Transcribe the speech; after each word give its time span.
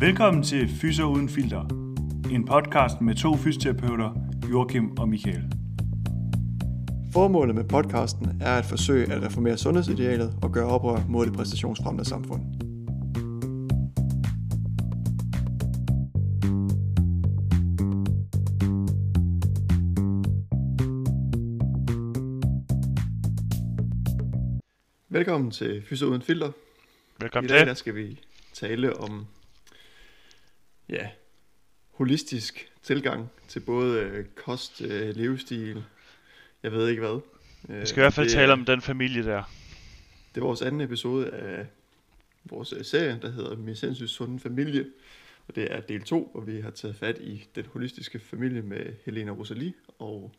Velkommen 0.00 0.42
til 0.42 0.68
Fyser 0.68 1.04
Uden 1.04 1.28
Filter, 1.28 1.64
en 2.30 2.44
podcast 2.44 3.00
med 3.00 3.14
to 3.14 3.36
fysioterapeuter, 3.36 4.10
Joachim 4.50 4.98
og 4.98 5.08
Michael. 5.08 5.42
Formålet 7.12 7.54
med 7.54 7.64
podcasten 7.64 8.42
er 8.42 8.58
at 8.58 8.64
forsøge 8.64 9.12
at 9.12 9.22
reformere 9.22 9.56
sundhedsidealet 9.58 10.38
og 10.42 10.52
gøre 10.52 10.66
oprør 10.66 11.04
mod 11.08 11.26
det 11.26 11.34
præstationsfremmede 11.34 12.08
samfund. 12.08 12.42
Velkommen 25.08 25.50
til 25.50 25.82
Fyser 25.82 26.06
Uden 26.06 26.22
Filter. 26.22 26.52
Velkommen 27.20 27.50
I 27.50 27.52
dag 27.52 27.58
til. 27.58 27.66
der 27.68 27.74
skal 27.74 27.94
vi 27.94 28.20
tale 28.54 28.96
om 28.96 29.26
ja, 30.90 31.08
holistisk 31.90 32.72
tilgang 32.82 33.30
til 33.48 33.60
både 33.60 34.00
øh, 34.00 34.24
kost, 34.24 34.82
øh, 34.82 35.16
levestil, 35.16 35.84
jeg 36.62 36.72
ved 36.72 36.88
ikke 36.88 37.00
hvad. 37.00 37.20
Vi 37.80 37.86
skal 37.86 38.00
i 38.00 38.02
hvert 38.02 38.14
fald 38.14 38.26
det, 38.26 38.34
tale 38.34 38.52
om 38.52 38.64
den 38.64 38.80
familie 38.80 39.24
der. 39.24 39.42
Det 40.34 40.40
er 40.40 40.44
vores 40.44 40.62
anden 40.62 40.80
episode 40.80 41.30
af 41.30 41.66
vores 42.44 42.72
øh, 42.72 42.84
serie, 42.84 43.18
der 43.22 43.30
hedder 43.30 43.56
Min 43.56 43.76
sindssygt 43.76 44.10
sunde 44.10 44.40
familie. 44.40 44.86
Og 45.48 45.56
det 45.56 45.72
er 45.72 45.80
del 45.80 46.02
2, 46.02 46.30
hvor 46.32 46.40
vi 46.40 46.60
har 46.60 46.70
taget 46.70 46.96
fat 46.96 47.18
i 47.18 47.48
den 47.54 47.66
holistiske 47.66 48.18
familie 48.18 48.62
med 48.62 48.94
Helena 49.04 49.30
Rosalie 49.30 49.72
og 49.98 50.32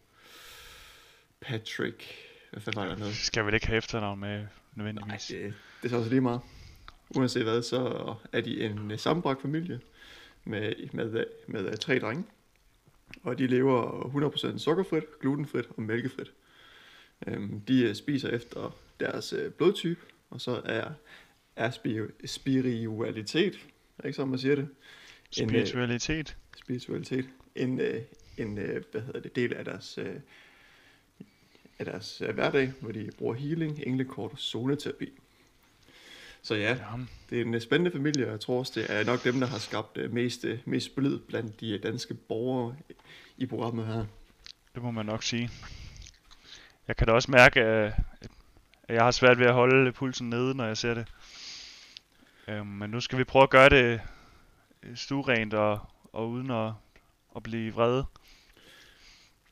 Patrick. 1.42 2.04
Hvad 2.52 2.62
fanden 2.62 2.82
var 2.82 2.88
der 2.88 2.96
noget? 2.96 3.14
Vi 3.14 3.18
skal 3.18 3.46
vel 3.46 3.54
ikke 3.54 3.68
have 3.68 3.78
efternavn 3.78 4.20
med 4.20 4.38
Nej, 4.38 4.48
nødvendigvis. 4.74 5.26
det, 5.26 5.54
det 5.82 5.86
er 5.86 5.90
så 5.90 5.98
også 5.98 6.10
lige 6.10 6.22
meget. 6.22 6.42
Uanset 7.16 7.44
hvad, 7.44 7.62
så 7.62 8.14
er 8.32 8.42
de 8.42 8.62
en 8.62 8.92
øh, 8.92 9.00
sammenbragt 9.00 9.42
familie 9.42 9.80
med, 10.46 10.74
med, 10.94 11.26
med 11.48 11.66
øh, 11.68 11.78
tre 11.78 12.00
drenge. 12.00 12.24
Og 13.24 13.38
de 13.38 13.48
lever 13.48 14.52
100% 14.54 14.58
sukkerfrit, 14.58 15.20
glutenfrit 15.20 15.66
og 15.78 15.82
mælkefrit. 15.82 16.32
Øhm, 17.28 17.62
de 17.62 17.84
øh, 17.84 17.96
spiser 17.96 18.30
efter 18.30 18.76
deres 19.00 19.34
øh, 19.34 19.52
blodtype, 19.52 20.02
og 20.30 20.42
så 20.42 20.62
er, 20.66 20.92
er 21.56 21.72
spi- 21.72 22.28
spiritualitet, 22.28 23.60
ikke 24.06 24.16
sådan 24.16 24.30
man 24.30 24.40
siger 24.40 24.56
det? 24.56 24.68
En, 25.38 25.50
Spiritualitet. 25.50 26.38
spiritualitet, 26.58 27.30
en, 27.56 27.82
en 28.38 28.54
hvad 28.92 29.02
hedder 29.02 29.20
det, 29.20 29.36
del 29.36 29.54
af 29.54 29.66
deres, 29.66 29.98
af 31.80 31.86
deres 31.86 32.18
hverdag, 32.34 32.74
hvor 32.82 32.92
de 32.92 33.10
bruger 33.18 33.34
healing, 33.34 33.80
englekort 33.88 34.32
og 34.32 34.40
zoneterapi. 34.40 35.12
Så 36.44 36.56
ja, 36.56 36.78
det 37.30 37.42
er 37.42 37.46
en 37.46 37.54
øh, 37.54 37.62
spændende 37.62 37.92
familie, 37.92 38.26
og 38.26 38.32
jeg 38.32 38.40
tror 38.40 38.60
også, 38.60 38.72
det 38.76 38.86
er 38.90 39.04
nok 39.04 39.24
dem, 39.24 39.40
der 39.40 39.48
har 39.48 39.58
skabt 39.58 39.98
øh, 39.98 40.14
mest, 40.14 40.46
øh, 40.46 40.60
mest 40.66 40.96
blid 40.96 41.20
blandt 41.20 41.60
de 41.60 41.78
danske 41.78 42.14
borgere 42.14 42.76
i 43.38 43.46
programmet 43.46 43.86
her. 43.88 44.06
Det 44.74 44.84
må 44.84 44.92
man 44.92 45.06
nok 45.06 45.24
sige. 45.24 45.50
Jeg 46.88 46.96
kan 46.96 47.08
da 47.08 47.14
også 47.14 47.32
mærke, 47.32 47.62
at 47.62 47.94
jeg 48.90 49.04
har 49.04 49.12
svært 49.12 49.40
ved 49.40 49.46
at 49.46 49.54
holde 49.54 49.92
pulsen 49.92 50.30
nede, 50.30 50.56
når 50.56 50.66
jeg 50.66 50.78
ser 50.78 50.94
det. 50.94 51.08
Øhm, 52.48 52.68
Men 52.68 52.90
nu 52.90 53.00
skal 53.00 53.18
vi 53.20 53.24
prøve 53.24 53.44
at 53.44 53.50
gøre 53.50 53.70
det 53.70 54.02
stuerent 54.96 55.54
og, 55.54 55.80
og 56.14 56.30
uden 56.30 56.52
at, 56.52 56.74
at 57.36 57.44
blive 57.44 57.74
vrede. 57.74 58.06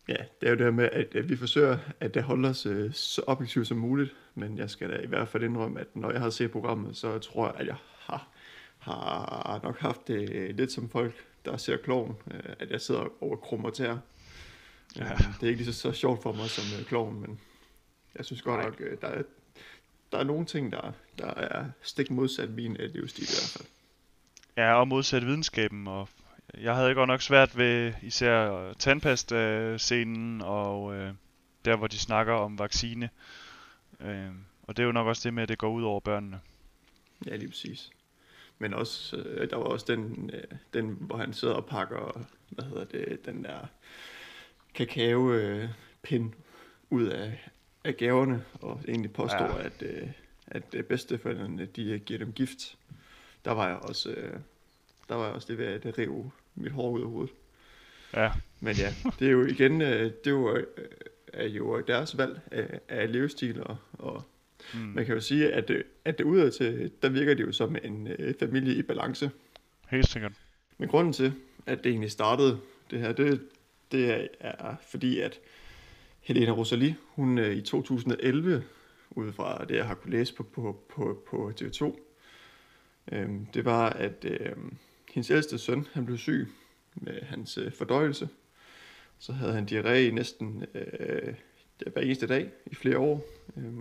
Ja, 0.09 0.23
det 0.41 0.47
er 0.47 0.49
jo 0.49 0.55
det 0.55 0.65
her 0.65 0.71
med, 0.71 0.89
at, 0.91 1.15
at 1.15 1.29
vi 1.29 1.35
forsøger 1.37 1.77
at 1.99 2.13
det 2.13 2.23
holder 2.23 2.49
os 2.49 2.65
øh, 2.65 2.93
så 2.93 3.21
objektivt 3.27 3.67
som 3.67 3.77
muligt, 3.77 4.15
men 4.35 4.57
jeg 4.57 4.69
skal 4.69 4.89
da 4.89 4.97
i 4.97 5.07
hvert 5.07 5.27
fald 5.27 5.43
indrømme, 5.43 5.79
at 5.79 5.87
når 5.93 6.11
jeg 6.11 6.21
har 6.21 6.29
set 6.29 6.51
programmet, 6.51 6.97
så 6.97 7.19
tror 7.19 7.47
jeg, 7.47 7.55
at 7.59 7.67
jeg 7.67 7.75
har, 7.99 8.27
har 8.79 9.59
nok 9.63 9.79
haft 9.79 10.07
det 10.07 10.29
øh, 10.29 10.57
lidt 10.57 10.71
som 10.71 10.89
folk, 10.89 11.13
der 11.45 11.57
ser 11.57 11.77
kloven, 11.77 12.15
øh, 12.31 12.53
at 12.59 12.71
jeg 12.71 12.81
sidder 12.81 13.23
over 13.23 13.35
krummer. 13.35 13.71
Ja. 13.79 13.97
Ja. 14.95 15.13
Det 15.13 15.43
er 15.43 15.47
ikke 15.47 15.63
lige 15.63 15.73
så, 15.73 15.79
så 15.79 15.91
sjovt 15.91 16.23
for 16.23 16.33
mig 16.33 16.49
som 16.49 16.79
øh, 16.79 16.85
kloven, 16.85 17.21
men 17.21 17.39
jeg 18.17 18.25
synes 18.25 18.41
godt 18.41 18.59
Nej. 18.59 18.65
nok, 18.65 18.81
øh, 18.81 18.97
der 19.01 19.07
er, 19.07 19.21
der 20.11 20.17
er 20.17 20.23
nogle 20.23 20.45
ting, 20.45 20.71
der, 20.71 20.91
der 21.17 21.33
er 21.33 21.65
stik 21.81 22.11
modsat 22.11 22.49
min 22.49 22.77
øh, 22.79 22.93
livsstil 22.93 23.23
i 23.23 23.27
hvert 23.27 23.53
fald. 23.57 23.67
Ja, 24.57 24.73
og 24.73 24.87
modsat 24.87 25.25
videnskaben. 25.25 25.87
Og 25.87 26.09
jeg 26.57 26.75
havde 26.75 26.93
godt 26.93 27.07
nok 27.07 27.21
svært 27.21 27.57
ved 27.57 27.93
især 28.01 28.71
tandpasta-scenen 28.79 30.41
og 30.41 30.95
øh, 30.95 31.13
der, 31.65 31.75
hvor 31.75 31.87
de 31.87 31.99
snakker 31.99 32.33
om 32.33 32.59
vaccine. 32.59 33.09
Øh, 33.99 34.29
og 34.63 34.77
det 34.77 34.83
er 34.83 34.85
jo 34.85 34.91
nok 34.91 35.07
også 35.07 35.21
det 35.23 35.33
med, 35.33 35.43
at 35.43 35.49
det 35.49 35.57
går 35.57 35.69
ud 35.69 35.83
over 35.83 35.99
børnene. 35.99 36.39
Ja, 37.25 37.35
lige 37.35 37.49
præcis. 37.49 37.89
Men 38.59 38.73
også, 38.73 39.17
øh, 39.17 39.49
der 39.49 39.55
var 39.55 39.63
også 39.63 39.85
den, 39.89 40.29
øh, 40.33 40.43
den, 40.73 40.97
hvor 40.99 41.17
han 41.17 41.33
sidder 41.33 41.53
og 41.53 41.65
pakker, 41.65 42.25
hvad 42.49 42.65
hedder 42.65 42.85
det, 42.85 43.25
den 43.25 43.43
der 43.43 43.67
kakao 44.73 45.31
øh, 45.33 45.69
ud 46.89 47.05
af, 47.05 47.49
af 47.83 47.97
gaverne, 47.97 48.45
og 48.61 48.81
egentlig 48.87 49.13
påstår, 49.13 49.57
Ja. 49.59 49.63
at, 49.63 49.81
øh, 49.81 50.07
at 50.47 50.63
øh, 50.73 50.83
bedsteforældrene, 50.83 51.65
de 51.65 51.89
øh, 51.91 52.01
giver 52.01 52.19
dem 52.19 52.33
gift. 52.33 52.77
Der 53.45 53.51
var 53.51 53.67
jeg 53.67 53.77
også, 53.77 54.09
øh, 54.09 54.39
der 55.09 55.15
var 55.15 55.25
jeg 55.25 55.33
også 55.33 55.47
det 55.47 55.57
ved 55.57 55.65
at 55.65 55.97
rive 55.97 56.31
mit 56.59 56.71
hår 56.71 56.89
ud 56.89 57.01
af 57.01 57.07
hovedet. 57.07 57.33
Ja, 58.13 58.31
Men 58.59 58.75
ja, 58.75 58.93
det 59.19 59.27
er 59.27 59.31
jo 59.31 59.45
igen, 59.45 59.81
øh, 59.81 60.01
det 60.01 60.27
er 60.27 60.31
jo, 60.31 60.55
øh, 60.55 60.65
er 61.33 61.47
jo 61.47 61.81
deres 61.81 62.17
valg 62.17 62.39
af, 62.51 62.79
af 62.89 63.11
levestil, 63.11 63.63
og, 63.63 63.77
og 63.93 64.23
mm. 64.73 64.79
man 64.79 65.05
kan 65.05 65.15
jo 65.15 65.21
sige, 65.21 65.53
at, 65.53 65.69
øh, 65.69 65.83
at 66.05 66.17
det 66.17 66.23
udad 66.23 66.51
til, 66.51 66.91
der 67.01 67.09
virker 67.09 67.33
det 67.33 67.43
jo 67.43 67.51
som 67.51 67.75
en 67.83 68.07
øh, 68.07 68.33
familie 68.39 68.75
i 68.75 68.81
balance. 68.81 69.31
helt 69.89 70.09
sikkert. 70.09 70.31
Men 70.77 70.89
grunden 70.89 71.13
til, 71.13 71.33
at 71.65 71.83
det 71.83 71.89
egentlig 71.89 72.11
startede, 72.11 72.59
det 72.91 72.99
her, 72.99 73.11
det, 73.11 73.41
det 73.91 74.11
er, 74.11 74.27
er 74.39 74.75
fordi, 74.89 75.19
at 75.19 75.39
Helena 76.21 76.51
Rosalie, 76.51 76.95
hun 77.15 77.37
øh, 77.37 77.55
i 77.55 77.61
2011, 77.61 78.63
ud 79.11 79.31
fra 79.31 79.65
det, 79.65 79.75
jeg 79.75 79.85
har 79.85 79.95
kunne 79.95 80.11
læse 80.11 80.33
på, 80.33 80.43
på, 80.43 80.83
på, 80.89 81.23
på 81.27 81.53
TV2, 81.61 81.99
øh, 83.11 83.29
det 83.53 83.65
var, 83.65 83.89
at 83.89 84.25
øh, 84.25 84.55
hendes 85.13 85.31
ældste 85.31 85.57
søn, 85.57 85.87
han 85.93 86.05
blev 86.05 86.17
syg 86.17 86.47
med 86.95 87.21
hans 87.21 87.57
øh, 87.57 87.71
fordøjelse. 87.71 88.29
Så 89.19 89.33
havde 89.33 89.53
han 89.53 89.67
diarré 89.71 89.93
i 89.93 90.11
næsten 90.11 90.65
øh, 90.73 91.33
hver 91.93 92.01
eneste 92.01 92.27
dag 92.27 92.51
i 92.65 92.75
flere 92.75 92.97
år. 92.97 93.25
Øh, 93.57 93.73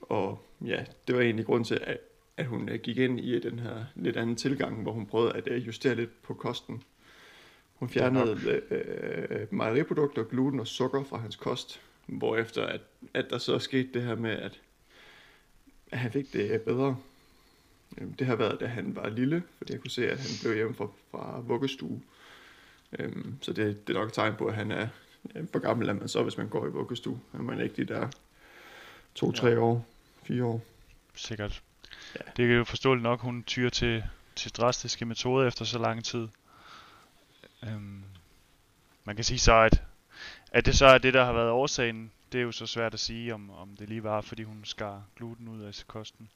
og 0.00 0.46
ja, 0.64 0.84
det 1.06 1.16
var 1.16 1.22
egentlig 1.22 1.46
grund 1.46 1.64
til, 1.64 1.80
at, 1.82 1.98
at 2.36 2.46
hun 2.46 2.68
øh, 2.68 2.80
gik 2.80 2.98
ind 2.98 3.20
i 3.20 3.40
den 3.40 3.58
her 3.58 3.84
lidt 3.94 4.16
anden 4.16 4.36
tilgang, 4.36 4.82
hvor 4.82 4.92
hun 4.92 5.06
prøvede 5.06 5.32
at 5.32 5.48
øh, 5.48 5.66
justere 5.66 5.94
lidt 5.94 6.22
på 6.22 6.34
kosten. 6.34 6.82
Hun 7.74 7.88
fjernede 7.88 8.62
øh, 8.70 8.84
øh, 9.30 9.46
mejeriprodukter, 9.50 10.24
gluten 10.24 10.60
og 10.60 10.66
sukker 10.66 11.04
fra 11.04 11.16
hans 11.16 11.36
kost, 11.36 11.80
hvorefter 12.06 12.66
at, 12.66 12.80
at 13.14 13.26
der 13.30 13.38
så 13.38 13.58
skete 13.58 13.88
det 13.94 14.02
her 14.02 14.14
med, 14.14 14.30
at, 14.30 14.60
at 15.92 15.98
han 15.98 16.12
fik 16.12 16.32
det 16.32 16.62
bedre. 16.62 16.96
Øhm, 17.98 18.12
Det 18.14 18.26
har 18.26 18.36
været, 18.36 18.60
da 18.60 18.66
han 18.66 18.96
var 18.96 19.08
lille, 19.08 19.42
fordi 19.58 19.72
jeg 19.72 19.80
kunne 19.80 19.90
se, 19.90 20.10
at 20.10 20.18
han 20.18 20.28
blev 20.42 20.54
hjemme 20.54 20.74
fra, 20.74 20.88
fra 21.10 21.40
vuggestue. 21.40 22.02
Øhm, 22.98 23.38
Så 23.42 23.52
det, 23.52 23.86
det 23.88 23.96
er 23.96 23.98
nok 24.00 24.08
et 24.08 24.14
tegn 24.14 24.34
på, 24.36 24.46
at 24.46 24.54
han 24.54 24.70
er 24.70 24.88
for 25.52 25.58
gammel, 25.58 25.88
at 25.88 25.96
man 25.96 26.08
så, 26.08 26.22
hvis 26.22 26.36
man 26.36 26.48
går 26.48 26.66
i 26.66 26.70
vuggestue. 26.70 27.20
Er 27.32 27.38
man 27.38 27.60
ikke 27.60 27.76
de 27.76 27.84
der 27.94 28.08
to-tre 29.14 29.48
Ja. 29.48 29.58
år, 29.58 29.86
fire 30.22 30.44
år. 30.44 30.62
Sikkert. 31.14 31.62
Ja. 32.14 32.20
Det 32.36 32.50
er 32.50 32.54
jo 32.56 32.64
forståeligt 32.64 33.02
nok, 33.02 33.20
hun 33.20 33.44
tyr 33.44 33.68
til, 33.68 34.04
til 34.36 34.52
drastiske 34.52 35.04
metoder 35.04 35.46
efter 35.48 35.64
så 35.64 35.78
lang 35.78 36.04
tid. 36.04 36.28
Øhm, 37.64 38.02
man 39.04 39.14
kan 39.16 39.24
sige 39.24 39.38
så, 39.38 39.54
at, 39.54 39.82
at 40.52 40.66
det 40.66 40.76
så 40.78 40.86
er 40.86 40.98
det, 40.98 41.14
der 41.14 41.24
har 41.24 41.32
været 41.32 41.50
årsagen. 41.50 42.10
Det 42.32 42.38
er 42.38 42.42
jo 42.42 42.52
så 42.52 42.66
svært 42.66 42.94
at 42.94 43.00
sige, 43.00 43.34
om, 43.34 43.50
om 43.50 43.76
det 43.76 43.88
lige 43.88 44.02
var, 44.02 44.20
fordi 44.20 44.42
hun 44.42 44.60
skar 44.64 45.02
gluten 45.16 45.48
ud 45.48 45.62
af 45.62 45.84
kosten. 45.86 46.28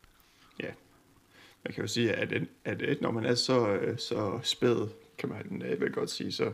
Man 1.65 1.75
kan 1.75 1.83
jo 1.83 1.89
sige, 1.89 2.13
at, 2.13 2.33
at, 2.65 3.01
når 3.01 3.11
man 3.11 3.25
er 3.25 3.35
så, 3.35 3.69
øh, 3.69 3.99
så 3.99 4.41
spæd, 4.43 4.89
kan 5.19 5.29
man 5.29 5.63
øh, 5.63 5.81
vel 5.81 5.93
godt 5.93 6.11
sige, 6.11 6.33
så, 6.33 6.53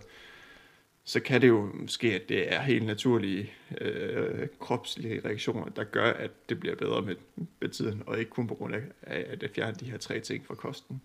så 1.04 1.20
kan 1.20 1.40
det 1.40 1.48
jo 1.48 1.70
ske, 1.86 2.14
at 2.14 2.28
det 2.28 2.52
er 2.52 2.60
helt 2.60 2.86
naturlige 2.86 3.52
øh, 3.80 4.48
kropslige 4.60 5.20
reaktioner, 5.24 5.64
der 5.68 5.84
gør, 5.84 6.12
at 6.12 6.30
det 6.48 6.60
bliver 6.60 6.76
bedre 6.76 7.02
med, 7.02 7.16
med 7.60 7.68
tiden, 7.68 8.02
og 8.06 8.18
ikke 8.18 8.30
kun 8.30 8.46
på 8.46 8.54
grund 8.54 8.74
af, 8.74 8.82
at 9.02 9.50
fjerne 9.54 9.76
de 9.80 9.90
her 9.90 9.98
tre 9.98 10.20
ting 10.20 10.46
fra 10.46 10.54
kosten. 10.54 11.02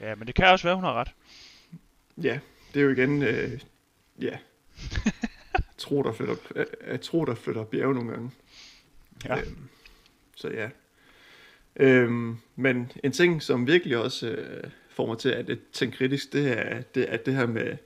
Ja, 0.00 0.14
men 0.14 0.26
det 0.26 0.34
kan 0.34 0.46
også 0.46 0.66
være, 0.66 0.74
hun 0.74 0.84
har 0.84 0.94
ret. 0.94 1.14
Ja, 2.22 2.40
det 2.74 2.80
er 2.80 2.84
jo 2.84 2.90
igen, 2.90 3.22
øh, 3.22 3.60
ja, 4.20 4.38
tro, 5.78 6.02
der 6.02 6.12
flytter, 6.12 6.36
øh, 6.56 6.66
øh, 6.80 6.98
tro, 6.98 7.24
der 7.24 7.34
flytter 7.34 7.64
bjerge 7.64 7.94
nogle 7.94 8.10
gange. 8.10 8.30
Ja. 9.24 9.40
Øhm, 9.40 9.68
så 10.36 10.48
ja. 10.48 10.68
Øhm, 11.76 12.36
men 12.56 12.92
en 13.04 13.12
ting, 13.12 13.42
som 13.42 13.66
virkelig 13.66 13.96
også 13.96 14.28
øh, 14.28 14.70
får 14.90 15.06
mig 15.06 15.18
til 15.18 15.28
at 15.28 15.58
tænke 15.72 15.96
kritisk, 15.96 16.32
det 16.32 16.58
er 16.58 16.80
det, 16.80 17.12
er 17.12 17.16
det 17.16 17.34
her 17.34 17.46
med 17.46 17.76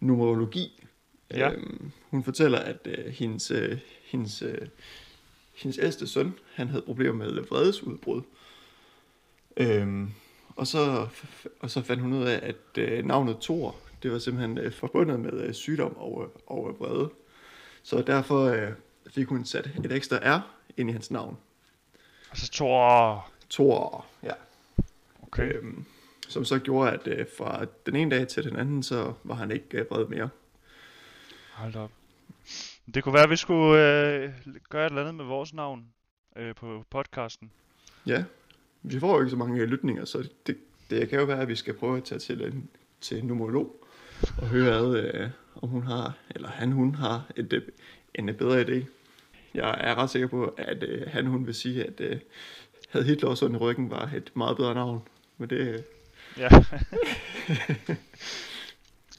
numerologi. 0.00 0.86
Ja. 1.30 1.50
Øhm, 1.52 1.90
hun 2.10 2.24
fortæller, 2.24 2.58
at 2.58 2.78
øh, 2.86 3.06
hendes, 3.06 3.50
øh, 3.50 3.78
hendes, 4.04 4.42
øh, 4.42 4.68
hendes 5.54 5.78
ældste 5.82 6.06
søn, 6.06 6.34
han 6.54 6.68
havde 6.68 6.82
problemer 6.82 7.14
med 7.14 7.42
vredesudbrud. 7.48 8.22
Øhm, 9.56 10.10
og 10.56 10.66
så, 10.66 11.06
og 11.60 11.70
så 11.70 11.82
fandt 11.82 12.02
hun 12.02 12.12
ud 12.12 12.24
af, 12.24 12.40
at 12.42 12.78
øh, 12.78 13.04
navnet 13.04 13.36
Thor, 13.40 13.76
det 14.02 14.12
var 14.12 14.18
simpelthen 14.18 14.58
øh, 14.58 14.72
forbundet 14.72 15.20
med 15.20 15.32
øh, 15.32 15.54
sygdom 15.54 15.96
og, 15.96 16.42
og 16.46 16.76
vrede. 16.78 17.10
Så 17.82 18.02
derfor 18.02 18.44
øh, 18.44 18.72
fik 19.14 19.26
hun 19.26 19.44
sat 19.44 19.70
et 19.84 19.92
ekstra 19.92 20.38
R 20.38 20.40
ind 20.76 20.90
i 20.90 20.92
hans 20.92 21.10
navn. 21.10 21.36
Altså 22.30 22.50
Thor... 22.52 23.30
Thor, 23.50 24.06
ja. 24.22 24.32
Okay. 25.22 25.54
Øhm, 25.54 25.84
som 26.28 26.44
så 26.44 26.58
gjorde, 26.58 26.90
at 26.90 27.06
øh, 27.06 27.26
fra 27.38 27.64
den 27.86 27.96
ene 27.96 28.16
dag 28.16 28.28
til 28.28 28.44
den 28.44 28.56
anden, 28.56 28.82
så 28.82 29.12
var 29.24 29.34
han 29.34 29.50
ikke 29.50 29.78
øh, 29.78 29.90
vred 29.90 30.06
mere. 30.06 30.28
Hold 31.52 31.76
op. 31.76 31.90
Det 32.94 33.04
kunne 33.04 33.14
være, 33.14 33.22
at 33.22 33.30
vi 33.30 33.36
skulle 33.36 33.72
øh, 33.72 34.32
gøre 34.68 34.86
et 34.86 34.90
eller 34.90 35.00
andet 35.00 35.14
med 35.14 35.24
vores 35.24 35.54
navn 35.54 35.84
øh, 36.36 36.54
på 36.54 36.84
podcasten. 36.90 37.50
Ja, 38.06 38.24
vi 38.82 39.00
får 39.00 39.14
jo 39.14 39.20
ikke 39.20 39.30
så 39.30 39.36
mange 39.36 39.60
øh, 39.60 39.68
lytninger, 39.68 40.04
så 40.04 40.28
det, 40.46 40.58
det 40.90 41.08
kan 41.08 41.18
jo 41.18 41.24
være, 41.24 41.40
at 41.40 41.48
vi 41.48 41.56
skal 41.56 41.74
prøve 41.74 41.96
at 41.96 42.04
tage 42.04 42.18
til 42.18 42.42
en, 42.42 42.70
til 43.00 43.18
en 43.18 43.26
numerolog 43.26 43.84
og 44.38 44.46
høre, 44.46 44.74
ad, 44.74 44.96
øh, 44.96 45.30
om 45.62 45.68
hun 45.68 45.82
har, 45.82 46.12
eller 46.30 46.48
han 46.48 46.72
hun 46.72 46.94
har 46.94 47.30
et, 47.36 47.52
øh, 47.52 47.62
en 48.14 48.34
bedre 48.34 48.62
idé. 48.62 48.84
Jeg 49.58 49.76
er 49.80 49.94
ret 49.94 50.10
sikker 50.10 50.28
på, 50.28 50.44
at 50.58 50.82
øh, 50.82 51.06
han 51.10 51.26
hun 51.26 51.46
vil 51.46 51.54
sige, 51.54 51.84
at 51.84 52.00
øh, 52.00 52.20
havde 52.88 53.06
Hitler 53.06 53.28
også 53.28 53.46
i 53.46 53.56
ryggen 53.56 53.90
var 53.90 54.10
et 54.16 54.30
meget 54.36 54.56
bedre 54.56 54.74
navn. 54.74 55.02
Men 55.38 55.50
det, 55.50 55.58
øh, 55.58 55.78
Ja. 56.38 56.48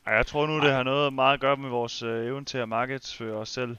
Ej, 0.05 0.13
jeg 0.13 0.25
tror 0.27 0.47
nu, 0.47 0.55
det 0.61 0.71
har 0.71 0.83
noget 0.83 1.13
meget 1.13 1.33
at 1.33 1.39
gøre 1.39 1.57
med 1.57 1.69
vores 1.69 2.03
øh, 2.03 2.25
evne 2.25 2.45
til 2.45 2.57
at 2.57 2.69
markedsføre 2.69 3.35
os 3.37 3.49
selv. 3.49 3.77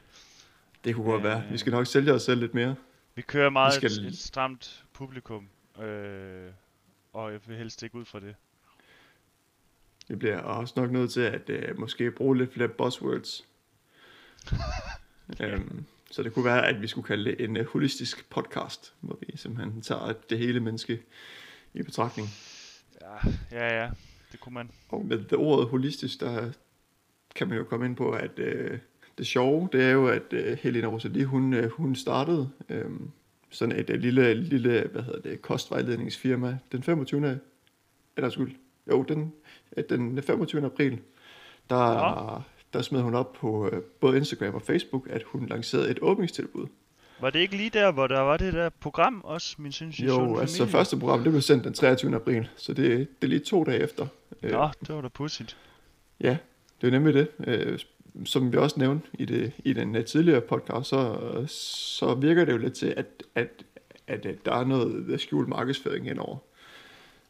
det 0.84 0.94
kunne 0.94 1.04
godt 1.10 1.18
Øh. 1.18 1.24
være. 1.24 1.42
Vi 1.50 1.58
skal 1.58 1.72
nok 1.72 1.86
sælge 1.86 2.12
os 2.12 2.22
selv 2.22 2.40
lidt 2.40 2.54
mere. 2.54 2.74
Vi 3.14 3.22
kører 3.22 3.50
meget 3.50 3.72
skal- 3.74 3.90
et, 3.92 4.06
et 4.06 4.18
stramt 4.18 4.84
publikum, 4.92 5.48
øh, 5.82 6.50
og 7.12 7.32
jeg 7.32 7.40
vil 7.46 7.56
helst 7.56 7.82
ikke 7.82 7.96
ud 7.96 8.04
fra 8.04 8.20
det. 8.20 8.34
Vi 10.08 10.14
bliver 10.16 10.38
også 10.38 10.74
nok 10.76 10.90
nødt 10.90 11.12
til 11.12 11.20
at 11.20 11.50
øh, 11.50 11.78
måske 11.78 12.10
bruge 12.10 12.36
lidt 12.38 12.52
flere 12.52 12.68
buzzwords. 12.68 13.44
øhm, 15.40 15.84
så 16.10 16.22
det 16.22 16.34
kunne 16.34 16.44
være, 16.44 16.66
at 16.66 16.82
vi 16.82 16.86
skulle 16.86 17.06
kalde 17.06 17.24
det 17.24 17.44
en 17.44 17.56
uh, 17.56 17.66
holistisk 17.66 18.30
podcast, 18.30 18.94
hvor 19.00 19.18
vi 19.20 19.36
simpelthen 19.36 19.82
tager 19.82 20.12
det 20.30 20.38
hele 20.38 20.60
menneske 20.60 21.00
i 21.74 21.82
betragtning. 21.82 22.28
Ja, 23.00 23.30
ja, 23.52 23.82
ja. 23.82 23.90
Det 24.32 24.40
kunne 24.40 24.54
man. 24.54 24.70
Og 24.88 25.04
med 25.06 25.18
det 25.18 25.32
ordet 25.32 25.68
holistisk, 25.68 26.20
der 26.20 26.50
kan 27.34 27.48
man 27.48 27.58
jo 27.58 27.64
komme 27.64 27.86
ind 27.86 27.96
på, 27.96 28.10
at 28.10 28.38
øh, 28.38 28.78
det 29.18 29.26
sjove, 29.26 29.68
det 29.72 29.84
er 29.84 29.90
jo, 29.90 30.08
at 30.08 30.32
øh, 30.32 30.58
Helena 30.62 30.86
Rosalie, 30.86 31.24
hun, 31.24 31.54
øh, 31.54 31.70
hun 31.70 31.94
startede 31.94 32.50
øh, 32.68 32.90
sådan 33.50 33.78
et, 33.78 33.90
et 33.90 34.00
lille, 34.00 34.34
lille, 34.34 34.88
hvad 34.92 35.02
hedder 35.02 35.20
det, 35.20 35.42
kostvejledningsfirma 35.42 36.58
den 36.72 36.82
25. 36.82 37.40
Eller 38.16 38.30
skyld, 38.30 38.54
jo, 38.90 39.02
den, 39.02 39.32
øh, 39.76 39.84
den 39.88 40.22
25. 40.22 40.64
april, 40.64 41.00
der, 41.70 42.44
der 42.72 42.82
smed 42.82 43.00
hun 43.00 43.14
op 43.14 43.32
på 43.32 43.68
øh, 43.72 43.82
både 43.82 44.16
Instagram 44.16 44.54
og 44.54 44.62
Facebook, 44.62 45.06
at 45.10 45.22
hun 45.22 45.46
lancerede 45.46 45.90
et 45.90 45.98
åbningstilbud. 46.02 46.66
Var 47.20 47.30
det 47.30 47.38
ikke 47.38 47.56
lige 47.56 47.70
der, 47.70 47.92
hvor 47.92 48.06
der 48.06 48.20
var 48.20 48.36
det 48.36 48.52
der 48.52 48.68
program 48.68 49.20
også, 49.24 49.54
min 49.58 49.72
sindssyge 49.72 50.08
Jo, 50.08 50.14
sunde 50.14 50.40
altså 50.40 50.56
familie? 50.56 50.72
første 50.72 50.96
program, 50.98 51.22
det 51.22 51.32
blev 51.32 51.42
sendt 51.42 51.64
den 51.64 51.74
23. 51.74 52.14
april, 52.14 52.48
så 52.56 52.72
det, 52.72 52.86
det 52.98 53.26
er 53.26 53.26
lige 53.26 53.38
to 53.38 53.64
dage 53.64 53.78
efter. 53.78 54.06
Øh, 54.42 54.50
Nå, 54.52 54.68
det 54.80 54.94
var 54.94 55.00
da 55.00 55.08
pudsigt. 55.08 55.56
Ja, 56.20 56.36
det 56.80 56.86
er 56.86 56.90
nemlig 56.90 57.14
det. 57.14 57.28
Øh, 57.46 57.78
som 58.24 58.52
vi 58.52 58.56
også 58.56 58.80
nævnte 58.80 59.08
i, 59.14 59.24
det, 59.24 59.52
i 59.58 59.72
den 59.72 59.96
øh, 59.96 60.04
tidligere 60.04 60.40
podcast, 60.40 60.88
så, 60.88 61.18
så 61.48 62.14
virker 62.14 62.44
det 62.44 62.52
jo 62.52 62.58
lidt 62.58 62.74
til, 62.74 62.94
at, 62.96 63.06
at, 63.34 63.48
at, 64.06 64.26
at 64.26 64.44
der 64.44 64.54
er 64.54 64.64
noget 64.64 65.20
skjult 65.20 65.48
markedsføring 65.48 66.04
henover. 66.06 66.36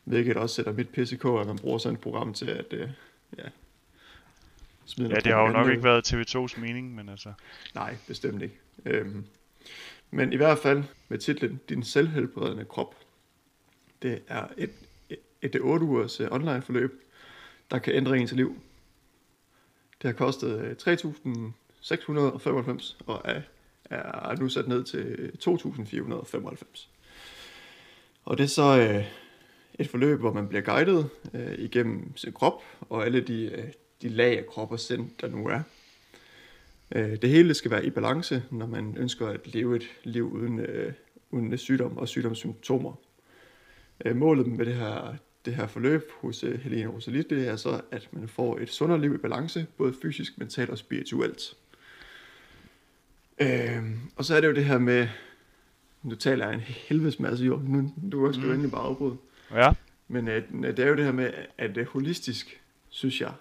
Hvilket 0.04 0.36
også 0.36 0.54
sætter 0.54 0.72
mit 0.72 1.18
på, 1.20 1.40
at 1.40 1.46
man 1.46 1.58
bruger 1.58 1.78
sådan 1.78 1.94
et 1.94 2.00
program 2.00 2.34
til 2.34 2.46
at 2.46 2.66
øh, 2.72 2.88
ja, 3.38 3.44
smide 4.90 5.10
Ja, 5.10 5.14
det 5.14 5.32
har 5.32 5.40
jo 5.40 5.48
nok 5.48 5.68
ikke 5.68 5.84
været 5.84 6.12
TV2's 6.12 6.60
mening, 6.60 6.94
men 6.94 7.08
altså... 7.08 7.32
Nej, 7.74 7.96
bestemt 8.06 8.42
ikke. 8.42 8.58
Øhm, 8.84 9.24
men 10.10 10.32
i 10.32 10.36
hvert 10.36 10.58
fald 10.58 10.84
med 11.08 11.18
titlen 11.18 11.60
Din 11.68 11.82
selvhelbredende 11.82 12.64
krop. 12.64 12.94
Det 14.02 14.22
er 14.28 14.46
et, 14.56 14.70
et, 15.10 15.18
et 15.42 15.56
8 15.60 15.86
ugers 15.86 16.20
øh, 16.20 16.28
online 16.30 16.62
forløb, 16.62 17.02
der 17.70 17.78
kan 17.78 17.94
ændre 17.94 18.18
ens 18.18 18.32
liv. 18.32 18.60
Det 20.02 20.08
har 20.08 20.12
kostet 20.12 20.60
øh, 20.60 20.76
3.695 20.82 22.96
og 23.06 23.22
er, 23.24 23.42
er 23.90 24.36
nu 24.36 24.48
sat 24.48 24.68
ned 24.68 24.84
til 24.84 25.32
2.495. 25.44 26.88
Og 28.24 28.38
det 28.38 28.44
er 28.44 28.48
så 28.48 28.78
øh, 28.78 29.04
et 29.78 29.88
forløb, 29.88 30.18
hvor 30.18 30.32
man 30.32 30.48
bliver 30.48 30.62
guidet 30.62 31.10
øh, 31.34 31.58
igennem 31.58 32.16
sin 32.16 32.32
krop 32.32 32.62
og 32.80 33.04
alle 33.04 33.20
de, 33.20 33.44
øh, 33.44 33.64
de 34.02 34.08
lag 34.08 34.38
af 34.38 34.46
krop 34.46 34.72
og 34.72 34.80
sind, 34.80 35.10
der 35.20 35.28
nu 35.28 35.48
er. 35.48 35.60
Øh, 36.94 37.22
det 37.22 37.30
hele 37.30 37.54
skal 37.54 37.70
være 37.70 37.84
i 37.86 37.90
balance, 37.90 38.42
når 38.50 38.66
man 38.66 38.96
ønsker 38.98 39.26
at 39.26 39.54
leve 39.54 39.76
et 39.76 39.90
liv 40.04 40.32
uden, 40.32 40.60
øh, 40.60 40.92
uden 41.30 41.58
sygdom 41.58 41.98
og 41.98 42.08
sygdomssymptomer. 42.08 42.92
Øh, 44.04 44.16
målet 44.16 44.46
med 44.46 44.66
det 44.66 44.74
her, 44.74 45.14
det 45.44 45.54
her 45.54 45.66
forløb 45.66 46.10
hos 46.20 46.44
øh, 46.44 46.60
Helene 46.60 46.86
Rosalie, 46.90 47.22
det 47.22 47.48
er 47.48 47.56
så, 47.56 47.80
at 47.90 48.08
man 48.12 48.28
får 48.28 48.58
et 48.58 48.68
sundere 48.70 49.00
liv 49.00 49.14
i 49.14 49.18
balance, 49.18 49.66
både 49.78 49.94
fysisk, 50.02 50.38
mentalt 50.38 50.70
og 50.70 50.78
spirituelt. 50.78 51.56
Øh, 53.40 53.82
og 54.16 54.24
så 54.24 54.34
er 54.36 54.40
det 54.40 54.48
jo 54.48 54.54
det 54.54 54.64
her 54.64 54.78
med, 54.78 55.08
nu 56.02 56.14
taler 56.14 56.44
jeg 56.46 56.54
en 56.54 56.60
helvedes 56.60 57.20
masse 57.20 57.44
jo, 57.44 57.60
nu 57.64 57.92
du 58.12 58.26
også 58.26 58.40
skal 58.40 58.46
Mm. 58.48 58.52
endelig 58.54 58.70
bare 58.70 58.82
afbryde. 58.82 59.16
Ja, 59.54 59.72
Men 60.08 60.28
øh, 60.28 60.42
det 60.62 60.78
er 60.78 60.88
jo 60.88 60.96
det 60.96 61.04
her 61.04 61.12
med, 61.12 61.30
at 61.58 61.74
det 61.74 61.86
holistisk, 61.86 62.60
synes 62.88 63.20
jeg, 63.20 63.32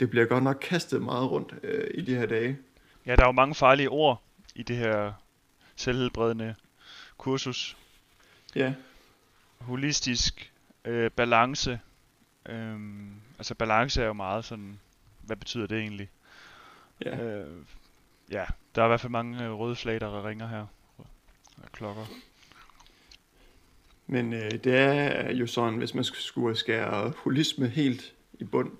det 0.00 0.10
bliver 0.10 0.26
godt 0.26 0.44
nok 0.44 0.58
kastet 0.62 1.02
meget 1.02 1.30
rundt 1.30 1.54
øh, 1.62 1.90
i 1.94 2.00
de 2.00 2.14
her 2.14 2.26
dage. 2.26 2.58
ja 3.06 3.16
der 3.16 3.22
er 3.22 3.26
jo 3.26 3.32
mange 3.32 3.54
farlige 3.54 3.88
ord 3.88 4.22
i 4.54 4.62
det 4.62 4.76
her 4.76 5.12
selvhelbredende 5.76 6.54
kursus. 7.18 7.76
Ja, 8.54 8.74
Holistisk 9.58 10.52
øh, 10.84 11.10
balance. 11.10 11.80
Øhm, 12.46 13.14
altså 13.38 13.54
balance 13.54 14.02
er 14.02 14.06
jo 14.06 14.12
meget 14.12 14.44
sådan... 14.44 14.80
Hvad 15.22 15.36
betyder 15.36 15.66
det 15.66 15.78
egentlig? 15.78 16.10
ja. 17.04 17.22
Øh, 17.22 17.46
ja, 18.30 18.44
der 18.74 18.82
er 18.82 18.86
i 18.86 18.88
hvert 18.88 19.00
fald 19.00 19.10
mange 19.10 19.44
øh, 19.44 19.52
røde 19.52 19.76
flag, 19.76 20.00
der 20.00 20.28
ringer 20.28 20.48
her. 20.48 20.66
Og 21.56 21.72
klokker. 21.72 22.06
Men 24.06 24.32
øh, 24.32 24.50
det 24.50 24.74
er 24.74 25.32
jo 25.32 25.46
sådan, 25.46 25.78
hvis 25.78 25.94
man 25.94 26.04
skulle 26.04 26.56
skære 26.56 27.12
holisme 27.16 27.68
helt 27.68 28.14
i 28.32 28.44
bund, 28.44 28.72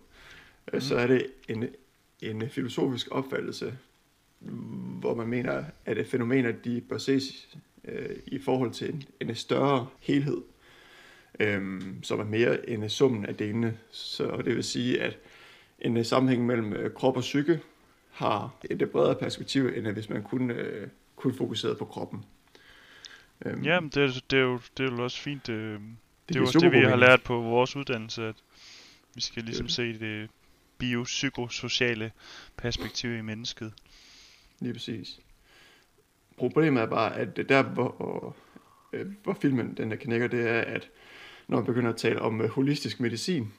Mm. 0.72 0.80
så 0.80 0.96
er 0.96 1.06
det 1.06 1.26
en, 1.48 1.68
en 2.22 2.48
filosofisk 2.50 3.08
opfattelse, 3.10 3.78
hvor 5.00 5.14
man 5.14 5.28
mener, 5.28 5.64
at 5.84 5.98
øh, 5.98 6.06
fænomener 6.06 6.52
de 6.52 6.80
bør 6.88 6.98
ses 6.98 7.48
øh, 7.84 8.16
i 8.26 8.38
forhold 8.38 8.70
til 8.70 8.90
en, 8.94 9.02
en 9.20 9.34
større 9.34 9.86
helhed, 10.00 10.42
øh, 11.40 11.82
som 12.02 12.20
er 12.20 12.24
mere 12.24 12.70
end 12.70 12.88
summen 12.88 13.26
af 13.26 13.36
delene. 13.36 13.78
Så 13.90 14.42
det 14.44 14.56
vil 14.56 14.64
sige, 14.64 15.02
at 15.02 15.18
en 15.78 15.96
øh, 15.96 16.04
sammenhæng 16.04 16.46
mellem 16.46 16.72
øh, 16.72 16.94
krop 16.94 17.16
og 17.16 17.20
psyke 17.22 17.60
har 18.10 18.54
et 18.70 18.90
bredere 18.92 19.14
perspektiv, 19.14 19.66
end 19.76 19.88
hvis 19.88 20.08
man 20.08 20.22
kun, 20.22 20.50
øh, 20.50 20.88
kun 21.16 21.34
fokuserede 21.34 21.76
på 21.76 21.84
kroppen. 21.84 22.24
Øhm, 23.46 23.62
Jamen, 23.62 23.90
det, 23.90 24.02
er- 24.04 24.20
det, 24.30 24.38
er 24.38 24.42
jo, 24.42 24.60
det 24.78 24.86
er 24.86 24.92
jo 24.96 25.04
også 25.04 25.18
fint. 25.18 25.48
Øh, 25.48 25.72
det, 25.72 25.80
det 26.28 26.36
er 26.36 26.40
jo 26.40 26.46
også 26.46 26.58
det, 26.58 26.72
vi 26.72 26.78
har 26.78 26.96
lært 26.96 27.22
på 27.22 27.40
vores 27.40 27.76
uddannelse, 27.76 28.24
at 28.24 28.34
vi 29.14 29.20
skal 29.20 29.42
ligesom 29.42 29.66
det. 29.66 29.74
se 29.74 29.98
det 29.98 30.30
biopsykosociale 30.80 32.12
perspektiv 32.56 33.14
i 33.16 33.20
mennesket. 33.22 33.72
Lige 34.60 34.72
præcis. 34.72 35.20
Problemet 36.38 36.82
er 36.82 36.86
bare, 36.86 37.16
at 37.16 37.36
det 37.36 37.48
der, 37.48 37.62
hvor, 37.62 38.36
øh, 38.92 39.06
hvor 39.22 39.34
filmen 39.40 39.74
den 39.76 39.90
der 39.90 39.96
knækker, 39.96 40.26
det 40.26 40.48
er, 40.48 40.60
at 40.60 40.88
når 41.48 41.56
man 41.56 41.66
begynder 41.66 41.90
at 41.90 41.96
tale 41.96 42.20
om 42.20 42.40
øh, 42.40 42.48
holistisk 42.48 43.00
medicin, 43.00 43.52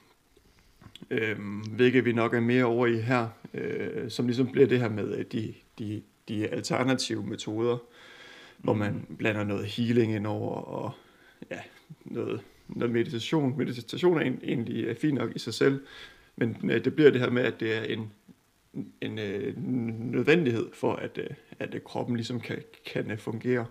øh, 1.10 1.38
hvilket 1.70 2.04
vi 2.04 2.12
nok 2.12 2.34
er 2.34 2.40
mere 2.40 2.64
over 2.64 2.86
i 2.86 3.00
her, 3.00 3.28
øh, 3.54 4.10
som 4.10 4.26
ligesom 4.26 4.52
bliver 4.52 4.66
det 4.68 4.80
her 4.80 4.88
med 4.88 5.18
øh, 5.18 5.24
de, 5.32 5.54
de, 5.78 6.02
de 6.28 6.48
alternative 6.48 7.26
metoder, 7.26 7.78
hvor 8.58 8.74
man 8.74 9.06
blander 9.18 9.44
noget 9.44 9.66
healing 9.66 10.14
ind 10.14 10.26
over, 10.26 10.54
og 10.54 10.92
ja, 11.50 11.60
noget, 12.04 12.40
noget 12.68 12.92
meditation. 12.92 13.58
Meditation 13.58 14.18
er 14.18 14.22
en- 14.24 14.40
egentlig 14.42 14.84
øh, 14.84 14.96
fint 14.96 15.14
nok 15.14 15.36
i 15.36 15.38
sig 15.38 15.54
selv, 15.54 15.80
men 16.36 16.70
øh, 16.70 16.84
det 16.84 16.94
bliver 16.94 17.10
det 17.10 17.20
her 17.20 17.30
med, 17.30 17.42
at 17.42 17.60
det 17.60 17.76
er 17.78 17.82
en, 17.82 18.12
en 19.00 19.18
øh, 19.18 19.56
nødvendighed 20.12 20.70
for, 20.74 20.94
at, 20.94 21.18
øh, 21.18 21.30
at 21.58 21.74
øh, 21.74 21.80
kroppen 21.80 22.16
ligesom 22.16 22.40
kan, 22.40 22.62
kan 22.86 23.10
øh, 23.10 23.18
fungere. 23.18 23.66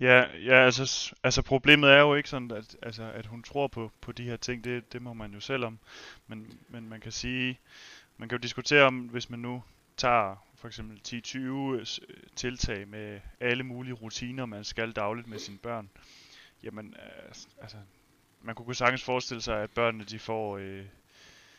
Ja, 0.00 0.24
ja 0.46 0.64
altså, 0.64 1.14
altså 1.22 1.42
problemet 1.42 1.90
er 1.90 2.00
jo 2.00 2.14
ikke 2.14 2.28
sådan, 2.28 2.50
at, 2.50 2.76
altså, 2.82 3.10
at 3.14 3.26
hun 3.26 3.42
tror 3.42 3.66
på, 3.66 3.90
på 4.00 4.12
de 4.12 4.24
her 4.24 4.36
ting, 4.36 4.64
det, 4.64 4.92
det 4.92 5.02
må 5.02 5.12
man 5.12 5.32
jo 5.32 5.40
selv 5.40 5.64
om. 5.64 5.78
Men, 6.26 6.58
men 6.68 6.88
man 6.88 7.00
kan 7.00 7.12
sige, 7.12 7.58
man 8.16 8.28
kan 8.28 8.38
jo 8.38 8.42
diskutere 8.42 8.82
om, 8.82 8.98
hvis 8.98 9.30
man 9.30 9.38
nu 9.38 9.62
tager 9.96 10.36
for 10.56 10.68
eksempel 10.68 11.00
10-20 11.08 12.34
tiltag 12.36 12.88
med 12.88 13.20
alle 13.40 13.62
mulige 13.62 13.94
rutiner, 13.94 14.46
man 14.46 14.64
skal 14.64 14.92
dagligt 14.92 15.26
med 15.26 15.38
sine 15.38 15.58
børn, 15.58 15.90
jamen, 16.62 16.94
øh, 16.98 17.34
altså, 17.60 17.76
man 18.42 18.54
kunne 18.54 18.74
sagtens 18.74 19.04
forestille 19.04 19.40
sig, 19.40 19.62
at 19.62 19.70
børnene 19.70 20.04
de 20.04 20.18
får, 20.18 20.58
øh, 20.58 20.84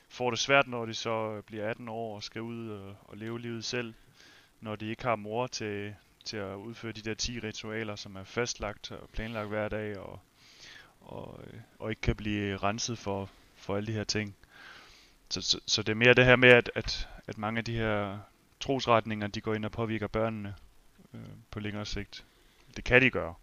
får 0.09 0.29
det 0.29 0.39
svært, 0.39 0.67
når 0.67 0.85
de 0.85 0.93
så 0.93 1.33
øh, 1.37 1.43
bliver 1.43 1.69
18 1.69 1.89
år 1.89 2.15
og 2.15 2.23
skal 2.23 2.41
ud 2.41 2.69
og, 2.69 2.95
og 3.01 3.17
leve 3.17 3.39
livet 3.39 3.65
selv, 3.65 3.93
når 4.61 4.75
de 4.75 4.89
ikke 4.89 5.03
har 5.03 5.15
mor 5.15 5.47
til, 5.47 5.95
til 6.25 6.37
at 6.37 6.55
udføre 6.55 6.91
de 6.91 7.01
der 7.01 7.13
10 7.13 7.39
ritualer, 7.39 7.95
som 7.95 8.15
er 8.15 8.23
fastlagt 8.23 8.91
og 8.91 9.09
planlagt 9.09 9.47
hver 9.47 9.69
dag, 9.69 9.97
og, 9.97 10.19
og, 11.01 11.39
øh, 11.43 11.59
og 11.79 11.89
ikke 11.89 12.01
kan 12.01 12.15
blive 12.15 12.57
renset 12.57 12.97
for, 12.97 13.29
for 13.55 13.75
alle 13.77 13.87
de 13.87 13.93
her 13.93 14.03
ting. 14.03 14.35
Så, 15.29 15.41
så, 15.41 15.59
så 15.65 15.83
det 15.83 15.91
er 15.91 15.95
mere 15.95 16.13
det 16.13 16.25
her 16.25 16.35
med, 16.35 16.49
at, 16.49 16.71
at, 16.75 17.09
at 17.27 17.37
mange 17.37 17.57
af 17.57 17.65
de 17.65 17.77
her 17.77 18.19
trosretninger, 18.59 19.27
de 19.27 19.41
går 19.41 19.53
ind 19.53 19.65
og 19.65 19.71
påvirker 19.71 20.07
børnene 20.07 20.55
øh, 21.13 21.19
på 21.51 21.59
længere 21.59 21.85
sigt. 21.85 22.25
Det 22.75 22.83
kan 22.83 23.01
de 23.01 23.09
gøre. 23.09 23.33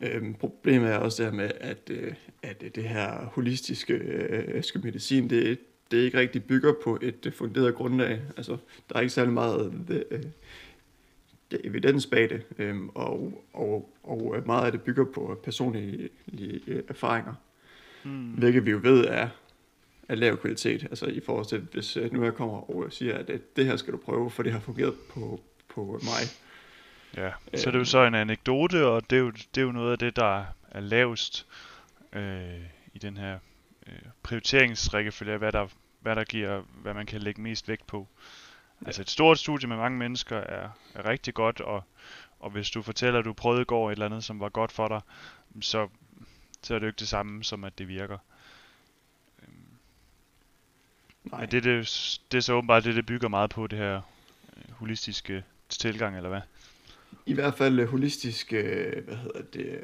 Øhm, 0.00 0.34
problemet 0.34 0.90
er 0.90 0.96
også 0.96 1.22
det 1.22 1.30
her 1.30 1.36
med, 1.36 1.50
at, 1.60 1.90
øh, 1.90 2.14
at 2.42 2.60
det 2.74 2.84
her 2.84 3.24
holistiske 3.24 3.94
øh, 3.94 4.84
medicin, 4.84 5.30
det, 5.30 5.58
det 5.90 5.96
ikke 5.96 6.18
rigtig 6.18 6.44
bygger 6.44 6.74
på 6.84 6.98
et 7.02 7.32
funderet 7.36 7.74
grundlag. 7.74 8.20
Altså, 8.36 8.56
der 8.88 8.96
er 8.96 9.00
ikke 9.00 9.12
særlig 9.12 9.32
meget 9.32 9.72
øh, 9.88 10.20
evidens 11.64 12.06
bag 12.06 12.30
det, 12.30 12.42
øh, 12.58 12.76
og, 12.94 13.44
og, 13.52 13.90
og 14.02 14.42
meget 14.46 14.66
af 14.66 14.72
det 14.72 14.82
bygger 14.82 15.04
på 15.04 15.40
personlige 15.44 16.08
øh, 16.66 16.82
erfaringer, 16.88 17.34
hmm. 18.04 18.32
hvilket 18.32 18.66
vi 18.66 18.70
jo 18.70 18.80
ved 18.82 19.04
er 19.04 19.28
af 20.08 20.20
lav 20.20 20.36
kvalitet, 20.36 20.82
altså 20.82 21.06
i 21.06 21.20
forhold 21.20 21.46
til, 21.46 21.66
hvis 21.72 21.96
øh, 21.96 22.12
nu 22.12 22.24
jeg 22.24 22.34
kommer 22.34 22.70
og 22.70 22.92
siger, 22.92 23.18
at 23.18 23.56
det 23.56 23.66
her 23.66 23.76
skal 23.76 23.92
du 23.92 23.98
prøve, 23.98 24.30
for 24.30 24.42
det 24.42 24.52
har 24.52 24.60
fungeret 24.60 24.94
på, 25.10 25.40
på 25.68 26.00
mig, 26.02 26.43
Ja, 27.16 27.32
så 27.54 27.70
det 27.70 27.74
er 27.74 27.78
jo 27.78 27.84
så 27.84 28.04
en 28.04 28.14
anekdote, 28.14 28.86
og 28.86 29.10
det 29.10 29.16
er 29.16 29.20
jo, 29.20 29.30
det 29.30 29.58
er 29.58 29.62
jo 29.62 29.72
noget 29.72 29.92
af 29.92 29.98
det, 29.98 30.16
der 30.16 30.44
er 30.70 30.80
lavest 30.80 31.46
øh, 32.12 32.60
i 32.94 32.98
den 32.98 33.16
her 33.16 33.38
øh, 33.86 33.98
prioriteringsrækkefølge, 34.22 35.36
hvad 35.36 35.52
der, 35.52 35.66
hvad 36.00 36.16
der 36.16 36.24
giver, 36.24 36.62
hvad 36.82 36.94
man 36.94 37.06
kan 37.06 37.20
lægge 37.20 37.40
mest 37.40 37.68
vægt 37.68 37.86
på. 37.86 38.08
Ja. 38.80 38.86
Altså 38.86 39.02
et 39.02 39.10
stort 39.10 39.38
studie 39.38 39.68
med 39.68 39.76
mange 39.76 39.98
mennesker 39.98 40.36
er, 40.36 40.70
er 40.94 41.06
rigtig 41.06 41.34
godt, 41.34 41.60
og, 41.60 41.84
og 42.40 42.50
hvis 42.50 42.70
du 42.70 42.82
fortæller, 42.82 43.18
at 43.18 43.24
du 43.24 43.32
prøvede 43.32 43.62
i 43.62 43.64
går 43.64 43.88
et 43.88 43.92
eller 43.92 44.06
andet, 44.06 44.24
som 44.24 44.40
var 44.40 44.48
godt 44.48 44.72
for 44.72 44.88
dig, 44.88 45.00
så, 45.60 45.88
så 46.62 46.74
er 46.74 46.78
det 46.78 46.86
jo 46.86 46.88
ikke 46.88 47.00
det 47.00 47.08
samme, 47.08 47.44
som 47.44 47.64
at 47.64 47.78
det 47.78 47.88
virker. 47.88 48.18
Øhm, 49.42 49.78
Nej. 51.24 51.40
Men 51.40 51.50
det, 51.50 51.64
det, 51.64 52.20
det 52.32 52.38
er 52.38 52.42
så 52.42 52.52
åbenbart 52.52 52.84
det, 52.84 52.94
det 52.96 53.06
bygger 53.06 53.28
meget 53.28 53.50
på, 53.50 53.66
det 53.66 53.78
her 53.78 54.00
øh, 54.56 54.74
holistiske 54.74 55.44
tilgang, 55.68 56.16
eller 56.16 56.28
hvad? 56.28 56.40
I 57.26 57.34
hvert 57.34 57.54
fald 57.54 57.80
øh, 57.80 57.88
holistisk 57.88 58.52
øh, 58.52 59.04
hvad 59.04 59.16
hedder 59.16 59.42
det, 59.52 59.78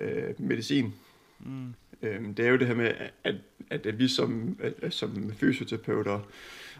øh, 0.00 0.34
medicin. 0.38 0.94
Mm. 1.40 1.74
Øhm, 2.02 2.34
det 2.34 2.46
er 2.46 2.50
jo 2.50 2.56
det 2.56 2.66
her 2.66 2.74
med, 2.74 2.92
at, 3.24 3.34
at, 3.70 3.86
at 3.86 3.98
vi 3.98 4.08
som, 4.08 4.58
at, 4.82 4.94
som 4.94 5.32
fysioterapeuter 5.32 6.20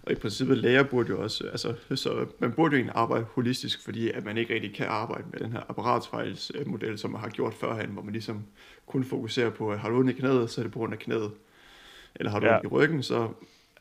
og 0.02 0.12
i 0.12 0.14
princippet 0.14 0.58
læger 0.58 0.82
burde 0.82 1.08
jo 1.08 1.22
også, 1.22 1.48
altså, 1.48 1.74
så 1.94 2.26
man 2.38 2.52
burde 2.52 2.72
jo 2.72 2.76
egentlig 2.76 2.96
arbejde 2.96 3.24
holistisk, 3.24 3.84
fordi 3.84 4.10
at 4.10 4.24
man 4.24 4.38
ikke 4.38 4.54
rigtig 4.54 4.74
kan 4.74 4.86
arbejde 4.86 5.24
med 5.32 5.40
den 5.40 5.52
her 5.52 5.60
apparatsfejlsmodel, 5.68 6.98
som 6.98 7.10
man 7.10 7.20
har 7.20 7.28
gjort 7.28 7.54
førhen, 7.54 7.90
hvor 7.90 8.02
man 8.02 8.12
ligesom 8.12 8.42
kun 8.86 9.04
fokuserer 9.04 9.50
på, 9.50 9.72
at 9.72 9.78
har 9.78 9.88
du 9.88 9.98
ondt 9.98 10.10
i 10.10 10.12
knæet, 10.12 10.50
så 10.50 10.60
er 10.60 10.62
det 10.62 10.72
på 10.72 10.78
grund 10.78 10.92
af 10.92 10.98
knæet. 10.98 11.32
Eller 12.14 12.30
har 12.30 12.40
du 12.40 12.46
ja. 12.46 12.54
ondt 12.54 12.64
i 12.64 12.68
ryggen, 12.68 13.02
så 13.02 13.28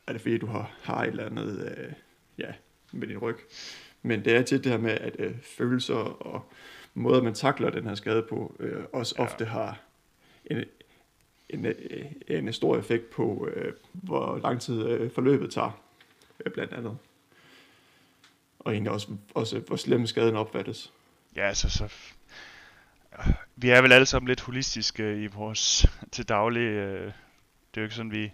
er 0.07 0.11
det 0.11 0.21
fordi, 0.21 0.37
du 0.37 0.45
har, 0.45 0.71
har 0.81 1.03
et 1.03 1.07
eller 1.07 1.25
andet 1.25 1.75
øh, 1.77 1.93
ja, 2.37 2.51
med 2.91 3.07
din 3.07 3.17
ryg. 3.17 3.35
Men 4.03 4.25
det 4.25 4.35
er 4.35 4.41
tit 4.41 4.63
det 4.63 4.71
her 4.71 4.79
med, 4.79 4.91
at 4.91 5.15
øh, 5.19 5.35
følelser 5.57 5.95
og 5.95 6.51
måder, 6.93 7.21
man 7.21 7.33
takler 7.33 7.69
den 7.69 7.87
her 7.87 7.95
skade 7.95 8.21
på, 8.29 8.55
øh, 8.59 8.83
også 8.93 9.15
ja. 9.17 9.23
ofte 9.23 9.45
har 9.45 9.79
en, 10.45 10.63
en, 11.49 11.65
øh, 11.65 12.05
en 12.27 12.53
stor 12.53 12.77
effekt 12.77 13.09
på, 13.09 13.49
øh, 13.53 13.73
hvor 13.91 14.37
lang 14.37 14.61
tid 14.61 14.85
øh, 14.85 15.11
forløbet 15.11 15.51
tager, 15.51 15.81
øh, 16.45 16.51
blandt 16.51 16.73
andet. 16.73 16.97
Og 18.59 18.73
egentlig 18.73 18.91
også, 18.91 19.07
også 19.33 19.59
hvor 19.59 19.75
slem 19.75 20.05
skaden 20.05 20.35
opfattes. 20.35 20.93
Ja, 21.35 21.47
altså 21.47 21.69
så... 21.69 21.93
Vi 23.55 23.69
er 23.69 23.81
vel 23.81 23.91
alle 23.91 24.05
sammen 24.05 24.27
lidt 24.27 24.41
holistiske 24.41 25.23
i 25.23 25.27
vores 25.27 25.85
til 26.11 26.29
daglig... 26.29 26.61
Øh, 26.61 27.11
det 27.75 27.79
er 27.79 27.81
jo 27.81 27.83
ikke 27.83 27.95
sådan, 27.95 28.11
vi 28.11 28.31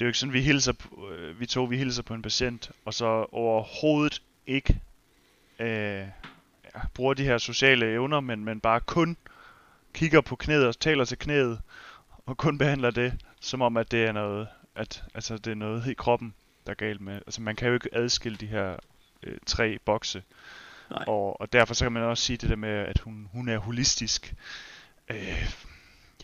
det 0.00 0.04
er 0.04 0.06
jo 0.06 0.08
ikke 0.08 0.18
sådan, 0.18 0.32
vi 0.32 0.42
hilser 0.42 0.72
på, 0.72 1.10
øh, 1.10 1.40
vi 1.40 1.46
to 1.46 1.64
vi 1.64 1.76
hilser 1.76 2.02
på 2.02 2.14
en 2.14 2.22
patient, 2.22 2.70
og 2.84 2.94
så 2.94 3.26
overhovedet 3.32 4.22
ikke 4.50 4.80
øh, 5.58 6.06
bruger 6.94 7.14
de 7.14 7.24
her 7.24 7.38
sociale 7.38 7.92
evner, 7.92 8.20
men, 8.20 8.44
men 8.44 8.60
bare 8.60 8.80
kun 8.80 9.16
kigger 9.94 10.20
på 10.20 10.36
knæet 10.36 10.66
og 10.66 10.80
taler 10.80 11.04
til 11.04 11.18
knæet, 11.18 11.60
og 12.26 12.36
kun 12.36 12.58
behandler 12.58 12.90
det, 12.90 13.24
som 13.40 13.62
om 13.62 13.76
at 13.76 13.90
det 13.90 14.04
er 14.04 14.12
noget, 14.12 14.48
at, 14.74 15.04
altså, 15.14 15.38
det 15.38 15.50
er 15.50 15.54
noget 15.54 15.86
i 15.86 15.94
kroppen, 15.94 16.34
der 16.66 16.70
er 16.70 16.76
galt 16.76 17.00
med. 17.00 17.14
Altså 17.14 17.42
man 17.42 17.56
kan 17.56 17.68
jo 17.68 17.74
ikke 17.74 17.88
adskille 17.92 18.38
de 18.38 18.46
her 18.46 18.76
øh, 19.22 19.38
tre 19.46 19.78
bokse. 19.84 20.22
Nej. 20.90 21.04
Og, 21.06 21.40
og 21.40 21.52
derfor 21.52 21.74
så 21.74 21.84
kan 21.84 21.92
man 21.92 22.02
også 22.02 22.24
sige 22.24 22.36
det 22.36 22.50
der 22.50 22.56
med, 22.56 22.70
at 22.70 22.98
hun, 22.98 23.28
hun 23.32 23.48
er 23.48 23.58
holistisk. 23.58 24.34
Øh, 25.10 25.52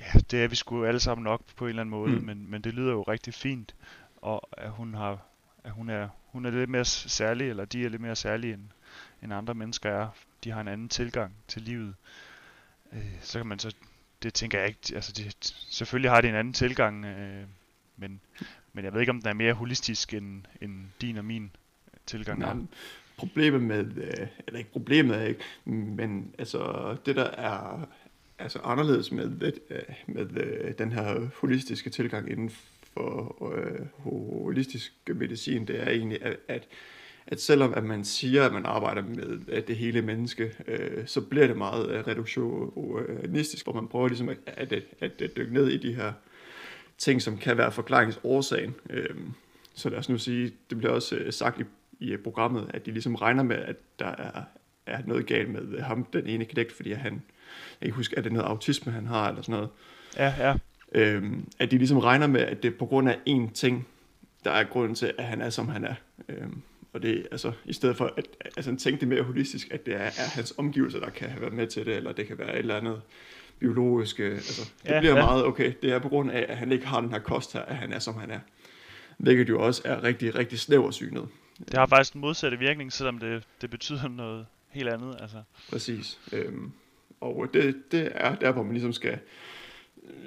ja, 0.00 0.18
det 0.30 0.44
er 0.44 0.48
vi 0.48 0.56
sgu 0.56 0.84
alle 0.84 1.00
sammen 1.00 1.24
nok 1.24 1.40
på 1.56 1.64
en 1.64 1.68
eller 1.68 1.82
anden 1.82 1.90
måde, 1.90 2.12
mm. 2.12 2.24
men, 2.24 2.50
men 2.50 2.62
det 2.62 2.74
lyder 2.74 2.92
jo 2.92 3.02
rigtig 3.02 3.34
fint, 3.34 3.74
og 4.16 4.48
at 4.52 4.70
hun 4.70 4.94
har 4.94 5.18
at 5.66 5.72
hun 5.72 5.88
er, 5.88 6.08
hun 6.26 6.46
er 6.46 6.50
lidt 6.50 6.70
mere 6.70 6.84
særlig, 6.84 7.50
eller 7.50 7.64
de 7.64 7.84
er 7.84 7.88
lidt 7.88 8.02
mere 8.02 8.16
særlige, 8.16 8.54
end, 8.54 8.62
end 9.22 9.32
andre 9.32 9.54
mennesker 9.54 9.90
er. 9.90 10.08
De 10.44 10.50
har 10.50 10.60
en 10.60 10.68
anden 10.68 10.88
tilgang 10.88 11.34
til 11.48 11.62
livet. 11.62 11.94
Øh, 12.92 13.00
så 13.20 13.38
kan 13.38 13.46
man 13.46 13.58
så, 13.58 13.74
det 14.22 14.34
tænker 14.34 14.58
jeg 14.58 14.68
ikke, 14.68 14.80
altså 14.94 15.12
det, 15.12 15.36
selvfølgelig 15.70 16.10
har 16.10 16.20
de 16.20 16.28
en 16.28 16.34
anden 16.34 16.52
tilgang, 16.52 17.04
øh, 17.04 17.44
men, 17.96 18.20
men 18.72 18.84
jeg 18.84 18.92
ved 18.92 19.00
ikke, 19.00 19.10
om 19.10 19.20
den 19.20 19.28
er 19.28 19.34
mere 19.34 19.52
holistisk, 19.52 20.14
end, 20.14 20.44
end 20.60 20.86
din 21.00 21.16
og 21.16 21.24
min 21.24 21.44
øh, 21.44 22.00
tilgang 22.06 22.42
er. 22.42 22.66
Problemet 23.16 23.62
med, 23.62 23.96
øh, 23.96 24.26
eller 24.46 24.58
ikke 24.58 24.72
problemet 24.72 25.28
ikke, 25.28 25.40
men 25.64 26.34
altså 26.38 26.96
det 27.06 27.16
der 27.16 27.24
er 27.24 27.88
altså 28.38 28.58
anderledes 28.58 29.12
med, 29.12 29.52
øh, 29.70 29.82
med, 30.06 30.24
med 30.24 30.74
den 30.74 30.92
her 30.92 31.30
holistiske 31.40 31.90
tilgang 31.90 32.30
inden 32.30 32.50
for 32.96 33.52
øh, 33.54 33.86
holistisk 33.96 34.92
medicin, 35.14 35.66
det 35.66 35.80
er 35.80 35.90
egentlig, 35.90 36.22
at, 36.22 36.36
at, 36.48 36.68
at 37.26 37.40
selvom 37.40 37.74
at 37.74 37.84
man 37.84 38.04
siger, 38.04 38.44
at 38.44 38.52
man 38.52 38.66
arbejder 38.66 39.02
med 39.02 39.62
det 39.62 39.76
hele 39.76 40.02
menneske, 40.02 40.52
øh, 40.66 41.06
så 41.06 41.20
bliver 41.20 41.46
det 41.46 41.56
meget 41.56 41.90
øh, 41.90 42.06
reduktionistisk, 42.06 43.66
hvor 43.66 43.72
man 43.72 43.88
prøver 43.88 44.08
ligesom 44.08 44.28
at, 44.28 44.36
at, 44.46 44.72
at, 44.72 44.82
at 45.00 45.36
dykke 45.36 45.54
ned 45.54 45.68
i 45.68 45.76
de 45.76 45.94
her 45.94 46.12
ting, 46.98 47.22
som 47.22 47.38
kan 47.38 47.56
være 47.56 47.72
forklaringsårsagen. 47.72 48.74
Øh, 48.90 49.16
så 49.74 49.88
lad 49.90 49.98
os 49.98 50.08
nu 50.08 50.18
sige, 50.18 50.52
det 50.70 50.78
bliver 50.78 50.92
også 50.92 51.16
øh, 51.16 51.32
sagt 51.32 51.60
i, 51.60 51.64
i 52.00 52.12
øh, 52.12 52.18
programmet, 52.18 52.70
at 52.74 52.86
de 52.86 52.90
ligesom 52.90 53.14
regner 53.14 53.42
med, 53.42 53.56
at 53.56 53.76
der 53.98 54.06
er, 54.06 54.42
er 54.86 55.02
noget 55.06 55.26
galt 55.26 55.50
med 55.50 55.62
øh, 55.62 55.82
ham, 55.82 56.04
den 56.04 56.26
ene 56.26 56.44
knægt, 56.44 56.72
fordi 56.72 56.92
han, 56.92 57.22
jeg 57.80 57.86
kan 57.86 57.94
huske, 57.94 58.18
at 58.18 58.24
det 58.24 58.30
er 58.30 58.34
noget 58.34 58.48
autisme, 58.48 58.92
han 58.92 59.06
har, 59.06 59.28
eller 59.28 59.42
sådan 59.42 59.52
noget. 59.52 59.68
Ja, 60.16 60.34
ja. 60.38 60.54
Øhm, 60.92 61.48
at 61.58 61.70
de 61.70 61.78
ligesom 61.78 61.98
regner 61.98 62.26
med, 62.26 62.40
at 62.40 62.62
det 62.62 62.72
er 62.72 62.78
på 62.78 62.86
grund 62.86 63.08
af 63.08 63.18
én 63.28 63.52
ting, 63.52 63.86
der 64.44 64.50
er 64.50 64.64
grunden 64.64 64.94
til, 64.94 65.12
at 65.18 65.24
han 65.24 65.40
er, 65.40 65.50
som 65.50 65.68
han 65.68 65.84
er. 65.84 65.94
Øhm, 66.28 66.62
og 66.92 67.02
det 67.02 67.26
altså, 67.30 67.52
i 67.64 67.72
stedet 67.72 67.96
for, 67.96 68.14
at 68.16 68.26
altså, 68.56 68.76
tænke 68.76 69.00
det 69.00 69.08
mere 69.08 69.22
holistisk, 69.22 69.68
at 69.70 69.86
det 69.86 69.94
er, 69.94 69.98
er 69.98 70.28
hans 70.34 70.54
omgivelser, 70.58 71.00
der 71.00 71.10
kan 71.10 71.28
have 71.28 71.40
været 71.40 71.52
med 71.52 71.66
til 71.66 71.86
det, 71.86 71.96
eller 71.96 72.12
det 72.12 72.26
kan 72.26 72.38
være 72.38 72.52
et 72.52 72.58
eller 72.58 72.76
andet 72.76 73.00
biologisk. 73.58 74.18
Altså, 74.18 74.70
det 74.82 74.90
ja, 74.90 75.00
bliver 75.00 75.16
ja. 75.16 75.24
meget, 75.24 75.44
okay, 75.44 75.72
det 75.82 75.92
er 75.92 75.98
på 75.98 76.08
grund 76.08 76.30
af, 76.30 76.46
at 76.48 76.56
han 76.56 76.72
ikke 76.72 76.86
har 76.86 77.00
den 77.00 77.10
her 77.10 77.18
kost 77.18 77.52
her, 77.52 77.60
at 77.60 77.76
han 77.76 77.92
er, 77.92 77.98
som 77.98 78.14
han 78.14 78.30
er. 78.30 78.40
Hvilket 79.18 79.48
jo 79.48 79.62
også 79.62 79.82
er 79.84 80.02
rigtig, 80.02 80.34
rigtig 80.34 80.58
snæversynet. 80.58 81.28
Det 81.58 81.74
har 81.74 81.86
faktisk 81.86 82.14
en 82.14 82.20
modsatte 82.20 82.58
virkning, 82.58 82.92
selvom 82.92 83.18
det, 83.18 83.42
det 83.60 83.70
betyder 83.70 84.08
noget 84.08 84.46
helt 84.70 84.88
andet. 84.88 85.16
Altså. 85.20 85.42
Præcis. 85.70 86.18
Øhm, 86.32 86.72
og 87.20 87.48
det, 87.54 87.76
det 87.92 88.08
er 88.14 88.34
der, 88.34 88.52
hvor 88.52 88.62
man 88.62 88.72
ligesom 88.72 88.92
skal 88.92 89.18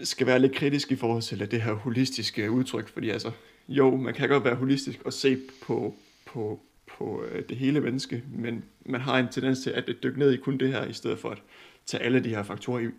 skal 0.03 0.27
være 0.27 0.39
lidt 0.39 0.55
kritisk 0.55 0.91
i 0.91 0.95
forhold 0.95 1.21
til 1.21 1.51
det 1.51 1.61
her 1.61 1.73
holistiske 1.73 2.51
udtryk, 2.51 2.89
fordi 2.89 3.09
altså, 3.09 3.31
jo, 3.67 3.95
man 3.95 4.13
kan 4.13 4.29
godt 4.29 4.43
være 4.43 4.55
holistisk 4.55 5.01
og 5.05 5.13
se 5.13 5.37
på, 5.61 5.95
på, 6.25 6.59
på 6.97 7.23
øh, 7.23 7.43
det 7.49 7.57
hele 7.57 7.81
menneske, 7.81 8.23
men 8.31 8.63
man 8.85 9.01
har 9.01 9.19
en 9.19 9.27
tendens 9.31 9.59
til 9.59 9.69
at 9.69 9.89
dykke 10.03 10.19
ned 10.19 10.31
i 10.31 10.37
kun 10.37 10.57
det 10.57 10.69
her, 10.69 10.85
i 10.85 10.93
stedet 10.93 11.19
for 11.19 11.29
at 11.29 11.41
tage 11.85 12.03
alle 12.03 12.23
de 12.23 12.29
her 12.29 12.43
faktorer 12.43 12.79
i, 12.79 12.89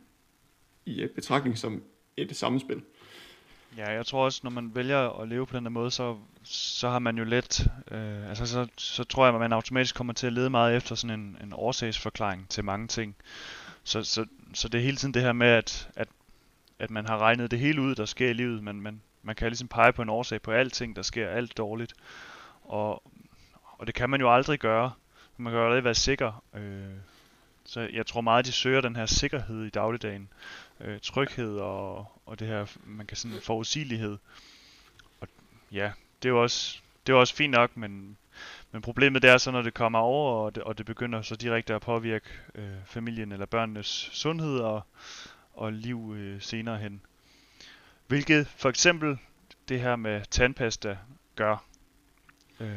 i 0.87 1.03
øh, 1.03 1.09
betragtning 1.09 1.59
som 1.59 1.83
et 2.17 2.37
sammenspil. 2.37 2.83
Ja, 3.77 3.93
jeg 3.93 4.07
tror 4.07 4.25
også, 4.25 4.41
når 4.43 4.51
man 4.51 4.75
vælger 4.75 5.21
at 5.21 5.29
leve 5.29 5.47
på 5.47 5.57
den 5.57 5.65
der 5.65 5.71
måde, 5.71 5.91
så, 5.91 6.17
så 6.45 6.89
har 6.89 6.99
man 6.99 7.19
jo 7.19 7.25
let, 7.25 7.67
øh, 7.91 8.29
altså 8.29 8.47
så, 8.47 8.67
så 8.77 9.05
tror 9.05 9.27
jeg, 9.27 9.35
at 9.35 9.41
man 9.41 9.53
automatisk 9.53 9.95
kommer 9.95 10.13
til 10.13 10.27
at 10.27 10.33
lede 10.33 10.51
meget 10.51 10.77
efter 10.77 10.95
sådan 10.95 11.21
en, 11.21 11.37
en 11.43 11.53
årsagsforklaring 11.53 12.49
til 12.49 12.65
mange 12.65 12.87
ting. 12.87 13.17
Så, 13.85 14.03
så, 14.03 14.27
så 14.55 14.69
det 14.69 14.79
er 14.79 14.83
hele 14.83 14.97
tiden 14.97 15.15
det 15.15 15.23
her 15.23 15.33
med, 15.33 15.47
at, 15.47 15.89
at 15.97 16.09
at 16.81 16.91
man 16.91 17.07
har 17.07 17.19
regnet 17.19 17.51
det 17.51 17.59
hele 17.59 17.81
ud, 17.83 17.95
der 17.95 18.05
sker 18.05 18.31
i 18.31 18.33
livet, 18.33 18.63
men 18.63 18.81
man, 18.81 19.03
man 19.23 19.35
kan 19.35 19.49
ligesom 19.49 19.69
pege 19.69 19.93
på 19.93 20.03
en 20.03 20.09
årsag 20.09 20.43
på 20.43 20.51
alting, 20.51 20.97
der 20.97 21.03
sker 21.03 21.29
alt 21.29 21.57
dårligt. 21.57 21.95
Og, 22.63 23.03
og 23.63 23.87
det 23.87 23.95
kan 23.95 24.11
man 24.11 24.21
jo 24.21 24.35
aldrig 24.35 24.59
gøre. 24.59 24.93
Man 25.37 25.53
kan 25.53 25.61
jo 25.61 25.67
aldrig 25.67 25.85
være 25.85 25.95
sikker. 25.95 26.45
Øh, 26.55 26.97
Så 27.65 27.89
jeg 27.93 28.07
tror 28.07 28.21
meget, 28.21 28.47
de 28.47 28.53
søger 28.53 28.81
den 28.81 28.97
her 28.97 29.07
sikkerhed 29.07 29.65
i 29.65 29.71
dagligdagen. 29.71 30.29
Øh, 30.81 31.01
tryghed 31.03 31.57
og, 31.57 32.13
og 32.27 32.39
det 32.39 32.49
her, 32.49 32.67
man 32.85 33.07
kan 33.07 33.17
sådan 33.17 33.41
forudsigelighed. 33.41 34.19
Og 35.21 35.29
ja, 35.73 35.93
det 36.23 36.29
er 36.29 36.33
jo 36.33 36.43
også, 36.43 36.81
det 37.07 37.13
er 37.13 37.17
også 37.17 37.35
fint 37.35 37.51
nok, 37.51 37.77
men, 37.77 38.17
men 38.73 38.83
problemet 38.83 39.23
det 39.23 39.31
er 39.31 39.39
så, 39.39 39.51
når 39.51 39.63
det 39.63 39.75
kommer 39.75 39.99
over, 39.99 40.45
og 40.45 40.55
det, 40.55 40.63
og 40.63 40.79
det 40.79 40.87
begynder 40.87 41.23
så 41.23 41.37
direkte 41.37 41.75
at 41.75 41.81
påvirke 41.81 42.29
øh, 42.55 42.77
familien 42.87 43.33
eller 43.33 43.47
børnenes 43.47 44.11
sundhed 44.13 44.59
og, 44.59 44.83
og 45.55 45.73
liv 45.73 46.15
øh, 46.17 46.43
senere 46.43 46.79
hen. 46.79 47.01
Hvilket 48.07 48.47
for 48.47 48.69
eksempel 48.69 49.19
det 49.69 49.81
her 49.81 49.97
med 49.97 50.23
tandpasta 50.31 50.97
gør. 51.37 51.65
Øh, 52.61 52.69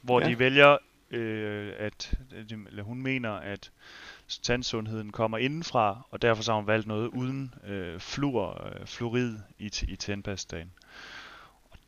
hvor 0.00 0.20
ja. 0.20 0.28
de 0.28 0.38
vælger, 0.38 0.78
øh, 1.10 1.72
at 1.78 2.14
eller 2.66 2.82
hun 2.82 3.02
mener, 3.02 3.30
at 3.30 3.70
tandsundheden 4.42 5.12
kommer 5.12 5.38
indenfra, 5.38 6.06
og 6.10 6.22
derfor 6.22 6.42
så 6.42 6.52
har 6.52 6.56
hun 6.56 6.66
valgt 6.66 6.86
noget 6.86 7.08
uden 7.08 7.54
øh, 7.66 8.00
fluor, 8.00 8.66
øh, 8.66 8.86
fluorid 8.86 9.38
i, 9.58 9.70
i 9.88 9.96
tandpastaen. 9.96 10.72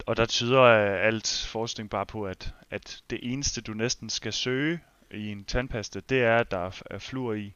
Og 0.06 0.16
der 0.16 0.26
tyder 0.26 0.62
øh, 0.62 1.06
alt 1.06 1.46
forskning 1.48 1.90
bare 1.90 2.06
på, 2.06 2.26
at, 2.26 2.54
at 2.70 3.02
det 3.10 3.18
eneste 3.22 3.60
du 3.60 3.74
næsten 3.74 4.10
skal 4.10 4.32
søge 4.32 4.80
i 5.10 5.30
en 5.30 5.44
tandpasta, 5.44 6.00
det 6.08 6.22
er, 6.22 6.36
at 6.36 6.50
der 6.50 6.82
er 6.90 6.98
fluor 6.98 7.32
i. 7.32 7.54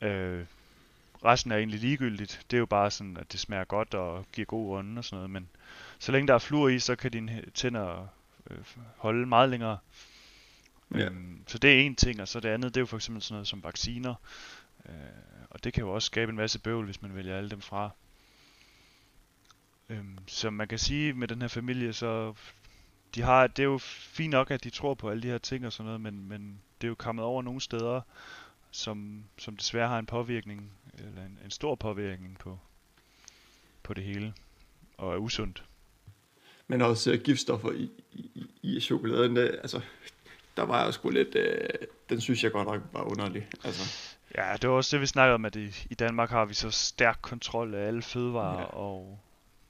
Øh, 0.00 0.44
resten 1.24 1.52
er 1.52 1.56
egentlig 1.56 1.80
ligegyldigt. 1.80 2.46
Det 2.50 2.56
er 2.56 2.58
jo 2.58 2.66
bare 2.66 2.90
sådan, 2.90 3.16
at 3.16 3.32
det 3.32 3.40
smager 3.40 3.64
godt 3.64 3.94
og 3.94 4.26
giver 4.32 4.46
god 4.46 4.78
ånde 4.78 4.98
og 4.98 5.04
sådan 5.04 5.16
noget. 5.16 5.30
Men 5.30 5.48
så 5.98 6.12
længe 6.12 6.28
der 6.28 6.34
er 6.34 6.38
fluor 6.38 6.68
i, 6.68 6.78
så 6.78 6.96
kan 6.96 7.10
dine 7.10 7.42
tænder 7.54 8.06
øh, 8.50 8.58
holde 8.96 9.26
meget 9.26 9.50
længere. 9.50 9.78
Ja. 10.94 11.06
Øhm, 11.06 11.42
så 11.46 11.58
det 11.58 11.72
er 11.72 11.80
en 11.80 11.96
ting, 11.96 12.20
og 12.20 12.28
så 12.28 12.40
det 12.40 12.48
andet, 12.48 12.74
det 12.74 12.80
er 12.80 12.82
jo 12.82 12.86
for 12.86 12.96
eksempel 12.96 13.22
sådan 13.22 13.34
noget 13.34 13.48
som 13.48 13.64
vacciner. 13.64 14.14
Øh, 14.88 14.94
og 15.50 15.64
det 15.64 15.72
kan 15.72 15.84
jo 15.84 15.92
også 15.94 16.06
skabe 16.06 16.30
en 16.30 16.36
masse 16.36 16.58
bøvl, 16.58 16.84
hvis 16.84 17.02
man 17.02 17.14
vælger 17.14 17.36
alle 17.36 17.50
dem 17.50 17.60
fra. 17.60 17.90
Øhm, 19.88 20.18
så 20.26 20.50
man 20.50 20.68
kan 20.68 20.78
sige 20.78 21.12
med 21.12 21.28
den 21.28 21.40
her 21.40 21.48
familie, 21.48 21.92
så 21.92 22.34
de 23.14 23.22
har, 23.22 23.46
det 23.46 23.62
er 23.62 23.66
jo 23.66 23.78
fint 23.78 24.30
nok, 24.30 24.50
at 24.50 24.64
de 24.64 24.70
tror 24.70 24.94
på 24.94 25.10
alle 25.10 25.22
de 25.22 25.28
her 25.28 25.38
ting 25.38 25.66
og 25.66 25.72
sådan 25.72 25.84
noget, 25.84 26.00
men, 26.00 26.28
men 26.28 26.60
det 26.80 26.86
er 26.86 26.88
jo 26.88 26.94
kommet 26.94 27.24
over 27.24 27.42
nogle 27.42 27.60
steder, 27.60 28.00
som, 28.70 29.24
som 29.38 29.56
desværre 29.56 29.88
har 29.88 29.98
en 29.98 30.06
påvirkning, 30.06 30.72
eller 31.06 31.22
en, 31.22 31.38
en 31.44 31.50
stor 31.50 31.74
påvirkning 31.74 32.38
på, 32.38 32.58
på 33.82 33.94
det 33.94 34.04
hele, 34.04 34.34
og 34.98 35.12
er 35.12 35.18
usundt. 35.18 35.64
Men 36.66 36.82
også 36.82 37.12
uh, 37.12 37.18
giftstoffer 37.18 37.72
i, 37.72 37.90
i, 38.12 38.46
i 38.62 38.80
chokoladen, 38.80 39.36
det, 39.36 39.58
altså, 39.62 39.80
der 40.56 40.62
var 40.62 40.84
jeg 40.84 40.94
sgu 40.94 41.10
lidt, 41.10 41.34
øh, 41.34 41.68
den 42.08 42.20
synes 42.20 42.44
jeg 42.44 42.52
godt 42.52 42.68
nok 42.68 42.82
var 42.92 43.02
underlig. 43.02 43.48
Altså. 43.64 44.10
Ja, 44.36 44.56
det 44.62 44.70
var 44.70 44.76
også 44.76 44.96
det, 44.96 45.00
vi 45.00 45.06
snakkede 45.06 45.34
om, 45.34 45.44
at 45.44 45.56
i, 45.56 45.86
i 45.90 45.94
Danmark 45.94 46.30
har 46.30 46.44
vi 46.44 46.54
så 46.54 46.70
stærk 46.70 47.18
kontrol 47.22 47.74
af 47.74 47.86
alle 47.86 48.02
fødevarer, 48.02 48.60
ja. 48.60 48.64
og 48.64 49.18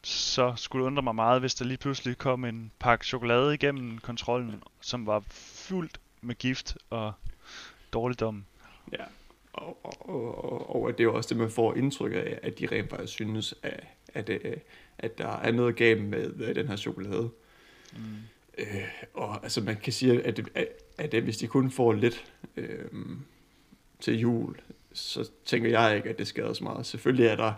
så 0.03 0.55
skulle 0.57 0.83
det 0.83 0.87
undre 0.87 1.03
mig 1.03 1.15
meget, 1.15 1.41
hvis 1.41 1.55
der 1.55 1.65
lige 1.65 1.79
pludselig 1.79 2.19
kom 2.19 2.45
en 2.45 2.73
pakke 2.79 3.07
chokolade 3.07 3.55
igennem 3.55 3.99
kontrollen, 3.99 4.63
som 4.81 5.07
var 5.07 5.23
fyldt 5.31 6.01
med 6.21 6.35
gift 6.35 6.77
og 6.91 7.13
dårligdom. 7.93 8.45
Ja, 8.93 9.05
og, 9.53 9.79
og, 9.85 10.45
og, 10.45 10.83
og 10.83 10.99
det 10.99 11.05
er 11.05 11.09
også 11.09 11.29
det, 11.29 11.37
man 11.37 11.51
får 11.51 11.75
indtryk 11.75 12.13
af, 12.13 12.39
at 12.43 12.59
de 12.59 12.67
rent 12.67 12.91
faktisk 12.91 13.13
synes, 13.13 13.55
at, 13.63 13.85
at, 14.15 14.31
at, 14.31 14.59
at 14.99 15.19
der 15.19 15.29
er 15.29 15.53
noget 15.53 15.77
galt 15.77 16.05
med 16.05 16.55
den 16.55 16.69
her 16.69 16.77
chokolade. 16.77 17.31
Mm. 17.93 18.01
Øh, 18.59 18.89
og 19.15 19.43
altså 19.43 19.61
man 19.61 19.77
kan 19.77 19.93
sige, 19.93 20.23
at, 20.23 20.39
at, 20.39 20.49
at, 20.99 21.15
at 21.15 21.23
hvis 21.23 21.37
de 21.37 21.47
kun 21.47 21.71
får 21.71 21.93
lidt 21.93 22.33
øh, 22.57 22.85
til 24.01 24.19
jul, 24.19 24.57
så 24.93 25.31
tænker 25.45 25.71
jeg 25.71 25.97
ikke, 25.97 26.09
at 26.09 26.19
det 26.19 26.27
skader 26.27 26.53
så 26.53 26.65
meget. 26.65 26.87
Selvfølgelig 26.87 27.27
er 27.27 27.37
der 27.37 27.53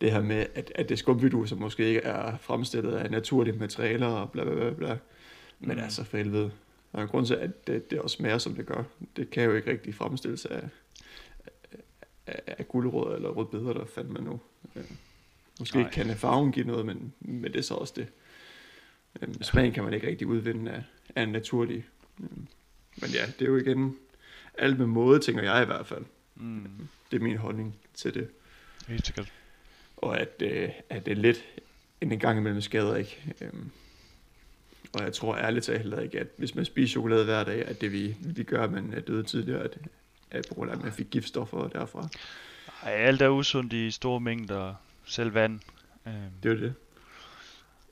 det 0.00 0.12
her 0.12 0.22
med, 0.22 0.46
at, 0.54 0.72
at 0.74 0.88
det 0.88 0.98
skumvidu, 0.98 1.46
som 1.46 1.58
måske 1.58 1.84
ikke 1.84 2.00
er 2.00 2.36
fremstillet 2.36 2.92
af 2.92 3.10
naturlige 3.10 3.58
materialer 3.58 4.06
og 4.06 4.30
bla 4.30 4.44
bla 4.44 4.54
bla 4.54 4.70
bla. 4.70 4.98
Men 5.60 5.76
mm. 5.76 5.82
altså 5.82 6.04
for 6.04 6.16
helvede, 6.16 6.50
der 6.92 6.98
er 6.98 7.02
en 7.02 7.08
grund 7.08 7.26
til, 7.26 7.34
at 7.34 7.66
det, 7.66 7.90
det 7.90 8.00
også 8.00 8.16
smager, 8.16 8.38
som 8.38 8.54
det 8.54 8.66
gør. 8.66 8.82
Det 9.16 9.30
kan 9.30 9.44
jo 9.44 9.54
ikke 9.54 9.70
rigtig 9.70 9.94
fremstilles 9.94 10.46
af, 10.46 10.68
af, 12.28 12.54
af 12.58 12.68
gulerødder 12.68 13.16
eller 13.16 13.28
rødbeder, 13.28 13.72
der 13.72 13.84
fandt 13.84 14.10
man 14.10 14.22
nu. 14.22 14.40
Øh, 14.76 14.84
måske 15.58 15.78
Nej. 15.78 15.90
kan 15.90 16.16
farven 16.16 16.52
give 16.52 16.66
noget, 16.66 16.86
men, 16.86 17.12
men 17.20 17.52
det 17.52 17.56
er 17.58 17.62
så 17.62 17.74
også 17.74 17.92
det. 17.96 18.06
Øhm, 19.22 19.42
smagen 19.42 19.72
kan 19.72 19.84
man 19.84 19.94
ikke 19.94 20.06
rigtig 20.06 20.26
udvinde 20.26 20.70
af, 20.70 20.82
af 21.16 21.22
en 21.22 21.28
naturlig. 21.28 21.84
Øhm, 22.20 22.46
men 22.96 23.10
ja, 23.10 23.26
det 23.38 23.42
er 23.42 23.46
jo 23.46 23.56
igen 23.56 23.96
alt 24.58 24.78
med 24.78 24.86
måde, 24.86 25.20
tænker 25.20 25.42
jeg 25.42 25.62
i 25.62 25.66
hvert 25.66 25.86
fald. 25.86 26.04
Mm. 26.34 26.88
Det 27.10 27.16
er 27.16 27.22
min 27.22 27.36
holdning 27.36 27.76
til 27.94 28.14
det. 28.14 28.28
Helt 28.88 29.06
sikkert. 29.06 29.32
Og 29.96 30.20
at, 30.20 30.42
øh, 30.42 30.68
at 30.90 31.06
det 31.06 31.12
er 31.12 31.16
lidt 31.16 31.44
en 32.00 32.18
gang 32.18 32.38
imellem 32.38 32.60
skader 32.60 32.96
ikke. 32.96 33.34
Øhm, 33.40 33.70
og 34.92 35.02
jeg 35.02 35.12
tror 35.12 35.36
ærligt 35.36 35.64
talt 35.64 35.78
heller 35.78 36.00
ikke, 36.00 36.20
at 36.20 36.26
hvis 36.36 36.54
man 36.54 36.64
spiser 36.64 36.90
chokolade 36.90 37.24
hver 37.24 37.44
dag, 37.44 37.66
at 37.66 37.80
det 37.80 37.92
vi, 37.92 38.16
vi 38.20 38.42
gør, 38.42 38.64
at 38.64 38.72
man 38.72 38.92
er 38.92 39.00
døde 39.00 39.22
tidligere, 39.22 39.62
at 39.62 39.78
på 40.48 40.54
grund 40.54 40.70
af, 40.70 40.74
at 40.74 40.82
man 40.82 40.92
fik 40.92 41.06
giftstoffer 41.10 41.68
derfra. 41.68 42.08
Ej, 42.82 42.92
alt 42.92 43.22
er 43.22 43.28
usundt 43.28 43.72
i 43.72 43.90
store 43.90 44.20
mængder, 44.20 44.74
selv 45.04 45.34
vand. 45.34 45.60
Øhm. 46.06 46.14
Det 46.42 46.50
er 46.50 46.56
det. 46.56 46.74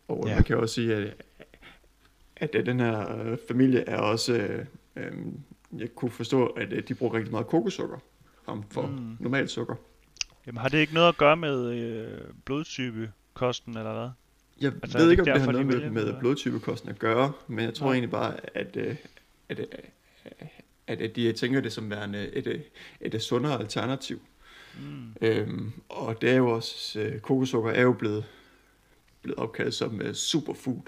Og 0.09 0.25
ja. 0.27 0.35
man 0.35 0.45
kan 0.45 0.57
også 0.57 0.75
sige, 0.75 0.95
at, 0.95 1.23
at 2.37 2.67
den 2.67 2.81
her 2.81 3.19
øh, 3.19 3.39
familie 3.49 3.89
er 3.89 3.99
også, 3.99 4.33
øh, 4.33 4.67
øh, 4.97 5.13
jeg 5.79 5.95
kunne 5.95 6.11
forstå, 6.11 6.47
at 6.47 6.73
øh, 6.73 6.83
de 6.89 6.95
bruger 6.95 7.15
rigtig 7.15 7.31
meget 7.31 7.47
kokossukker 7.47 7.99
frem 8.45 8.63
for 8.71 8.87
mm. 8.87 9.17
normalt 9.21 9.51
sukker. 9.51 9.75
Jamen 10.47 10.59
har 10.59 10.69
det 10.69 10.79
ikke 10.79 10.95
noget 10.95 11.09
at 11.09 11.17
gøre 11.17 11.37
med 11.37 11.73
øh, 11.73 12.21
blodtypekosten 12.45 13.77
eller 13.77 13.93
hvad? 13.93 14.11
Jeg 14.61 14.73
altså, 14.83 14.99
ved 14.99 15.11
ikke, 15.11 15.23
om 15.23 15.27
det 15.27 15.41
har 15.41 15.53
noget 15.53 15.67
med, 15.67 15.91
med 15.91 16.15
blodtypekosten 16.21 16.91
at 16.91 16.99
gøre, 16.99 17.33
men 17.49 17.65
jeg 17.65 17.75
tror 17.75 17.87
ja. 17.87 17.93
egentlig 17.93 18.11
bare, 18.11 18.35
at, 18.55 18.77
øh, 18.77 18.97
at, 19.49 19.61
at, 19.61 19.71
at, 20.87 21.01
at 21.01 21.17
de 21.17 21.33
tænker 21.33 21.61
det 21.61 21.73
som 21.73 21.91
værende 21.91 22.29
et, 22.33 22.47
et, 22.47 22.63
et 23.01 23.23
sundere 23.23 23.61
alternativ. 23.61 24.21
Mm. 24.81 25.15
Øhm, 25.21 25.73
og 25.89 26.21
det 26.21 26.31
er 26.31 26.37
jo 26.37 26.51
også, 26.51 27.01
øh, 27.01 27.21
kokossukker 27.21 27.71
er 27.71 27.83
jo 27.83 27.93
blevet 27.93 28.25
blevet 29.27 29.39
opkaldt 29.39 29.75
som 29.75 30.01
uh, 30.05 30.13
superfood, 30.13 30.83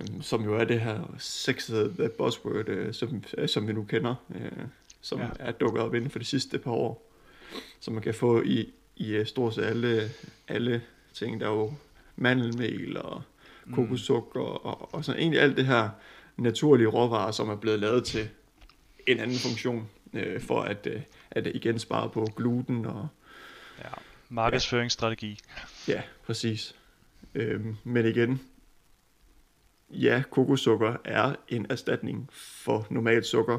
um, 0.00 0.22
som 0.22 0.44
jo 0.44 0.54
er 0.54 0.64
det 0.64 0.80
her 0.80 1.14
sexede 1.18 2.10
buzzword, 2.18 2.68
uh, 2.68 2.92
som, 2.92 3.24
uh, 3.38 3.46
som 3.46 3.68
vi 3.68 3.72
nu 3.72 3.84
kender, 3.84 4.14
uh, 4.28 4.62
som 5.00 5.20
ja. 5.20 5.28
er 5.38 5.52
dukket 5.52 5.82
op 5.82 5.94
inden 5.94 6.10
for 6.10 6.18
de 6.18 6.24
sidste 6.24 6.58
par 6.58 6.70
år, 6.70 7.12
som 7.80 7.94
man 7.94 8.02
kan 8.02 8.14
få 8.14 8.42
i, 8.42 8.72
i 8.96 9.18
uh, 9.18 9.26
stort 9.26 9.54
set 9.54 9.62
alle, 9.62 10.10
alle 10.48 10.82
ting. 11.14 11.40
Der 11.40 11.46
er 11.46 11.50
jo 11.50 11.72
mandelmel 12.16 12.96
og 12.96 13.22
mm. 13.64 13.74
kokossukker 13.74 14.40
og, 14.40 14.64
og, 14.64 14.94
og 14.94 15.04
sådan 15.04 15.20
egentlig 15.20 15.40
alt 15.40 15.56
det 15.56 15.66
her 15.66 15.88
naturlige 16.36 16.88
råvarer, 16.88 17.30
som 17.30 17.48
er 17.48 17.56
blevet 17.56 17.78
lavet 17.78 18.04
til 18.04 18.28
en 19.06 19.20
anden 19.20 19.36
funktion, 19.36 19.88
uh, 20.12 20.40
for 20.40 20.62
at, 20.62 20.88
uh, 20.94 21.02
at 21.30 21.46
igen 21.46 21.78
spare 21.78 22.10
på 22.10 22.26
gluten 22.36 22.86
og 22.86 23.08
ja, 23.78 23.88
markedsføringsstrategi. 24.28 25.38
Ja, 25.88 25.92
ja 25.92 26.02
præcis. 26.26 26.74
Øhm, 27.34 27.76
men 27.84 28.06
igen, 28.06 28.40
ja, 29.90 30.22
kokossukker 30.30 30.96
er 31.04 31.34
en 31.48 31.66
erstatning 31.70 32.28
for 32.32 32.86
normalt 32.90 33.26
sukker. 33.26 33.58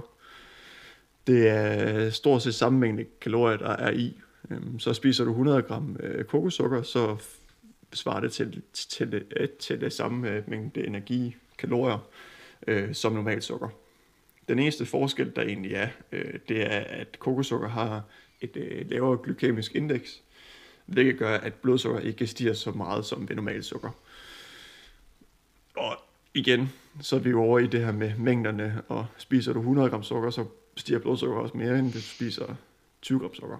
Det 1.28 1.48
er 1.48 2.10
stort 2.10 2.42
set 2.42 2.56
samme 2.56 2.80
mængde 2.80 3.06
kalorier, 3.22 3.58
der 3.58 3.70
er 3.70 3.92
i. 3.92 4.22
Øhm, 4.50 4.80
så 4.80 4.94
spiser 4.94 5.24
du 5.24 5.32
100 5.32 5.62
gram 5.62 5.98
øh, 6.00 6.26
kokossukker, 6.26 6.82
så 6.82 7.18
svarer 7.94 8.20
det 8.20 8.32
til, 8.32 8.62
til, 8.74 8.90
til, 8.90 9.24
øh, 9.38 9.50
til 9.50 9.82
det 9.82 9.94
samme 9.94 10.30
øh, 10.30 10.50
mængde 10.50 10.88
energi, 10.88 11.36
kalorier, 11.58 12.08
øh, 12.68 12.96
som 12.96 13.14
normalt 13.14 13.44
sukker. 13.44 13.70
Den 14.48 14.60
eneste 14.60 14.86
forskel, 14.86 15.36
der 15.36 15.42
egentlig 15.42 15.74
er, 15.74 15.88
øh, 16.12 16.34
det 16.50 16.62
er, 16.62 16.80
at 16.80 17.20
kokosukker 17.20 17.70
har 17.70 18.04
et 18.42 18.58
øh, 18.58 18.90
lavere 18.90 19.18
glykemisk 19.24 19.76
indeks, 19.76 20.22
hvilket 20.86 21.18
gør, 21.18 21.38
at 21.38 21.54
blodsukker 21.54 22.00
ikke 22.00 22.28
stiger 22.28 22.54
så 22.54 22.72
meget 22.72 23.06
som 23.06 23.30
ved 23.30 23.36
normalt 23.36 23.66
sukker. 23.66 23.90
Og 25.76 25.98
igen, 26.34 26.74
så 27.02 27.16
er 27.16 27.20
vi 27.20 27.30
jo 27.30 27.42
over 27.44 27.60
i 27.60 27.68
det 27.68 27.86
her 27.86 27.92
med 27.92 28.18
mængderne, 28.18 28.82
og 28.88 29.08
spiser 29.18 29.54
du 29.54 29.60
100 29.60 29.90
gram 29.90 30.04
sukker, 30.04 30.30
så 30.30 30.46
stiger 30.78 31.00
blodsukker 31.00 31.38
også 31.38 31.58
mere, 31.58 31.80
end 31.80 31.92
hvis 31.92 32.04
du 32.04 32.10
spiser 32.10 32.56
20 33.02 33.20
gram 33.20 33.34
sukker. 33.34 33.58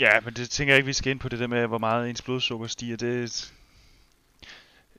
Ja, 0.00 0.20
men 0.24 0.34
det 0.34 0.50
tænker 0.50 0.74
jeg 0.74 0.78
ikke, 0.78 0.86
vi 0.86 0.92
skal 0.92 1.10
ind 1.10 1.20
på 1.20 1.28
det 1.28 1.38
der 1.38 1.46
med, 1.46 1.66
hvor 1.66 1.78
meget 1.78 2.10
ens 2.10 2.22
blodsukker 2.22 2.66
stiger. 2.66 2.96
Det, 2.96 3.52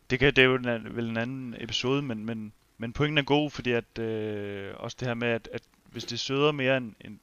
det, 0.09 0.19
kan, 0.19 0.33
det 0.35 0.41
er 0.41 0.45
jo 0.45 0.55
en, 0.55 0.95
vel 0.95 1.09
en 1.09 1.17
anden 1.17 1.55
episode, 1.59 2.01
men, 2.01 2.25
men, 2.25 2.53
men 2.77 2.93
pointen 2.93 3.17
er 3.17 3.23
god, 3.23 3.51
fordi 3.51 3.71
at 3.71 3.99
øh, 3.99 4.73
også 4.77 4.97
det 4.99 5.07
her 5.07 5.15
med, 5.15 5.27
at, 5.27 5.49
at 5.53 5.61
hvis 5.91 6.05
det 6.05 6.19
søder 6.19 6.51
mere 6.51 6.77
end 6.77 6.93
en, 7.01 7.19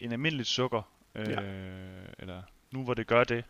en 0.00 0.12
almindelig 0.12 0.46
sukker, 0.46 0.82
øh, 1.14 1.28
ja. 1.28 1.40
eller 2.18 2.42
nu 2.70 2.84
hvor 2.84 2.94
det 2.94 3.06
gør 3.06 3.24
det, 3.24 3.44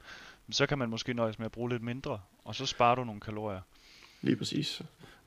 så 0.50 0.66
kan 0.66 0.78
man 0.78 0.88
måske 0.88 1.14
nøjes 1.14 1.38
med 1.38 1.46
at 1.46 1.52
bruge 1.52 1.70
lidt 1.70 1.82
mindre, 1.82 2.20
og 2.44 2.54
så 2.54 2.66
sparer 2.66 2.94
du 2.94 3.04
nogle 3.04 3.20
kalorier. 3.20 3.60
Lige 4.22 4.36
præcis. 4.36 4.82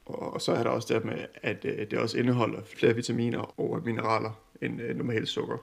Og 0.05 0.41
så 0.41 0.51
er 0.51 0.63
der 0.63 0.69
også 0.69 0.93
det 0.93 1.05
med, 1.05 1.25
at 1.35 1.65
øh, 1.65 1.91
det 1.91 1.99
også 1.99 2.17
indeholder 2.17 2.61
flere 2.63 2.95
vitaminer 2.95 3.59
og 3.59 3.81
mineraler 3.85 4.31
end 4.61 4.81
øh, 4.81 4.95
normalt 4.95 5.29
sukker. 5.29 5.57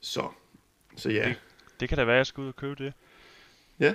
Så, 0.00 0.28
så 0.96 1.10
ja. 1.10 1.28
Det, 1.28 1.40
det 1.80 1.88
kan 1.88 1.98
da 1.98 2.04
være, 2.04 2.16
at 2.16 2.18
jeg 2.18 2.26
skal 2.26 2.40
ud 2.40 2.48
og 2.48 2.56
købe 2.56 2.84
det. 2.84 2.92
Ja, 3.80 3.94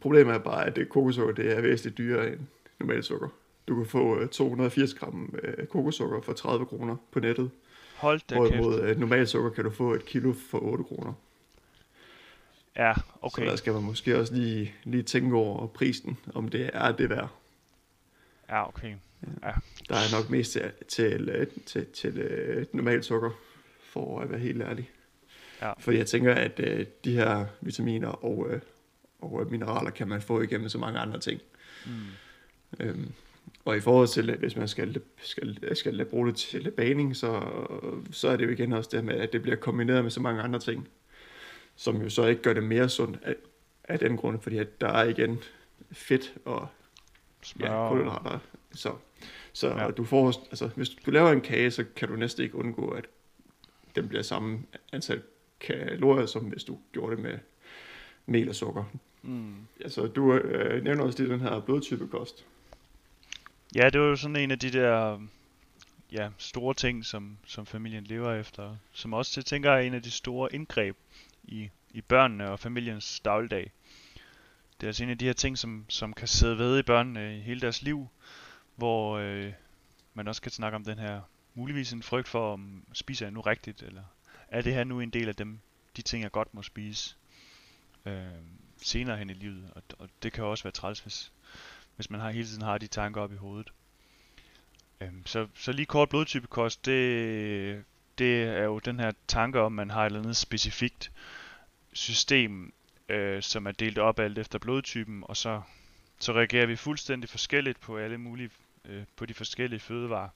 problemet 0.00 0.34
er 0.34 0.38
bare, 0.38 0.66
at 0.66 0.76
det 0.76 0.88
kokossukker 0.88 1.34
det 1.34 1.56
er 1.56 1.60
væsentligt 1.60 1.98
dyrere 1.98 2.32
end 2.32 2.40
normalt 2.80 3.04
sukker. 3.04 3.28
Du 3.68 3.76
kan 3.76 3.86
få 3.86 4.20
øh, 4.20 4.28
280 4.28 4.94
gram 4.94 5.34
øh, 5.42 5.66
kokossukker 5.66 6.20
for 6.20 6.32
30 6.32 6.66
kroner 6.66 6.96
på 7.10 7.20
nettet. 7.20 7.50
Hold 7.96 8.20
da 8.30 8.34
Hvorimod 8.34 8.78
kæft. 8.80 8.90
øh, 8.90 9.00
normalt 9.00 9.28
sukker 9.28 9.50
kan 9.50 9.64
du 9.64 9.70
få 9.70 9.94
et 9.94 10.04
kilo 10.06 10.34
for 10.50 10.58
8 10.58 10.84
kroner. 10.84 11.12
Ja, 12.76 12.92
Så 12.96 13.00
okay. 13.22 13.46
der 13.46 13.56
skal 13.56 13.72
man 13.72 13.82
måske 13.82 14.18
også 14.18 14.34
lige, 14.34 14.74
lige 14.84 15.02
tænke 15.02 15.36
over 15.36 15.66
prisen, 15.66 16.18
om 16.34 16.48
det 16.48 16.70
er 16.72 16.92
det 16.92 17.10
værd. 17.10 17.28
Ja, 18.48 18.68
okay. 18.68 18.94
Der 19.88 19.94
er 19.94 20.16
nok 20.20 20.30
mest 20.30 20.52
til, 20.52 20.72
til, 20.88 21.28
øh, 21.28 21.46
til, 21.66 21.86
til 21.86 22.18
øh, 22.18 22.66
normalt 22.72 23.04
sukker, 23.04 23.30
for 23.82 24.20
at 24.20 24.30
være 24.30 24.40
helt 24.40 24.62
ærlig. 24.62 24.90
Ja. 25.62 25.72
Fordi 25.78 25.96
jeg 25.98 26.06
tænker, 26.06 26.34
at 26.34 26.60
øh, 26.60 26.86
de 27.04 27.12
her 27.12 27.46
vitaminer 27.60 28.08
og, 28.08 28.46
øh, 28.50 28.60
og 29.20 29.40
øh, 29.42 29.50
mineraler 29.50 29.90
kan 29.90 30.08
man 30.08 30.22
få 30.22 30.40
igennem 30.40 30.68
så 30.68 30.78
mange 30.78 30.98
andre 30.98 31.20
ting. 31.20 31.40
Mm. 31.86 31.92
Øhm, 32.80 33.12
og 33.64 33.76
i 33.76 33.80
forhold 33.80 34.08
til, 34.08 34.36
hvis 34.36 34.56
man 34.56 34.68
skal, 34.68 35.00
skal, 35.16 35.76
skal 35.76 36.04
bruge 36.04 36.26
det 36.28 36.36
til 36.36 36.70
baning, 36.70 37.16
så, 37.16 37.42
så 38.10 38.28
er 38.28 38.36
det 38.36 38.44
jo 38.44 38.50
igen 38.50 38.72
også 38.72 38.90
det 38.92 39.04
med, 39.04 39.14
at 39.14 39.32
det 39.32 39.42
bliver 39.42 39.56
kombineret 39.56 40.02
med 40.02 40.10
så 40.10 40.20
mange 40.20 40.42
andre 40.42 40.58
ting, 40.58 40.88
som 41.76 42.02
jo 42.02 42.08
så 42.08 42.26
ikke 42.26 42.42
gør 42.42 42.52
det 42.52 42.62
mere 42.62 42.88
sundt 42.88 43.18
af, 43.22 43.34
af 43.84 43.98
den 43.98 44.16
grund, 44.16 44.40
fordi 44.40 44.58
at 44.58 44.80
der 44.80 44.88
er 44.88 45.04
igen 45.04 45.38
fedt 45.92 46.34
og 46.44 46.68
Smør. 47.42 47.66
ja, 47.66 47.88
kulhydrater. 47.88 48.38
Så, 48.72 48.92
så 49.52 49.68
ja. 49.68 49.90
du 49.90 50.04
får, 50.04 50.26
altså, 50.26 50.70
hvis 50.76 50.88
du 50.88 51.10
laver 51.10 51.30
en 51.30 51.40
kage, 51.40 51.70
så 51.70 51.84
kan 51.96 52.08
du 52.08 52.16
næsten 52.16 52.44
ikke 52.44 52.56
undgå, 52.56 52.88
at 52.88 53.04
den 53.96 54.08
bliver 54.08 54.22
samme 54.22 54.62
antal 54.92 55.22
kalorier, 55.60 56.26
som 56.26 56.44
hvis 56.44 56.64
du 56.64 56.78
gjorde 56.92 57.16
det 57.16 57.22
med 57.22 57.38
mel 58.26 58.48
og 58.48 58.54
sukker. 58.54 58.84
Mm. 59.22 59.54
Altså, 59.80 60.06
du 60.06 60.34
øh, 60.34 60.84
nævner 60.84 61.04
også 61.04 61.22
lige 61.22 61.32
den 61.32 61.40
her 61.40 61.60
blodtypekost. 61.60 62.46
Ja, 63.74 63.90
det 63.90 64.00
var 64.00 64.06
jo 64.06 64.16
sådan 64.16 64.36
en 64.36 64.50
af 64.50 64.58
de 64.58 64.70
der 64.70 65.20
ja, 66.12 66.30
store 66.38 66.74
ting, 66.74 67.04
som, 67.04 67.38
som 67.46 67.66
familien 67.66 68.04
lever 68.04 68.34
efter. 68.34 68.76
Som 68.92 69.12
også, 69.12 69.32
til 69.32 69.44
tænker, 69.44 69.70
er 69.70 69.78
en 69.78 69.94
af 69.94 70.02
de 70.02 70.10
store 70.10 70.54
indgreb 70.54 70.96
i, 71.44 71.70
i 71.90 72.00
børnene 72.00 72.50
og 72.50 72.60
familiens 72.60 73.20
dagligdag. 73.20 73.72
Det 74.80 74.86
er 74.86 74.88
altså 74.88 75.04
en 75.04 75.10
af 75.10 75.18
de 75.18 75.24
her 75.24 75.32
ting, 75.32 75.58
som, 75.58 75.84
som 75.88 76.12
kan 76.12 76.28
sidde 76.28 76.58
ved 76.58 76.78
i 76.78 76.82
børnene 76.82 77.38
i 77.38 77.40
hele 77.40 77.60
deres 77.60 77.82
liv, 77.82 78.08
hvor 78.76 79.18
øh, 79.18 79.52
man 80.14 80.28
også 80.28 80.42
kan 80.42 80.52
snakke 80.52 80.76
om 80.76 80.84
den 80.84 80.98
her 80.98 81.20
muligvis 81.54 81.92
en 81.92 82.02
frygt 82.02 82.28
for, 82.28 82.52
om 82.52 82.84
spiser 82.92 83.26
jeg 83.26 83.32
nu 83.32 83.40
rigtigt, 83.40 83.82
eller 83.82 84.02
er 84.48 84.62
det 84.62 84.74
her 84.74 84.84
nu 84.84 85.00
en 85.00 85.10
del 85.10 85.28
af 85.28 85.36
dem, 85.36 85.60
de 85.96 86.02
ting, 86.02 86.22
jeg 86.22 86.30
godt 86.30 86.54
må 86.54 86.62
spise 86.62 87.16
øh, 88.06 88.24
senere 88.82 89.16
hen 89.16 89.30
i 89.30 89.34
livet. 89.34 89.70
Og, 89.74 89.82
og 89.98 90.08
det 90.22 90.32
kan 90.32 90.44
også 90.44 90.64
være 90.64 90.72
træls, 90.72 91.00
hvis, 91.00 91.32
hvis 91.96 92.10
man 92.10 92.20
har, 92.20 92.30
hele 92.30 92.46
tiden 92.46 92.62
har 92.62 92.78
de 92.78 92.86
tanker 92.86 93.20
op 93.20 93.32
i 93.32 93.36
hovedet. 93.36 93.72
Øhm, 95.00 95.26
så, 95.26 95.48
så 95.54 95.72
lige 95.72 95.86
kort 95.86 96.08
blodtypekost, 96.08 96.86
det, 96.86 97.84
det 98.18 98.42
er 98.42 98.64
jo 98.64 98.78
den 98.78 99.00
her 99.00 99.12
tanke 99.28 99.60
om, 99.60 99.72
man 99.72 99.90
har 99.90 100.02
et 100.02 100.06
eller 100.06 100.20
andet 100.20 100.36
specifikt 100.36 101.12
system, 101.92 102.72
øh, 103.08 103.42
som 103.42 103.66
er 103.66 103.72
delt 103.72 103.98
op 103.98 104.18
alt 104.18 104.38
efter 104.38 104.58
blodtypen, 104.58 105.24
og 105.26 105.36
så, 105.36 105.62
så 106.18 106.32
reagerer 106.32 106.66
vi 106.66 106.76
fuldstændig 106.76 107.30
forskelligt 107.30 107.80
på 107.80 107.98
alle 107.98 108.18
mulige, 108.18 108.50
øh, 108.84 109.04
på 109.16 109.26
de 109.26 109.34
forskellige 109.34 109.80
fødevarer. 109.80 110.28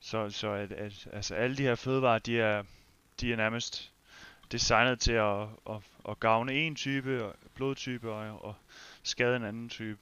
Så, 0.00 0.30
så 0.30 0.52
at, 0.52 0.72
at, 0.72 1.08
altså 1.12 1.34
alle 1.34 1.56
de 1.56 1.62
her 1.62 1.74
fødevarer, 1.74 2.18
de 2.18 2.40
er, 2.40 2.62
de 3.20 3.32
er 3.32 3.36
nærmest 3.36 3.92
designet 4.52 5.00
til 5.00 5.12
at, 5.12 5.42
at, 5.70 5.76
at 6.08 6.20
gavne 6.20 6.52
en 6.52 6.74
type 6.74 7.32
blodtype 7.54 8.12
og, 8.12 8.44
og 8.44 8.54
skade 9.02 9.36
en 9.36 9.44
anden 9.44 9.68
type. 9.68 9.98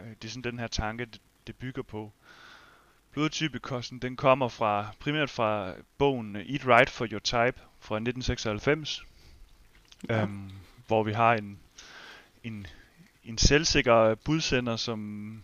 Øh, 0.00 0.06
Det 0.22 0.24
er 0.24 0.28
sådan 0.28 0.42
den 0.52 0.58
her 0.58 0.66
tanke, 0.66 1.04
det, 1.04 1.20
det 1.46 1.56
bygger 1.56 1.82
på. 1.82 2.12
Blodtypekosten, 3.10 3.98
den 3.98 4.16
kommer 4.16 4.48
fra 4.48 4.86
primært 5.00 5.30
fra 5.30 5.74
bogen 5.98 6.36
Eat 6.36 6.66
Right 6.66 6.90
for 6.90 7.06
Your 7.12 7.18
Type 7.18 7.60
fra 7.80 7.96
1996, 7.96 9.02
Ja. 10.08 10.22
øhm, 10.22 10.50
hvor 10.86 11.02
vi 11.02 11.12
har 11.12 11.34
en, 11.34 11.58
en, 12.44 12.66
en 13.24 13.38
selvsikker 13.38 14.14
budsender, 14.14 14.76
som 14.76 15.42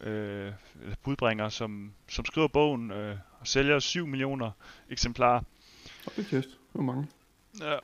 øh, 0.00 0.52
eller 0.82 0.96
budbringer, 1.02 1.48
som, 1.48 1.92
som 2.08 2.24
skriver 2.24 2.48
bogen 2.48 2.90
øh, 2.90 3.16
og 3.40 3.46
sælger 3.46 3.78
7 3.78 4.06
millioner 4.06 4.50
eksemplarer. 4.90 5.40
Hold 6.04 6.16
da 6.16 6.22
kæft, 6.30 6.48
hvor 6.72 6.82
mange. 6.82 7.06
Ja. 7.60 7.78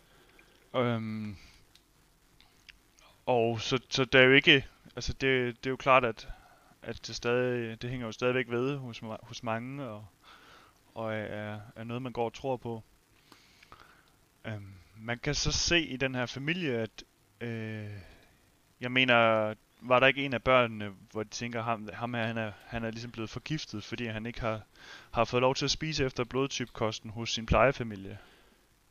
Øhm, 0.80 1.36
og 3.26 3.60
så, 3.60 3.78
så 3.90 4.04
det 4.04 4.20
er 4.20 4.24
jo 4.24 4.32
ikke, 4.32 4.66
altså 4.96 5.12
det, 5.12 5.56
det 5.56 5.66
er 5.66 5.70
jo 5.70 5.76
klart, 5.76 6.04
at, 6.04 6.28
at 6.82 7.06
det 7.06 7.16
stadig, 7.16 7.82
det 7.82 7.90
hænger 7.90 8.06
jo 8.06 8.12
stadigvæk 8.12 8.50
ved 8.50 8.76
hos, 8.76 9.02
hos 9.22 9.42
mange, 9.42 9.84
og, 9.84 10.06
og 10.94 11.14
er, 11.14 11.60
er 11.76 11.84
noget, 11.84 12.02
man 12.02 12.12
går 12.12 12.24
og 12.24 12.32
tror 12.34 12.56
på. 12.56 12.82
Øhm, 14.44 14.72
man 14.96 15.18
kan 15.18 15.34
så 15.34 15.52
se 15.52 15.80
i 15.80 15.96
den 15.96 16.14
her 16.14 16.26
familie, 16.26 16.72
at, 16.78 17.04
øh, 17.40 17.90
jeg 18.80 18.92
mener, 18.92 19.14
var 19.80 20.00
der 20.00 20.06
ikke 20.06 20.24
en 20.24 20.34
af 20.34 20.42
børnene, 20.42 20.90
hvor 21.12 21.22
de 21.22 21.28
tænker, 21.28 21.62
ham, 21.62 21.88
ham 21.92 22.14
her, 22.14 22.26
han 22.26 22.38
er, 22.38 22.52
han 22.66 22.84
er 22.84 22.90
ligesom 22.90 23.10
blevet 23.10 23.30
forgiftet, 23.30 23.84
fordi 23.84 24.06
han 24.06 24.26
ikke 24.26 24.40
har, 24.40 24.60
har 25.10 25.24
fået 25.24 25.40
lov 25.40 25.54
til 25.54 25.64
at 25.64 25.70
spise 25.70 26.04
efter 26.04 26.24
blodtypkosten 26.24 27.10
hos 27.10 27.30
sin 27.30 27.46
plejefamilie? 27.46 28.18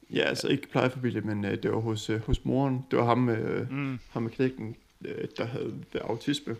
Ja, 0.10 0.20
altså 0.22 0.48
ikke 0.48 0.70
plejefamilie, 0.70 1.22
men 1.22 1.46
øh, 1.46 1.64
det 1.64 1.72
var 1.72 1.80
hos, 1.80 2.10
øh, 2.10 2.22
hos 2.22 2.46
moren. 2.46 2.86
Det 2.92 3.00
var 3.00 3.06
ham, 3.06 3.30
øh, 3.30 3.72
Mm. 3.72 4.00
ham 4.12 4.24
med 4.24 4.32
knægten, 4.32 4.70
øh, 4.70 4.76
der 5.38 5.46
havde 5.46 5.74
autisme. 6.02 6.56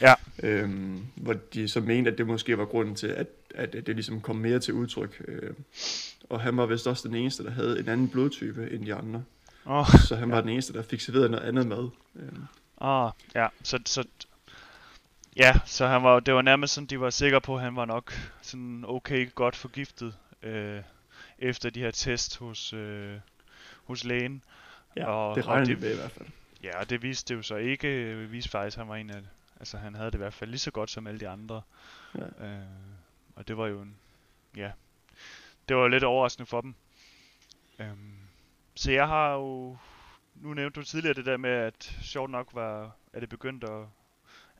Ja. 0.00 0.14
Øhm, 0.42 1.04
hvor 1.14 1.32
de 1.54 1.68
så 1.68 1.80
mente, 1.80 2.10
at 2.10 2.18
det 2.18 2.26
måske 2.26 2.58
var 2.58 2.64
grunden 2.64 2.94
til, 2.94 3.06
at, 3.06 3.26
at 3.54 3.72
det 3.72 3.88
ligesom 3.88 4.20
kom 4.20 4.36
mere 4.36 4.58
til 4.58 4.74
udtryk. 4.74 5.22
Øh, 5.28 5.50
og 6.30 6.40
han 6.40 6.56
var 6.56 6.66
vist 6.66 6.86
også 6.86 7.08
den 7.08 7.16
eneste, 7.16 7.44
der 7.44 7.50
havde 7.50 7.80
en 7.80 7.88
anden 7.88 8.08
blodtype 8.08 8.70
end 8.70 8.86
de 8.86 8.94
andre. 8.94 9.24
Oh. 9.64 9.86
Så 10.08 10.16
han 10.16 10.30
var 10.30 10.40
den 10.40 10.50
eneste, 10.50 10.72
der 10.72 10.82
fik 10.82 11.00
serveret 11.00 11.30
noget 11.30 11.44
andet 11.44 11.66
mad. 11.66 11.88
Øhm, 12.16 12.42
Ah, 12.80 13.10
ja, 13.34 13.46
så, 13.62 13.78
så, 13.86 14.04
ja, 15.36 15.54
så 15.66 15.86
han 15.86 16.02
var, 16.02 16.20
det 16.20 16.34
var 16.34 16.42
nærmest 16.42 16.74
sådan, 16.74 16.86
de 16.86 17.00
var 17.00 17.10
sikre 17.10 17.40
på, 17.40 17.54
at 17.56 17.62
han 17.62 17.76
var 17.76 17.84
nok 17.84 18.12
sådan 18.42 18.84
okay 18.88 19.34
godt 19.34 19.56
forgiftet, 19.56 20.14
øh, 20.42 20.80
efter 21.38 21.70
de 21.70 21.80
her 21.80 21.90
test 21.90 22.38
hos, 22.38 22.72
øh, 22.72 23.14
hos 23.84 24.04
lægen. 24.04 24.42
ja, 24.96 25.06
Og- 25.06 25.36
det 25.36 25.44
og 25.44 25.50
regnede 25.50 25.70
det... 25.70 25.80
med 25.80 25.92
i 25.92 25.96
hvert 25.96 26.10
fald. 26.10 26.28
Ja, 26.62 26.80
og 26.80 26.90
det 26.90 27.02
viste 27.02 27.34
det 27.34 27.38
jo 27.38 27.42
så 27.42 27.56
ikke. 27.56 28.20
Det 28.20 28.32
viste 28.32 28.50
faktisk, 28.50 28.76
at 28.76 28.78
han 28.78 28.88
var 28.88 28.96
en 28.96 29.10
af, 29.10 29.22
altså 29.60 29.78
han 29.78 29.94
havde 29.94 30.10
det 30.10 30.14
i 30.14 30.18
hvert 30.18 30.34
fald 30.34 30.50
lige 30.50 30.60
så 30.60 30.70
godt 30.70 30.90
som 30.90 31.06
alle 31.06 31.20
de 31.20 31.28
andre. 31.28 31.62
Ja. 32.14 32.46
Øh, 32.46 32.66
og 33.34 33.48
det 33.48 33.56
var 33.56 33.66
jo 33.66 33.82
en, 33.82 33.96
ja, 34.56 34.72
det 35.68 35.76
var 35.76 35.82
jo 35.82 35.88
lidt 35.88 36.04
overraskende 36.04 36.46
for 36.46 36.60
dem. 36.60 36.74
Øhm, 37.78 38.18
så 38.74 38.92
jeg 38.92 39.08
har 39.08 39.32
jo, 39.32 39.76
nu 40.34 40.54
nævnte 40.54 40.80
du 40.80 40.84
tidligere 40.84 41.14
det 41.14 41.26
der 41.26 41.36
med, 41.36 41.50
at 41.50 41.98
sjovt 42.02 42.30
nok 42.30 42.48
var, 42.52 42.96
at 43.12 43.20
det 43.20 43.28
begyndte 43.28 43.66
at, 43.70 43.86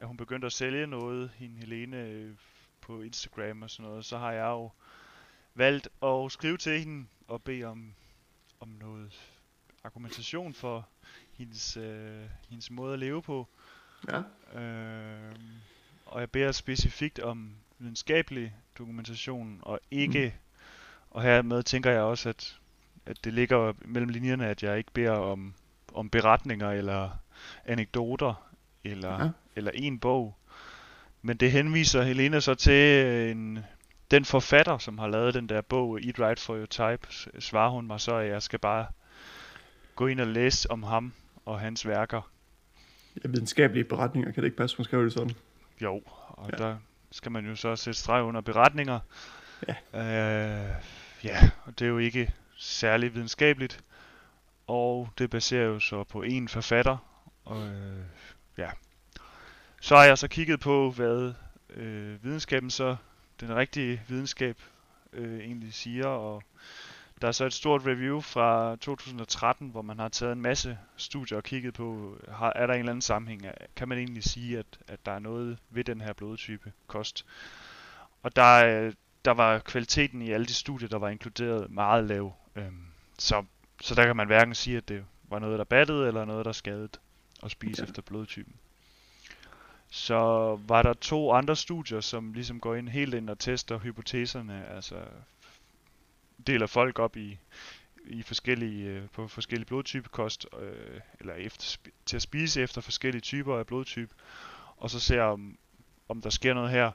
at 0.00 0.06
hun 0.06 0.16
begyndte 0.16 0.46
at 0.46 0.52
sælge 0.52 0.86
noget, 0.86 1.30
hende 1.30 1.58
Helene, 1.58 1.96
øh, 1.96 2.34
på 2.80 3.02
Instagram 3.02 3.62
og 3.62 3.70
sådan 3.70 3.90
noget, 3.90 4.04
så 4.04 4.18
har 4.18 4.32
jeg 4.32 4.46
jo 4.46 4.70
valgt 5.54 5.88
at 6.02 6.32
skrive 6.32 6.56
til 6.56 6.78
hende 6.78 7.06
og 7.28 7.42
bede 7.42 7.64
om, 7.64 7.94
om 8.60 8.68
noget 8.68 9.32
argumentation 9.84 10.54
for 10.54 10.88
hendes, 11.38 11.76
øh, 11.76 12.22
hendes 12.48 12.70
måde 12.70 12.92
at 12.92 12.98
leve 12.98 13.22
på. 13.22 13.48
Ja, 14.08 14.22
Øh, 14.60 15.34
og 16.06 16.20
jeg 16.20 16.30
beder 16.30 16.52
specifikt 16.52 17.18
om 17.18 17.50
videnskabelig 17.78 18.54
dokumentation, 18.78 19.58
og 19.62 19.80
ikke, 19.90 20.34
mm. 20.34 20.60
og 21.10 21.22
hermed 21.22 21.62
tænker 21.62 21.90
jeg 21.90 22.00
også, 22.00 22.28
at, 22.28 22.56
at 23.06 23.24
det 23.24 23.32
ligger 23.32 23.72
mellem 23.84 24.08
linjerne, 24.08 24.46
at 24.46 24.62
jeg 24.62 24.78
ikke 24.78 24.90
beder 24.92 25.12
om, 25.12 25.54
om 25.94 26.10
beretninger 26.10 26.70
eller 26.70 27.10
anekdoter, 27.64 28.48
eller, 28.84 29.24
Ja. 29.24 29.30
eller 29.56 29.70
en 29.74 29.98
bog. 29.98 30.36
Men 31.22 31.36
det 31.36 31.52
henviser 31.52 32.02
Helena 32.02 32.40
så 32.40 32.54
til 32.54 33.06
en, 33.30 33.58
den 34.10 34.24
forfatter, 34.24 34.78
som 34.78 34.98
har 34.98 35.08
lavet 35.08 35.34
den 35.34 35.48
der 35.48 35.60
bog, 35.60 36.00
Eat 36.02 36.20
Right 36.20 36.40
for 36.40 36.56
Your 36.56 36.66
Type, 36.66 37.06
svarer 37.40 37.70
hun 37.70 37.86
mig 37.86 38.00
så, 38.00 38.14
at 38.14 38.28
jeg 38.28 38.42
skal 38.42 38.58
bare 38.58 38.86
gå 39.96 40.06
ind 40.06 40.20
og 40.20 40.26
læse 40.26 40.70
om 40.70 40.82
ham 40.82 41.12
og 41.44 41.60
hans 41.60 41.86
værker. 41.86 42.30
ja 43.24 43.28
videnskabelige 43.28 43.84
beretninger, 43.84 44.32
kan 44.32 44.42
det 44.42 44.46
ikke 44.46 44.56
passe, 44.56 44.76
hun 44.76 44.84
skrev 44.84 45.04
det 45.04 45.12
sådan? 45.12 45.30
Jo, 45.82 46.02
og 46.28 46.50
Ja. 46.52 46.64
ja. 46.64 46.68
der 46.68 46.76
skal 47.10 47.32
man 47.32 47.46
jo 47.46 47.56
så 47.56 47.76
sætte 47.76 48.00
streg 48.00 48.22
under 48.22 48.40
beretninger. 48.40 49.00
Ja. 49.68 49.74
Øh, 49.94 50.74
ja, 51.24 51.50
og 51.64 51.78
det 51.78 51.84
er 51.84 51.88
jo 51.88 51.98
ikke 51.98 52.32
særlig 52.56 53.14
videnskabeligt. 53.14 53.84
Og 54.66 55.08
det 55.18 55.30
baserer 55.30 55.64
jo 55.66 55.80
så 55.80 56.04
på 56.04 56.22
en 56.22 56.48
forfatter. 56.48 56.96
Og 57.44 57.66
øh, 57.68 58.04
ja. 58.58 58.70
Så 59.80 59.96
har 59.96 60.04
jeg 60.04 60.18
så 60.18 60.28
kigget 60.28 60.60
på, 60.60 60.90
hvad 60.90 61.32
øh, 61.74 62.24
videnskaben 62.24 62.70
så, 62.70 62.96
den 63.40 63.56
rigtige 63.56 64.02
videnskab, 64.08 64.56
øh, 65.12 65.40
egentlig 65.40 65.74
siger. 65.74 66.06
Og 66.06 66.42
der 67.22 67.28
er 67.28 67.32
så 67.32 67.44
et 67.44 67.52
stort 67.52 67.86
review 67.86 68.20
fra 68.20 68.76
2013, 68.76 69.68
hvor 69.68 69.82
man 69.82 69.98
har 69.98 70.08
taget 70.08 70.32
en 70.32 70.42
masse 70.42 70.78
studier 70.96 71.38
og 71.38 71.44
kigget 71.44 71.74
på, 71.74 72.16
har, 72.28 72.52
er 72.56 72.66
der 72.66 72.74
en 72.74 72.78
eller 72.78 72.92
anden 72.92 73.02
sammenhæng? 73.02 73.42
Kan 73.76 73.88
man 73.88 73.98
egentlig 73.98 74.24
sige, 74.24 74.58
at, 74.58 74.66
at 74.88 75.06
der 75.06 75.12
er 75.12 75.18
noget 75.18 75.58
ved 75.70 75.84
den 75.84 76.00
her 76.00 76.12
blodtype 76.12 76.72
kost? 76.86 77.26
Og 78.22 78.36
der, 78.36 78.92
der 79.24 79.30
var 79.30 79.58
kvaliteten 79.58 80.22
i 80.22 80.30
alle 80.30 80.46
de 80.46 80.54
studier, 80.54 80.88
der 80.88 80.98
var 80.98 81.08
inkluderet, 81.08 81.70
meget 81.70 82.04
lav. 82.04 82.34
Øhm, 82.56 82.86
så, 83.18 83.44
så 83.80 83.94
der 83.94 84.06
kan 84.06 84.16
man 84.16 84.26
hverken 84.26 84.54
sige, 84.54 84.76
at 84.76 84.88
det 84.88 85.04
var 85.28 85.38
noget, 85.38 85.58
der 85.58 85.64
battede, 85.64 86.08
eller 86.08 86.24
noget, 86.24 86.44
der 86.44 86.52
skadede 86.52 86.88
at 87.42 87.50
spise 87.50 87.82
okay. 87.82 87.90
efter 87.90 88.02
blodtypen. 88.02 88.54
Så 89.90 90.16
var 90.66 90.82
der 90.82 90.92
to 90.92 91.32
andre 91.32 91.56
studier, 91.56 92.00
som 92.00 92.32
ligesom 92.32 92.60
går 92.60 92.74
ind 92.74 92.88
helt 92.88 93.14
ind 93.14 93.30
og 93.30 93.38
tester 93.38 93.78
hypoteserne, 93.78 94.66
altså 94.68 94.96
deler 96.46 96.66
folk 96.66 96.98
op 96.98 97.16
i, 97.16 97.38
i 98.04 98.22
forskellige, 98.22 98.88
øh, 98.88 99.08
på 99.12 99.28
forskellige 99.28 99.66
blodtypekost, 99.66 100.46
øh, 100.60 101.00
eller 101.20 101.34
efter, 101.34 101.78
til 102.06 102.16
at 102.16 102.22
spise 102.22 102.62
efter 102.62 102.80
forskellige 102.80 103.20
typer 103.20 103.58
af 103.58 103.66
blodtype, 103.66 104.14
og 104.76 104.90
så 104.90 105.00
ser 105.00 105.22
om, 105.22 105.58
om 106.08 106.22
der 106.22 106.30
sker 106.30 106.54
noget 106.54 106.70
her. 106.70 106.90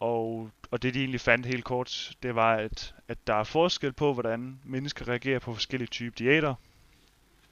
Og, 0.00 0.50
og 0.70 0.82
det 0.82 0.94
de 0.94 1.00
egentlig 1.00 1.20
fandt 1.20 1.46
helt 1.46 1.64
kort, 1.64 2.16
det 2.22 2.34
var, 2.34 2.54
at, 2.54 2.94
at 3.08 3.26
der 3.26 3.34
er 3.34 3.44
forskel 3.44 3.92
på, 3.92 4.12
hvordan 4.12 4.60
mennesker 4.64 5.08
reagerer 5.08 5.38
på 5.38 5.54
forskellige 5.54 5.88
typer 5.88 6.16
diæter, 6.16 6.54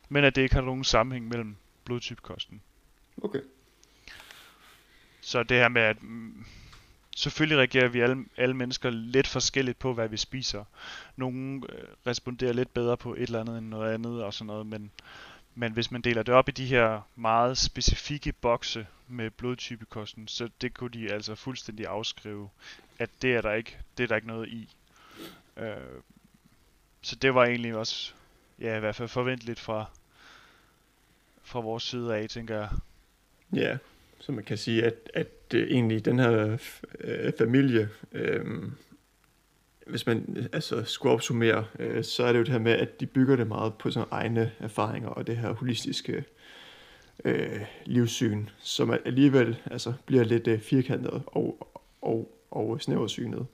men 0.09 0.24
at 0.24 0.37
det 0.37 0.42
ikke 0.42 0.55
har 0.55 0.62
nogen 0.62 0.85
sammenhæng 0.85 1.29
mellem 1.29 1.57
blodtypekosten. 1.85 2.62
Okay. 3.22 3.40
Så 5.20 5.42
det 5.42 5.57
her 5.57 5.68
med, 5.68 5.83
at 5.83 5.96
selvfølgelig 7.16 7.59
reagerer 7.59 7.88
vi 7.88 8.00
alle, 8.00 8.24
alle 8.37 8.57
mennesker 8.57 8.90
lidt 8.90 9.27
forskelligt 9.27 9.79
på, 9.79 9.92
hvad 9.92 10.09
vi 10.09 10.16
spiser. 10.16 10.64
Nogle 11.16 11.62
øh, 11.72 11.88
responderer 12.07 12.53
lidt 12.53 12.74
bedre 12.74 12.96
på 12.96 13.14
et 13.14 13.22
eller 13.22 13.40
andet 13.40 13.59
end 13.59 13.68
noget 13.68 13.94
andet 13.94 14.24
og 14.24 14.35
sådan 14.35 14.46
noget, 14.46 14.66
men, 14.66 14.90
men 15.55 15.72
hvis 15.72 15.90
man 15.90 16.00
deler 16.00 16.22
det 16.22 16.35
op 16.35 16.48
i 16.48 16.53
de 16.53 16.66
her 16.66 17.00
meget 17.16 17.59
specifikke 17.59 18.33
bokse 18.33 18.87
med 19.09 19.31
blodtypekosten, 19.31 20.29
så 20.29 20.48
det 20.61 20.74
kunne 20.74 20.90
de 20.90 21.12
altså 21.12 21.35
fuldstændig 21.35 21.87
afskrive, 21.87 22.48
at 22.98 23.11
det 23.22 23.35
er 23.35 23.40
der 23.40 23.53
ikke, 23.53 23.79
det 23.96 24.03
er 24.03 24.07
der 24.07 24.16
ikke 24.16 24.29
noget 24.29 24.48
i. 24.48 24.68
Øh, 25.57 25.77
så 27.03 27.16
det 27.16 27.35
var 27.35 27.44
egentlig 27.44 27.77
også, 27.77 28.12
ja 28.61 28.77
i 28.77 28.81
hvert 28.81 28.96
fald 28.96 29.09
forventeligt 29.09 29.61
fra, 29.61 29.85
fra 31.42 31.61
vores 31.61 31.83
side 31.83 32.16
af, 32.16 32.29
tænker 32.29 32.57
jeg. 32.57 32.68
Ja, 33.53 33.79
så 34.25 34.33
man 34.33 34.45
kan 34.45 34.59
sige, 34.59 34.85
at, 34.85 35.11
at 35.15 35.29
uh, 35.55 35.61
egentlig 35.61 36.05
den 36.05 36.19
her 36.19 36.53
uh, 36.53 37.33
familie, 37.39 37.89
uh, 38.13 38.63
hvis 39.87 40.07
man 40.07 40.49
altså, 40.53 40.85
skulle 40.85 41.13
opsummere, 41.13 41.65
uh, 41.81 42.03
så 42.03 42.25
er 42.25 42.33
det 42.33 42.39
jo 42.39 42.45
det 42.45 42.53
her 42.53 42.59
med, 42.59 42.73
at 42.73 43.01
de 43.01 43.07
bygger 43.07 43.37
det 43.37 43.47
meget 43.47 43.75
på 43.75 43.91
sine 43.91 44.05
egne 44.11 44.53
erfaringer 44.59 45.09
og 45.09 45.27
det 45.27 45.37
her 45.37 45.53
holistiske 45.53 46.25
uh, 47.25 47.61
livssyn, 47.85 48.47
som 48.59 48.91
alligevel 49.05 49.57
altså, 49.71 49.93
bliver 50.07 50.25
lidt 50.25 50.49
uh, 50.49 50.61
firkantet 50.61 51.23
og, 51.27 51.69
og, 52.03 52.39
og 52.51 52.81
snæversynet. 52.81 53.47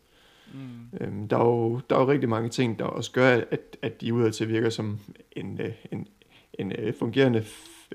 Mm. 0.55 0.99
Øhm, 1.01 1.29
der, 1.29 1.37
er 1.37 1.45
jo, 1.45 1.81
der 1.91 1.97
er 1.97 2.01
jo 2.01 2.11
rigtig 2.11 2.29
mange 2.29 2.49
ting, 2.49 2.79
der 2.79 2.85
også 2.85 3.13
gør, 3.13 3.41
at, 3.51 3.77
at 3.83 4.01
de 4.01 4.15
udadtil 4.15 4.49
virker 4.49 4.71
som 4.71 4.99
en, 5.33 5.61
en, 5.91 6.07
en, 6.59 6.73
en 6.73 6.95
fungerende 6.99 7.45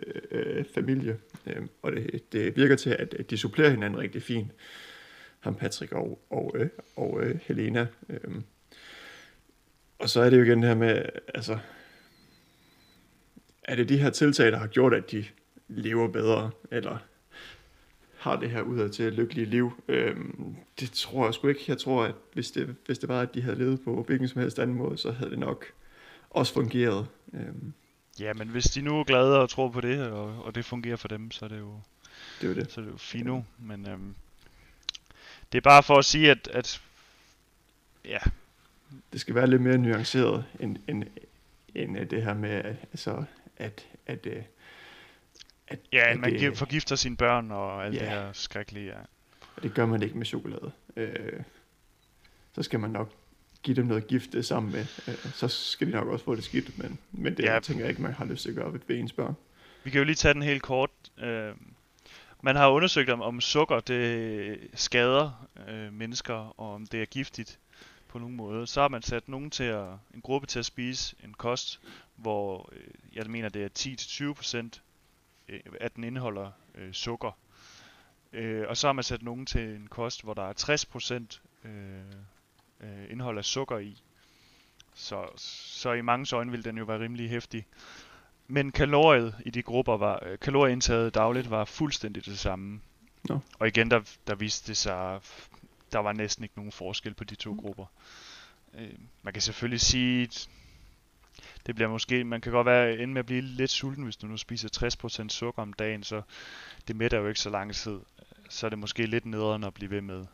Øh, 0.02 0.22
øh, 0.32 0.66
familie, 0.76 1.18
øh, 1.48 1.62
og 1.82 1.92
det, 1.92 2.34
det 2.34 2.56
virker 2.56 2.76
til, 2.76 2.90
at 2.90 3.30
de 3.30 3.38
supplerer 3.38 3.70
hinanden 3.70 4.00
rigtig 4.00 4.24
fint, 4.24 4.52
ham 5.40 5.56
Patrick 5.56 5.92
og, 5.92 6.26
og, 6.30 6.56
øh, 6.56 6.70
og 6.96 7.24
øh, 7.24 7.40
Helena. 7.44 7.88
Øh. 8.10 8.42
Og 10.00 10.10
så 10.10 10.22
er 10.22 10.30
det 10.30 10.38
jo 10.38 10.44
igen 10.44 10.62
det 10.62 10.68
her 10.68 10.76
med, 10.76 11.06
altså, 11.34 11.58
er 13.64 13.76
det 13.76 13.90
de 13.90 13.98
her 13.98 14.10
tiltag, 14.10 14.52
der 14.52 14.58
har 14.58 14.68
gjort, 14.68 14.94
at 14.94 15.12
de 15.12 15.26
lever 15.68 16.08
bedre, 16.08 16.52
eller 16.72 16.98
har 18.18 18.40
det 18.40 18.50
her 18.50 18.62
udad 18.62 18.90
til 18.90 19.06
et 19.06 19.14
lykkeligt 19.14 19.50
liv. 19.50 19.84
Øhm, 19.88 20.56
det 20.80 20.92
tror 20.92 21.26
jeg 21.26 21.34
sgu 21.34 21.48
ikke. 21.48 21.64
Jeg 21.68 21.78
tror, 21.78 22.04
at 22.04 22.16
hvis 22.34 22.52
det, 22.52 22.76
hvis 22.86 23.00
det 23.00 23.10
var, 23.10 23.22
at 23.22 23.36
de 23.36 23.42
havde 23.42 23.58
levet 23.58 23.82
på 23.82 24.04
hvilken 24.04 24.28
som 24.28 24.42
helst 24.42 24.60
anden 24.60 24.78
måde, 24.78 24.98
så 24.98 25.12
havde 25.12 25.32
det 25.32 25.40
nok 25.40 25.66
også 26.30 26.54
fungeret. 26.54 27.08
Øhm, 27.34 27.74
Ja, 28.20 28.34
men 28.34 28.48
hvis 28.48 28.64
de 28.64 28.82
nu 28.82 29.00
er 29.00 29.04
glade 29.04 29.42
og 29.42 29.50
tror 29.50 29.70
på 29.70 29.82
det, 29.82 30.12
og, 30.12 30.44
og 30.44 30.56
det 30.56 30.66
fungerer 30.66 30.96
for 30.96 31.08
dem, 31.08 31.32
så 31.32 31.46
er 31.46 31.50
det 31.50 31.60
jo, 31.60 31.80
det 32.42 32.50
er 32.50 32.54
det. 32.54 32.72
Så 32.72 32.82
er 32.82 32.86
det 32.86 32.92
jo 32.92 32.98
fino. 32.98 33.42
Men 33.58 33.88
øhm, 33.88 34.16
det 35.52 35.58
er 35.58 35.62
bare 35.62 35.84
for 35.84 35.98
at 35.98 36.06
sige, 36.06 36.32
at, 36.32 36.48
at 36.48 36.82
ja. 38.06 38.18
Det 39.14 39.22
skal 39.22 39.36
være 39.36 39.48
lidt 39.48 39.62
mere 39.62 39.78
nuanceret, 39.78 40.46
end, 40.60 40.78
end, 40.88 41.04
end 41.76 42.10
det 42.10 42.24
her 42.24 42.34
med, 42.34 42.64
altså, 42.92 43.24
at, 43.58 43.88
at, 44.06 44.26
øh, 44.26 44.44
at, 45.68 45.80
ja, 45.92 46.12
at 46.12 46.20
man 46.20 46.34
det, 46.34 46.58
forgifter 46.58 46.96
sine 46.96 47.18
børn 47.18 47.52
og 47.52 47.86
alt 47.86 47.96
ja, 47.96 48.00
det 48.00 48.10
her 48.10 48.34
skrækkelige. 48.34 48.86
Ja. 48.86 49.00
Og 49.56 49.64
det 49.64 49.74
gør 49.74 49.86
man 49.86 50.04
ikke 50.04 50.18
med 50.18 50.26
chokolade. 50.26 50.72
Øh, 50.96 51.40
så 52.54 52.64
skal 52.64 52.80
man 52.80 52.90
nok 52.90 53.12
give 53.66 53.76
dem 53.76 53.86
noget 53.86 54.08
gift 54.08 54.34
det 54.34 54.46
sammen 54.46 54.72
med, 54.72 54.86
øh, 55.08 55.32
så 55.34 55.48
skal 55.48 55.88
de 55.88 55.92
nok 55.92 56.08
også 56.08 56.26
få 56.26 56.36
det 56.36 56.44
skidt, 56.44 56.78
men, 56.78 57.00
men 57.12 57.38
det 57.38 57.44
ja. 57.44 57.60
tænker 57.60 57.84
jeg 57.84 57.90
ikke, 57.90 58.02
man 58.02 58.14
har 58.14 58.26
lyst 58.26 58.42
til 58.42 58.50
at 58.50 58.56
gøre 58.56 58.74
ved 58.74 58.98
ens 58.98 59.14
børn. 59.14 59.36
Vi 59.84 59.90
kan 59.90 59.98
jo 59.98 60.06
lige 60.06 60.16
tage 60.16 60.34
den 60.34 60.42
helt 60.42 60.62
kort. 60.62 60.90
Øh, 61.18 61.54
man 62.42 62.56
har 62.56 62.70
undersøgt 62.70 63.10
om, 63.10 63.22
om 63.22 63.42
sukker 63.42 63.80
det 63.80 64.60
skader 64.74 65.48
øh, 65.68 65.94
mennesker, 65.94 66.60
og 66.60 66.74
om 66.74 66.88
det 66.88 67.02
er 67.02 67.06
giftigt 67.06 67.60
på 68.08 68.20
nogen 68.20 68.36
måde. 68.36 68.68
Så 68.68 68.82
har 68.82 68.88
man 68.88 69.02
sat 69.02 69.30
nogen 69.30 69.52
til 69.52 69.64
at, 69.64 69.88
en 70.14 70.22
gruppe 70.22 70.48
til 70.48 70.60
at 70.60 70.66
spise 70.66 71.16
en 71.24 71.34
kost, 71.34 71.80
hvor 72.16 72.70
øh, 72.72 73.16
jeg 73.16 73.26
mener 73.28 73.50
det 73.50 73.64
er 73.64 74.70
10-20% 74.74 74.80
øh, 75.50 75.60
at 75.80 75.96
den 75.96 76.04
indeholder 76.04 76.52
øh, 76.76 76.94
sukker. 76.94 77.38
Øh, 78.34 78.66
og 78.68 78.78
så 78.78 78.88
har 78.88 78.94
man 78.94 79.04
sat 79.04 79.22
nogen 79.22 79.46
til 79.46 79.76
en 79.76 79.88
kost, 79.88 80.24
hvor 80.24 80.34
der 80.34 80.44
er 80.44 80.54
60% 81.64 81.68
øh, 81.70 82.02
øh, 82.82 83.12
indhold 83.12 83.38
af 83.38 83.46
sukker 83.46 83.78
i. 83.78 84.02
Så, 84.94 85.28
så 85.38 85.92
i 85.92 86.02
mange 86.02 86.36
øjne 86.36 86.52
vil 86.52 86.66
den 86.66 86.78
jo 86.78 86.84
være 86.84 87.00
rimelig 87.00 87.30
hæftig. 87.30 87.66
Men 88.48 88.72
kaloriet 88.72 89.36
i 89.46 89.50
de 89.50 89.62
grupper 89.62 89.98
var, 89.98 90.20
øh, 90.26 90.40
kalorieindtaget 90.40 91.14
dagligt 91.14 91.50
var 91.50 91.66
fuldstændig 91.66 92.26
det 92.26 92.40
samme. 92.40 92.82
No. 93.30 93.40
Og 93.60 93.68
igen, 93.68 93.92
der, 93.92 94.02
der 94.28 94.36
viste 94.36 94.68
det 94.68 94.78
sig, 94.78 95.20
der 95.92 96.00
var 96.00 96.14
næsten 96.14 96.44
ikke 96.44 96.56
nogen 96.56 96.72
forskel 96.72 97.14
på 97.14 97.24
de 97.24 97.36
to 97.36 97.54
mm. 97.54 97.60
grupper. 97.60 97.86
Øh, 98.74 98.94
man 99.24 99.34
kan 99.34 99.42
selvfølgelig 99.42 99.82
sige, 99.82 100.30
det 101.66 101.76
bliver 101.76 101.90
måske, 101.90 102.24
man 102.24 102.42
kan 102.42 102.52
godt 102.52 102.66
være 102.66 102.98
inde 102.98 103.14
med 103.14 103.20
at 103.20 103.26
blive 103.26 103.42
lidt 103.42 103.72
sulten, 103.72 104.04
hvis 104.04 104.18
du 104.18 104.28
nu 104.28 104.38
spiser 104.38 105.24
60% 105.26 105.30
sukker 105.30 105.62
om 105.62 105.74
dagen, 105.74 106.04
så 106.04 106.22
det 106.88 106.96
mætter 106.96 107.18
jo 107.18 107.28
ikke 107.28 107.40
så 107.40 107.50
lang 107.50 107.74
tid. 107.74 108.00
Så 108.50 108.66
er 108.66 108.70
det 108.70 108.80
måske 108.80 109.06
lidt 109.06 109.26
nederen 109.26 109.64
at 109.64 109.74
blive 109.74 109.92
ved 109.92 110.02
med 110.02 110.26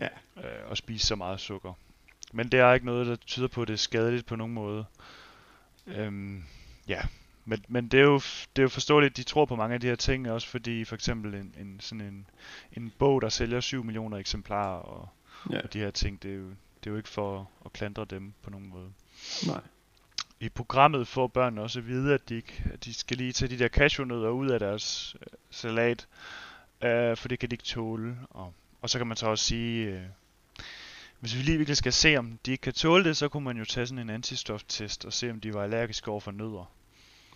ja. 0.00 0.08
øh, 0.36 0.70
at 0.70 0.78
spise 0.78 1.06
så 1.06 1.16
meget 1.16 1.40
sukker. 1.40 1.72
Men 2.32 2.48
det 2.48 2.60
er 2.60 2.72
ikke 2.72 2.86
noget, 2.86 3.06
der 3.06 3.16
tyder 3.16 3.48
på, 3.48 3.62
at 3.62 3.68
det 3.68 3.74
er 3.74 3.78
skadeligt 3.78 4.26
på 4.26 4.36
nogen 4.36 4.54
måde. 4.54 4.84
Øhm, 5.86 6.44
ja, 6.88 7.00
men, 7.44 7.64
men 7.68 7.88
det, 7.88 8.00
er 8.00 8.04
jo, 8.04 8.20
det 8.56 8.58
er 8.58 8.62
jo 8.62 8.68
forståeligt, 8.68 9.16
de 9.16 9.22
tror 9.22 9.44
på 9.44 9.56
mange 9.56 9.74
af 9.74 9.80
de 9.80 9.86
her 9.86 9.94
ting, 9.94 10.30
også 10.30 10.48
fordi 10.48 10.84
for 10.84 10.94
eksempel 10.94 11.34
en, 11.34 11.54
en, 11.60 11.80
sådan 11.80 12.00
en, 12.00 12.26
en 12.72 12.92
bog, 12.98 13.22
der 13.22 13.28
sælger 13.28 13.60
7 13.60 13.84
millioner 13.84 14.16
eksemplarer 14.16 14.80
og, 14.80 15.08
ja. 15.50 15.60
og 15.60 15.72
de 15.72 15.78
her 15.78 15.90
ting, 15.90 16.22
det 16.22 16.30
er, 16.30 16.36
jo, 16.36 16.48
det 16.48 16.86
er 16.86 16.90
jo 16.90 16.96
ikke 16.96 17.08
for 17.08 17.50
at 17.64 17.72
klandre 17.72 18.04
dem 18.04 18.32
på 18.42 18.50
nogen 18.50 18.68
måde. 18.68 18.92
Nej. 19.46 19.60
I 20.40 20.48
programmet 20.48 21.08
får 21.08 21.26
børn 21.26 21.58
også 21.58 21.78
at 21.78 21.86
vide, 21.86 22.14
at 22.14 22.28
de, 22.28 22.42
at 22.72 22.84
de 22.84 22.94
skal 22.94 23.16
lige 23.16 23.32
tage 23.32 23.48
de 23.48 23.58
der 23.58 23.68
cashewnødder 23.68 24.28
ud 24.28 24.50
af 24.50 24.58
deres 24.58 25.16
øh, 25.20 25.26
salat, 25.50 26.08
øh, 26.82 27.16
for 27.16 27.28
det 27.28 27.38
kan 27.38 27.50
de 27.50 27.54
ikke 27.54 27.64
tåle. 27.64 28.18
Og 28.30 28.54
og 28.80 28.90
så 28.90 28.98
kan 28.98 29.06
man 29.06 29.16
så 29.16 29.26
også 29.26 29.44
sige, 29.44 29.88
øh, 29.88 30.02
hvis 31.20 31.36
vi 31.36 31.42
lige 31.42 31.56
virkelig 31.56 31.76
skal 31.76 31.92
se, 31.92 32.16
om 32.16 32.38
de 32.46 32.56
kan 32.56 32.72
tåle 32.72 33.04
det, 33.04 33.16
så 33.16 33.28
kunne 33.28 33.44
man 33.44 33.56
jo 33.56 33.64
tage 33.64 33.86
sådan 33.86 33.98
en 33.98 34.10
antistoftest 34.10 35.04
og 35.04 35.12
se, 35.12 35.30
om 35.30 35.40
de 35.40 35.54
var 35.54 35.62
allergiske 35.62 36.10
over 36.10 36.20
for 36.20 36.30
nødder. 36.30 36.72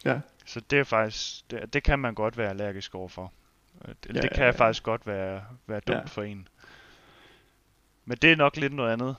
Ja. 0.05 0.21
Så 0.47 0.61
det 0.71 0.79
er 0.79 0.85
faktisk, 0.85 1.51
det, 1.51 1.73
det 1.73 1.83
kan 1.83 1.99
man 1.99 2.15
godt 2.15 2.37
være 2.37 2.51
allergisk 2.51 2.95
over 2.95 3.09
for. 3.09 3.33
Øh, 3.85 3.95
det, 4.05 4.17
ja, 4.17 4.21
det 4.21 4.31
kan 4.31 4.39
ja, 4.39 4.45
ja. 4.45 4.51
faktisk 4.51 4.83
godt 4.83 5.07
være, 5.07 5.45
være 5.67 5.81
dumt 5.81 5.99
ja. 5.99 6.05
for 6.05 6.23
en. 6.23 6.49
Men 8.05 8.19
det 8.23 8.33
er 8.33 8.37
nok 8.37 8.57
lidt 8.57 8.73
noget 8.73 8.93
andet. 8.93 9.17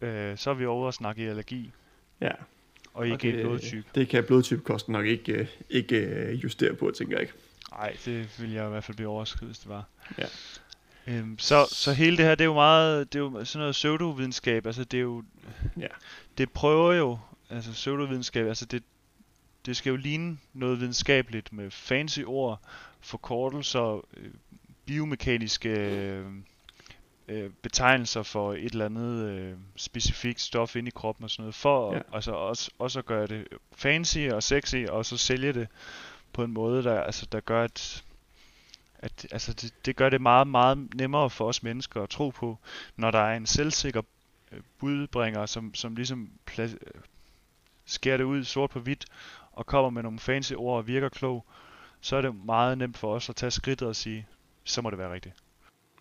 Øh, 0.00 0.38
så 0.38 0.50
er 0.50 0.54
vi 0.54 0.66
over 0.66 0.88
at 0.88 0.94
snakke 0.94 1.22
i 1.22 1.26
allergi. 1.26 1.72
Ja. 2.20 2.32
Og 2.94 3.04
ikke 3.04 3.14
okay, 3.14 3.40
blodtype. 3.40 3.88
Det 3.94 4.08
kan 4.08 4.24
blodtypekosten 4.24 4.92
nok 4.92 5.06
ikke, 5.06 5.32
øh, 5.32 5.46
ikke 5.70 6.32
justere 6.32 6.74
på, 6.74 6.90
tænker 6.90 7.16
jeg 7.16 7.22
ikke. 7.22 7.34
Nej, 7.70 7.96
det 8.04 8.40
vil 8.40 8.52
jeg 8.52 8.66
i 8.66 8.68
hvert 8.68 8.84
fald 8.84 8.96
blive 8.96 9.08
overrasket, 9.08 9.42
hvis 9.42 9.58
det 9.58 9.68
var. 9.68 9.84
Ja. 10.18 10.26
Øhm, 11.06 11.38
så, 11.38 11.66
så 11.72 11.92
hele 11.92 12.16
det 12.16 12.24
her, 12.24 12.34
det 12.34 12.40
er 12.40 12.48
jo 12.48 12.54
meget, 12.54 13.12
det 13.12 13.18
er 13.18 13.22
jo 13.22 13.44
sådan 13.44 13.60
noget 13.60 13.72
pseudovidenskab, 13.72 14.66
altså 14.66 14.84
det 14.84 14.96
er 14.96 15.02
jo, 15.02 15.24
ja. 15.76 15.86
det 16.38 16.50
prøver 16.50 16.92
jo, 16.92 17.18
altså 17.50 17.72
pseudovidenskab, 17.72 18.46
altså 18.46 18.66
det, 18.66 18.82
det 19.66 19.76
skal 19.76 19.90
jo 19.90 19.96
ligne 19.96 20.38
noget 20.52 20.80
videnskabeligt 20.80 21.52
med 21.52 21.70
fancy 21.70 22.20
ord, 22.26 22.60
forkortelser, 23.00 24.04
øh, 24.16 24.30
biomekaniske 24.86 25.68
øh, 25.68 26.26
øh, 27.28 27.50
betegnelser 27.62 28.22
for 28.22 28.52
et 28.52 28.72
eller 28.72 28.84
andet 28.84 29.30
øh, 29.30 29.54
specifikt 29.76 30.40
stof 30.40 30.76
ind 30.76 30.88
i 30.88 30.90
kroppen 30.90 31.24
og 31.24 31.30
sådan 31.30 31.42
noget, 31.42 31.54
for 31.54 31.92
Ja. 31.92 31.96
ja. 31.96 32.02
altså 32.12 32.32
også, 32.32 32.70
også 32.78 32.98
at 32.98 33.06
gøre 33.06 33.26
det 33.26 33.48
fancy 33.76 34.18
og 34.32 34.42
sexy, 34.42 34.84
og 34.88 35.06
så 35.06 35.16
sælge 35.16 35.52
det 35.52 35.68
på 36.32 36.44
en 36.44 36.52
måde, 36.52 36.84
der, 36.84 37.00
altså, 37.00 37.26
der 37.32 37.40
gør, 37.40 37.64
at, 37.64 38.04
at 38.98 39.26
altså, 39.32 39.52
det, 39.52 39.74
det 39.86 39.96
gør 39.96 40.08
det 40.08 40.20
meget, 40.20 40.46
meget 40.46 40.94
nemmere 40.94 41.30
for 41.30 41.48
os 41.48 41.62
mennesker 41.62 42.02
at 42.02 42.08
tro 42.08 42.30
på, 42.30 42.58
når 42.96 43.10
der 43.10 43.18
er 43.18 43.36
en 43.36 43.46
selvsikker 43.46 44.02
øh, 44.52 44.60
budbringer, 44.78 45.46
som, 45.46 45.74
som 45.74 45.96
ligesom 45.96 46.30
pla- 46.50 46.62
øh, 46.62 47.00
skærer 47.84 48.16
det 48.16 48.24
ud 48.24 48.44
sort 48.44 48.70
på 48.70 48.80
hvidt, 48.80 49.04
og 49.52 49.66
kommer 49.66 49.90
med 49.90 50.02
nogle 50.02 50.18
fancy 50.18 50.52
ord 50.56 50.78
og 50.78 50.86
virker 50.86 51.08
klog, 51.08 51.44
så 52.00 52.16
er 52.16 52.20
det 52.20 52.44
meget 52.44 52.78
nemt 52.78 52.96
for 52.96 53.14
os 53.14 53.28
at 53.28 53.36
tage 53.36 53.50
skridtet 53.50 53.88
og 53.88 53.96
sige, 53.96 54.26
så 54.64 54.82
må 54.82 54.90
det 54.90 54.98
være 54.98 55.12
rigtigt. 55.12 55.34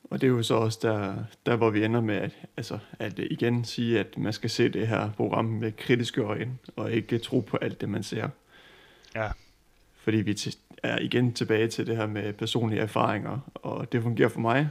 Og 0.10 0.21
det 0.21 0.27
er 0.27 0.31
jo 0.31 0.43
så 0.43 0.55
også 0.55 0.79
der, 0.81 1.15
der 1.45 1.55
hvor 1.55 1.69
vi 1.69 1.86
ender 1.86 2.01
med 2.01 2.15
at, 2.15 2.31
altså, 2.58 2.79
at 2.99 3.19
øh, 3.19 3.27
igen 3.31 3.65
sige, 3.65 3.99
at 3.99 4.17
man 4.17 4.34
skal 4.34 4.49
se 4.49 4.69
det 4.69 4.88
her 4.88 5.12
program 5.12 5.45
med 5.45 5.71
kritiske 5.71 6.21
øjne, 6.21 6.58
og 6.75 6.91
ikke 6.91 7.17
tro 7.17 7.39
på 7.39 7.58
alt 7.58 7.81
det, 7.81 7.89
man 7.89 8.03
ser. 8.03 8.29
Ja. 9.15 9.31
Fordi 10.06 10.18
vi 10.18 10.38
er 10.84 11.00
igen 11.00 11.34
tilbage 11.34 11.68
til 11.68 11.88
det 11.88 11.98
her 11.98 12.06
med 12.08 12.34
personlige 12.34 12.82
erfaringer, 12.82 13.39
og 13.54 13.91
det 13.91 14.04
fungerer 14.04 14.30
for 14.30 14.39
mig, 14.39 14.70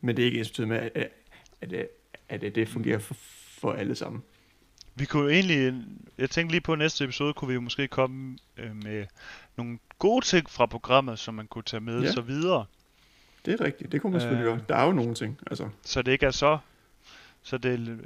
men 0.00 0.16
det 0.16 0.22
er 0.22 0.26
ikke 0.26 0.38
ens 0.38 0.58
med, 0.58 0.76
at, 0.76 0.90
at, 0.94 1.10
at, 1.60 1.88
at, 2.28 2.44
at 2.44 2.54
det 2.54 2.68
fungerer 2.68 2.98
for, 2.98 3.14
for 3.60 3.72
alle 3.72 3.94
sammen. 3.94 4.22
Vi 4.94 5.04
kunne 5.04 5.22
jo 5.22 5.28
egentlig, 5.28 5.74
jeg 6.18 6.30
tænkte 6.30 6.52
lige 6.52 6.60
på 6.60 6.74
næste 6.74 7.04
episode, 7.04 7.34
kunne 7.34 7.48
vi 7.48 7.54
jo 7.54 7.60
måske 7.60 7.88
komme 7.88 8.38
øh, 8.56 8.76
med 8.76 9.06
nogle 9.56 9.78
gode 9.98 10.24
ting 10.24 10.50
fra 10.50 10.66
programmet, 10.66 11.18
som 11.18 11.34
man 11.34 11.46
kunne 11.46 11.64
tage 11.64 11.80
med 11.80 12.02
Ja. 12.02 12.12
så 12.12 12.20
videre. 12.20 12.64
Det 13.44 13.60
er 13.60 13.64
rigtigt, 13.64 13.92
det 13.92 14.02
kunne 14.02 14.12
man 14.12 14.20
selvfølgelig 14.20 14.50
Øh. 14.50 14.56
gøre. 14.56 14.64
Der 14.68 14.76
er 14.76 14.86
jo 14.86 14.92
nogle 14.92 15.14
ting, 15.14 15.38
altså. 15.46 15.68
Så 15.82 16.02
det 16.02 16.12
ikke 16.12 16.26
er 16.26 16.30
så, 16.30 16.58
så 17.42 17.58
det 17.58 17.74
er 17.74 17.92
øh, 17.92 17.98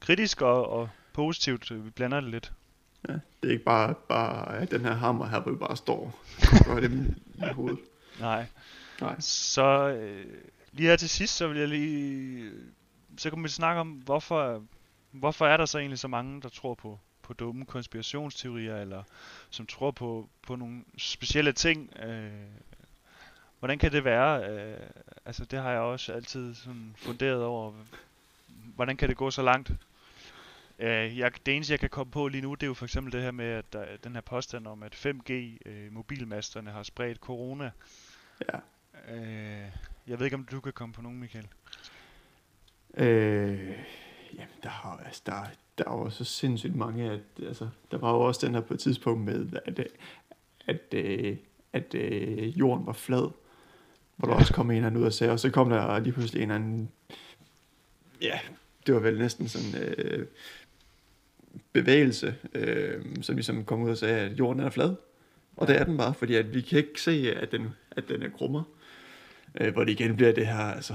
kritisk 0.00 0.42
og, 0.42 0.68
og 0.70 0.88
positivt, 1.12 1.70
øh, 1.70 1.84
vi 1.84 1.90
blander 1.90 2.20
det 2.20 2.30
lidt. 2.30 2.52
Ja, 3.08 3.12
det 3.12 3.48
er 3.48 3.52
ikke 3.52 3.64
bare, 3.64 3.94
bare 4.08 4.64
den 4.64 4.80
her 4.80 4.94
hammer 4.94 5.26
her, 5.26 5.40
hvor 5.40 5.52
vi 5.52 5.58
bare 5.58 5.76
står 5.76 6.20
og 6.38 6.64
gør 6.66 6.80
det 6.80 7.14
i 7.34 7.52
hovedet. 7.54 7.78
Nej. 8.20 8.46
Nej. 9.00 9.20
Så 9.20 9.88
øh, 9.88 10.26
lige 10.72 10.88
her 10.88 10.96
til 10.96 11.08
sidst, 11.08 11.36
så 11.36 11.48
vil 11.48 11.58
jeg 11.58 11.68
lige, 11.68 12.52
så 13.18 13.30
kan 13.30 13.44
vi 13.44 13.48
snakke 13.48 13.80
om, 13.80 13.90
hvorfor, 13.90 14.62
hvorfor 15.10 15.46
er 15.46 15.56
der 15.56 15.66
så 15.66 15.78
egentlig 15.78 15.98
så 15.98 16.08
mange, 16.08 16.42
der 16.42 16.48
tror 16.48 16.74
på, 16.74 16.98
på 17.22 17.32
dumme 17.32 17.64
konspirationsteorier, 17.64 18.76
eller 18.76 19.02
som 19.50 19.66
tror 19.66 19.90
på, 19.90 20.28
på 20.46 20.56
nogle 20.56 20.84
specielle 20.98 21.52
ting. 21.52 21.92
Øh, 22.00 22.30
hvordan 23.58 23.78
kan 23.78 23.92
det 23.92 24.04
være? 24.04 24.50
Øh, 24.50 24.80
altså 25.24 25.44
det 25.44 25.58
har 25.58 25.70
jeg 25.70 25.80
også 25.80 26.12
altid 26.12 26.54
sådan 26.54 26.94
funderet 26.98 27.44
over. 27.44 27.72
Hvordan 28.74 28.96
kan 28.96 29.08
det 29.08 29.16
gå 29.16 29.30
så 29.30 29.42
langt? 29.42 29.72
Øh, 30.78 31.18
jeg, 31.18 31.32
det 31.46 31.56
eneste, 31.56 31.72
jeg 31.72 31.80
kan 31.80 31.90
komme 31.90 32.10
på 32.10 32.28
lige 32.28 32.42
nu, 32.42 32.54
det 32.54 32.62
er 32.62 32.66
jo 32.66 32.74
for 32.74 32.84
eksempel 32.84 33.12
det 33.12 33.22
her 33.22 33.30
med, 33.30 33.44
at 33.44 33.72
der, 33.72 33.84
den 34.04 34.14
her 34.14 34.20
påstand 34.20 34.66
om, 34.66 34.82
at 34.82 34.94
5G-mobilmasterne 34.94 36.70
har 36.70 36.82
spredt 36.82 37.18
corona. 37.18 37.70
Ja. 38.52 38.58
Øh, 39.14 39.72
jeg 40.06 40.18
ved 40.18 40.26
ikke, 40.26 40.36
om 40.36 40.44
du 40.44 40.60
kan 40.60 40.72
komme 40.72 40.92
på 40.92 41.02
nogen, 41.02 41.20
Michael. 41.20 41.46
Øh, 42.94 43.58
jamen, 44.34 44.54
der, 44.62 44.68
har, 44.68 45.02
altså, 45.06 45.22
der, 45.26 45.32
der 45.78 45.84
er 45.84 45.98
jo 45.98 46.10
så 46.10 46.24
sindssygt 46.24 46.76
mange, 46.76 47.10
at, 47.10 47.20
altså, 47.42 47.68
der 47.90 47.98
var 47.98 48.10
jo 48.10 48.20
også 48.20 48.46
den 48.46 48.54
her 48.54 48.62
på 48.62 48.74
et 48.74 48.80
tidspunkt 48.80 49.24
med, 49.24 49.46
at, 49.66 49.78
at, 49.78 49.88
at, 50.66 50.94
øh, 50.94 51.36
at 51.72 51.94
øh, 51.94 52.58
jorden 52.58 52.86
var 52.86 52.92
flad, 52.92 53.30
hvor 54.16 54.28
der 54.28 54.34
også 54.34 54.54
kom 54.54 54.70
en 54.70 54.76
eller 54.76 54.86
anden 54.86 55.00
ud 55.00 55.06
og 55.06 55.12
sagde, 55.12 55.32
og 55.32 55.40
så 55.40 55.50
kom 55.50 55.70
der 55.70 55.98
lige 55.98 56.12
pludselig 56.12 56.42
en 56.42 56.50
eller 56.50 56.54
anden, 56.54 56.90
ja, 58.20 58.38
det 58.86 58.94
var 58.94 59.00
vel 59.00 59.18
næsten 59.18 59.48
sådan 59.48 59.82
øh, 59.82 60.26
bevægelse, 61.72 62.34
øh, 62.54 63.04
som 63.22 63.34
ligesom 63.34 63.64
kom 63.64 63.82
ud 63.82 63.90
og 63.90 63.98
sagde, 63.98 64.20
at 64.20 64.38
jorden 64.38 64.62
er 64.62 64.70
flad. 64.70 64.94
Og 65.56 65.68
det 65.68 65.80
er 65.80 65.84
den 65.84 65.96
bare, 65.96 66.14
fordi 66.14 66.34
at 66.34 66.54
vi 66.54 66.60
kan 66.60 66.78
ikke 66.78 67.00
se, 67.02 67.34
at 67.36 67.52
den, 67.52 67.68
at 67.90 68.08
den 68.08 68.22
er 68.22 68.28
krummer. 68.28 68.62
Øh, 69.60 69.72
hvor 69.72 69.84
det 69.84 69.92
igen 69.92 70.16
bliver 70.16 70.32
det 70.32 70.46
her, 70.46 70.58
altså, 70.58 70.94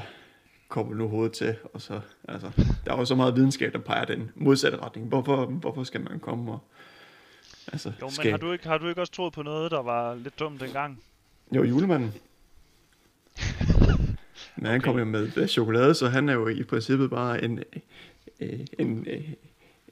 kommer 0.68 0.96
nu 0.96 1.08
hovedet 1.08 1.32
til, 1.34 1.56
og 1.74 1.82
så, 1.82 2.00
altså, 2.28 2.52
der 2.86 2.94
er 2.94 2.98
jo 2.98 3.06
så 3.06 3.16
meget 3.16 3.36
videnskab, 3.36 3.74
der 3.74 3.80
peger 3.80 4.06
den 4.06 4.32
modsatte 4.36 4.78
retning. 4.78 5.08
Hvorfor, 5.08 5.46
hvorfor 5.46 5.84
skal 5.84 6.02
man 6.02 6.20
komme 6.20 6.52
og, 6.52 6.60
altså, 7.72 7.89
Jo, 8.02 8.06
men 8.06 8.12
skal, 8.12 8.32
har 8.32 8.38
du, 8.38 8.52
ikke, 8.52 8.68
har 8.68 8.78
du 8.78 8.88
ikke 8.88 9.02
også 9.02 9.13
troet 9.13 9.34
på 9.34 9.42
noget, 9.44 9.72
der 9.72 9.82
var 9.82 10.16
lidt 10.16 10.39
dumt 10.39 10.62
dengang? 10.62 11.04
jo, 11.56 11.63
julemanden. 11.63 12.13
Men 14.56 14.66
han 14.66 14.76
Okay. 14.76 14.86
kom 14.86 14.98
jo 14.98 15.06
med 15.06 15.48
chokolade, 15.48 15.94
så 15.94 16.08
han 16.10 16.30
er 16.30 16.34
jo 16.34 16.48
i 16.48 16.63
princippet 16.63 17.10
bare 17.10 17.44
en, 17.44 17.60
øh, 18.39 18.60
en, 18.80 19.08
øh, 19.10 19.30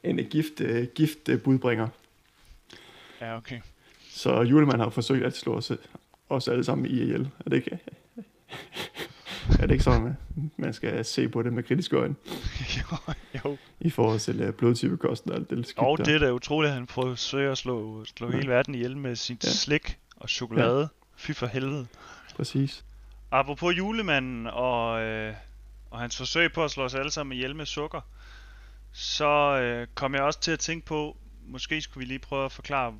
en 0.03 0.17
gift, 0.17 0.61
øh, 0.61 0.87
gift 0.95 1.29
øh, 1.29 1.41
budbringer. 1.41 1.87
Ja, 3.21 3.37
okay. 3.37 3.61
Så 4.09 4.41
julemanden 4.41 4.79
har 4.83 4.89
forsøgt 4.89 5.25
at 5.25 5.37
slå 5.37 5.53
os, 5.55 5.71
os 6.29 6.47
alle 6.47 6.63
sammen 6.63 6.85
i 6.85 6.89
ihjel. 7.01 7.29
Er 7.45 7.49
det 7.49 7.55
ikke, 7.57 7.79
er 9.59 9.65
det 9.65 9.71
ikke 9.71 9.83
sådan, 9.83 10.01
man- 10.01 10.17
man 10.57 10.73
skal 10.73 11.05
se 11.05 11.29
på 11.29 11.41
det 11.43 11.53
med 11.53 11.63
kritiske 11.63 11.95
øjne? 11.95 12.15
jo, 12.77 12.97
jo. 13.45 13.57
I 13.79 13.89
forhold 13.89 14.19
til 14.19 14.47
uh, 14.47 14.53
blodtypekosten 14.53 15.31
og 15.31 15.37
alt 15.37 15.49
det 15.49 15.67
skidt 15.67 15.79
Og 15.79 15.97
det 15.97 16.15
er 16.15 16.19
da 16.19 16.31
utroligt, 16.31 16.69
at 16.69 16.73
han 16.75 16.85
prøver 16.87 17.11
at 17.51 17.57
slå, 17.57 18.05
slå 18.05 18.29
Ja. 18.31 18.35
hele 18.35 18.47
verden 18.49 18.75
ihjel 18.75 18.97
med 18.97 19.15
sit 19.15 19.43
Ja. 19.43 19.49
slik 19.49 19.97
og 20.15 20.29
chokolade. 20.29 20.89
Fy 21.15 21.31
for 21.31 21.45
helvede. 21.47 21.87
Præcis. 22.35 22.85
Apropos 23.31 23.77
julemanden 23.77 24.47
og, 24.47 25.01
øh, 25.01 25.33
og 25.91 25.99
hans 25.99 26.17
forsøg 26.17 26.53
på 26.53 26.63
at 26.63 26.71
slå 26.71 26.83
os 26.83 26.95
alle 26.95 27.11
sammen 27.11 27.33
ihjel 27.37 27.55
med 27.55 27.65
sukker, 27.65 28.01
så 28.91 29.59
øh, 29.61 29.87
kom 29.95 30.13
jeg 30.13 30.23
også 30.23 30.39
til 30.39 30.51
at 30.51 30.59
tænke 30.59 30.85
på, 30.85 31.17
måske 31.41 31.81
skulle 31.81 32.01
vi 32.01 32.13
lige 32.13 32.19
prøve 32.19 32.45
at 32.45 32.51
forklare, 32.51 32.99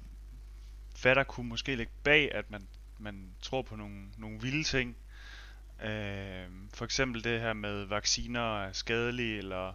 hvad 1.02 1.16
der 1.16 1.24
kunne 1.24 1.50
måske 1.50 1.76
ligge 1.76 1.94
bag, 2.04 2.36
at 2.36 2.52
man, 2.52 2.68
man 3.00 3.36
tror 3.42 3.62
på 3.62 3.76
nogle, 3.76 4.08
nogle 4.18 4.42
vilde 4.42 4.64
ting. 4.64 4.98
Øh, 5.84 6.46
for 6.74 6.86
eksempel 6.86 7.24
det 7.24 7.42
her 7.42 7.54
med 7.54 7.86
vacciner 7.86 8.64
er 8.64 8.72
skadelige, 8.72 9.38
eller 9.38 9.74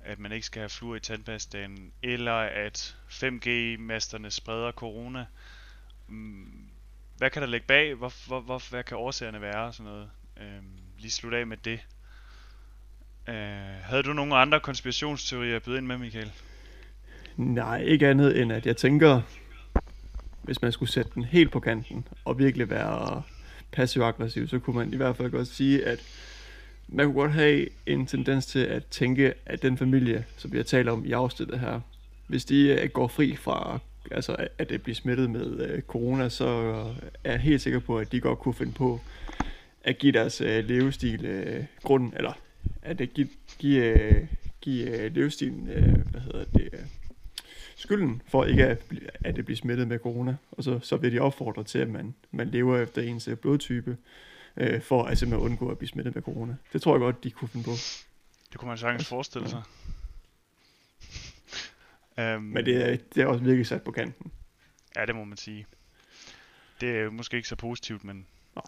at 0.00 0.18
man 0.18 0.32
ikke 0.32 0.46
skal 0.46 0.60
have 0.60 0.68
fluer 0.68 0.96
i 0.96 1.00
tandpastaen, 1.00 1.92
eller 2.02 2.34
at 2.34 2.96
5G-masterne 3.08 4.30
spreder 4.30 4.72
corona. 4.72 5.26
Mm, 6.06 6.68
hvad 7.16 7.30
kan 7.30 7.42
der 7.42 7.48
ligge 7.48 7.66
bag? 7.66 7.94
Hvor, 7.94 8.12
hvor, 8.26 8.40
hvor, 8.40 8.70
hvad 8.70 8.84
kan 8.84 8.96
årsagerne 8.96 9.40
være? 9.40 9.72
Sådan 9.72 9.92
noget. 9.92 10.10
Øh, 10.36 10.62
lige 10.98 11.10
slutte 11.10 11.38
af 11.38 11.46
med 11.46 11.56
det. 11.56 11.80
Øh, 13.28 13.34
havde 13.82 14.02
du 14.02 14.12
nogle 14.12 14.36
andre 14.36 14.60
konspirationsteorier 14.60 15.56
at 15.56 15.62
byde 15.62 15.78
ind 15.78 15.86
med, 15.86 15.98
Michael? 15.98 16.30
Nej, 17.36 17.82
ikke 17.82 18.08
andet 18.08 18.40
end 18.40 18.52
at 18.52 18.66
jeg 18.66 18.76
tænker, 18.76 19.20
hvis 20.42 20.62
man 20.62 20.72
skulle 20.72 20.92
sætte 20.92 21.10
den 21.14 21.24
helt 21.24 21.50
på 21.50 21.60
kanten 21.60 22.06
og 22.24 22.38
virkelig 22.38 22.70
være 22.70 23.22
passiv-aggressiv, 23.72 24.48
så 24.48 24.58
kunne 24.58 24.76
man 24.76 24.92
i 24.92 24.96
hvert 24.96 25.16
fald 25.16 25.30
godt 25.30 25.48
sige, 25.48 25.86
at 25.86 25.98
man 26.88 27.06
kunne 27.06 27.14
godt 27.14 27.32
have 27.32 27.66
en 27.86 28.06
tendens 28.06 28.46
til 28.46 28.58
at 28.58 28.86
tænke, 28.86 29.34
at 29.46 29.62
den 29.62 29.78
familie, 29.78 30.24
som 30.36 30.52
vi 30.52 30.56
har 30.56 30.64
talt 30.64 30.88
om 30.88 31.04
i 31.04 31.12
afsnittet 31.12 31.60
her, 31.60 31.80
hvis 32.26 32.44
de 32.44 32.68
øh, 32.68 32.88
går 32.90 33.08
fri 33.08 33.36
fra 33.36 33.78
altså 34.10 34.36
at 34.58 34.68
det 34.68 34.82
bliver 34.82 34.94
smittet 34.94 35.30
med 35.30 35.60
øh, 35.60 35.82
corona, 35.82 36.28
så 36.28 36.46
er 37.24 37.30
jeg 37.30 37.40
helt 37.40 37.62
sikker 37.62 37.78
på, 37.78 37.98
at 37.98 38.12
de 38.12 38.20
godt 38.20 38.38
kunne 38.38 38.54
finde 38.54 38.72
på 38.72 39.00
at 39.84 39.98
give 39.98 40.12
deres 40.12 40.40
øh, 40.40 40.68
levestil 40.68 41.24
øh, 41.24 41.64
grund, 41.82 42.12
eller 42.16 42.32
at 42.88 42.98
det 42.98 43.14
give, 43.14 43.28
give, 43.58 43.84
øh, 43.84 44.26
give 44.60 44.90
øh, 44.90 45.14
levestilen, 45.14 45.68
øh, 45.68 46.10
hvad 46.10 46.20
hedder 46.20 46.44
det, 46.44 46.68
øh, 46.72 46.80
skylden 47.76 48.22
for 48.28 48.44
ikke 48.44 48.66
at, 48.66 48.82
at 49.24 49.36
det 49.36 49.44
bliver 49.44 49.56
smittet 49.56 49.88
med 49.88 49.98
corona. 49.98 50.36
Og 50.50 50.64
så, 50.64 50.80
så 50.82 50.96
vil 50.96 51.12
de 51.12 51.18
opfordre 51.18 51.64
til, 51.64 51.78
at 51.78 51.88
man, 51.88 52.14
man 52.30 52.48
lever 52.48 52.78
efter 52.78 53.02
ens 53.02 53.28
øh, 53.28 53.36
blodtype, 53.36 53.96
øh, 54.56 54.82
for 54.82 55.04
at 55.04 55.18
simpelthen 55.18 55.50
undgå 55.50 55.68
at 55.68 55.78
blive 55.78 55.88
smittet 55.88 56.14
med 56.14 56.22
corona. 56.22 56.56
Det 56.72 56.82
tror 56.82 56.94
jeg 56.94 57.00
godt, 57.00 57.24
de 57.24 57.30
kunne 57.30 57.48
finde 57.48 57.64
på. 57.64 57.72
Det 58.52 58.58
kunne 58.58 58.68
man 58.68 58.78
sagtens 58.78 59.08
forestille 59.08 59.48
sig. 59.48 59.62
Øhm, 62.18 62.42
Men 62.42 62.64
det 62.64 62.90
er, 62.90 62.96
det 63.14 63.22
er 63.22 63.26
også 63.26 63.44
virkelig 63.44 63.66
sat 63.66 63.82
på 63.82 63.90
kanten. 63.90 64.32
Ja, 64.96 65.06
det 65.06 65.14
må 65.14 65.24
man 65.24 65.36
sige. 65.36 65.66
Det 66.80 66.98
er 66.98 67.10
måske 67.10 67.36
ikke 67.36 67.48
så 67.48 67.56
positivt, 67.56 68.04
men... 68.04 68.26
Nej. 68.54 68.64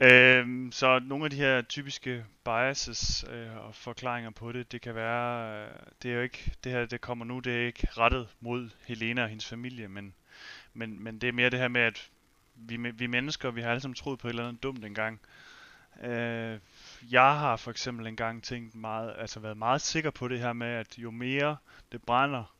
Øhm, 0.00 0.72
så 0.72 0.98
nogle 0.98 1.24
af 1.24 1.30
de 1.30 1.36
her 1.36 1.62
typiske 1.62 2.24
biases 2.44 3.24
øh, 3.30 3.56
og 3.56 3.74
forklaringer 3.74 4.30
på 4.30 4.52
det, 4.52 4.72
det 4.72 4.80
kan 4.80 4.94
være, 4.94 5.62
øh, 5.64 5.70
det 6.02 6.10
er 6.10 6.14
jo 6.14 6.20
ikke, 6.20 6.52
det 6.64 6.72
her 6.72 6.86
det 6.86 7.00
kommer 7.00 7.24
nu, 7.24 7.38
det 7.38 7.62
er 7.62 7.66
ikke 7.66 7.88
rettet 7.90 8.28
mod 8.40 8.70
Helena 8.86 9.22
og 9.22 9.28
hendes 9.28 9.46
familie, 9.46 9.88
men, 9.88 10.14
men, 10.74 11.02
men 11.02 11.18
det 11.18 11.28
er 11.28 11.32
mere 11.32 11.50
det 11.50 11.58
her 11.58 11.68
med, 11.68 11.80
at 11.80 12.10
vi, 12.54 12.76
vi 12.76 13.06
mennesker, 13.06 13.50
vi 13.50 13.62
har 13.62 13.70
alle 13.70 13.80
sammen 13.80 13.94
troet 13.94 14.18
på 14.18 14.28
et 14.28 14.30
eller 14.30 14.48
andet 14.48 14.62
dumt 14.62 14.84
engang. 14.84 15.20
Øh, 16.02 16.58
jeg 17.10 17.38
har 17.38 17.56
for 17.56 17.70
eksempel 17.70 18.06
engang 18.06 18.42
tænkt 18.42 18.74
meget, 18.74 19.14
altså 19.18 19.40
været 19.40 19.56
meget 19.56 19.80
sikker 19.80 20.10
på 20.10 20.28
det 20.28 20.38
her 20.38 20.52
med, 20.52 20.66
at 20.66 20.98
jo 20.98 21.10
mere 21.10 21.56
det 21.92 22.02
brænder 22.02 22.54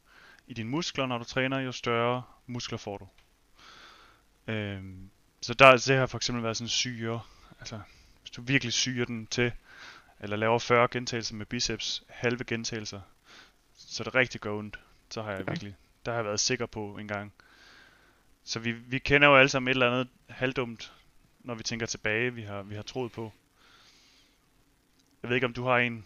i 0.47 0.55
dine 0.55 0.70
muskler, 0.70 1.07
når 1.07 1.18
du 1.18 1.24
træner, 1.24 1.59
jo 1.59 1.72
større 1.72 2.22
muskler 2.47 2.78
får 2.78 2.99
du. 2.99 3.09
Øh, 4.53 4.82
så 5.41 5.55
der 5.55 5.72
det 5.72 5.97
har 5.97 6.07
for 6.07 6.18
eksempel 6.18 6.45
været 6.45 6.57
sådan 6.57 6.68
syre, 6.68 7.20
altså 7.61 7.80
hvis 8.20 8.30
du 8.30 8.43
virkelig 8.43 8.72
syrer 8.72 9.05
den 9.05 9.26
til, 9.26 9.53
eller 10.20 10.36
laver 10.36 10.59
40 10.59 10.89
gentagelser 10.91 11.34
med 11.34 11.47
biceps, 11.47 12.03
halve 12.09 12.45
gentagelser, 12.45 13.01
så 13.76 14.05
det 14.05 14.14
rigtig 14.14 14.41
gør 14.41 14.53
ondt. 14.53 14.78
Så 15.11 15.22
har 15.22 15.30
jeg 15.30 15.41
ja. 15.47 15.53
virkelig, 15.53 15.74
der 16.07 16.11
har 16.12 16.18
jeg 16.18 16.24
været 16.24 16.41
sikker 16.41 16.66
på 16.66 16.97
en 17.01 17.09
gang. 17.09 17.32
Så 18.45 18.59
vi, 18.59 18.72
vi 18.72 18.99
kender 18.99 19.28
jo 19.28 19.36
alle 19.36 19.49
sammen 19.49 19.68
et 19.68 19.74
eller 19.74 19.91
andet 19.91 20.09
halvdumt, 20.28 20.93
når 21.41 21.55
vi 21.55 21.62
tænker 21.62 21.86
tilbage, 21.86 22.34
vi 22.34 22.43
har, 22.43 22.62
vi 22.62 22.74
har 22.74 22.82
troet 22.82 23.12
på. 23.12 23.32
Jeg 25.22 25.28
ved 25.28 25.36
ikke, 25.36 25.47
om 25.47 25.53
du 25.53 25.64
har 25.64 25.78
en? 25.78 26.05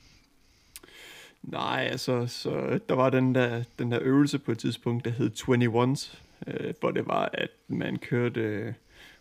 Nej, 1.43 1.89
altså, 1.91 2.27
så 2.27 2.81
der 2.89 2.95
var 2.95 3.11
den 3.11 3.35
der, 3.35 3.65
den 3.79 3.93
der 3.93 3.99
øvelse 4.03 4.39
på 4.39 4.53
et 4.53 4.59
tidspunkt, 4.59 5.05
der 5.05 5.11
hed 5.11 5.31
21's, 5.31 6.17
øh, 6.47 6.75
hvor 6.81 6.91
det 6.91 7.07
var, 7.07 7.31
at 7.33 7.51
man 7.69 7.99
kørte, 7.99 8.41
øh, 8.41 8.75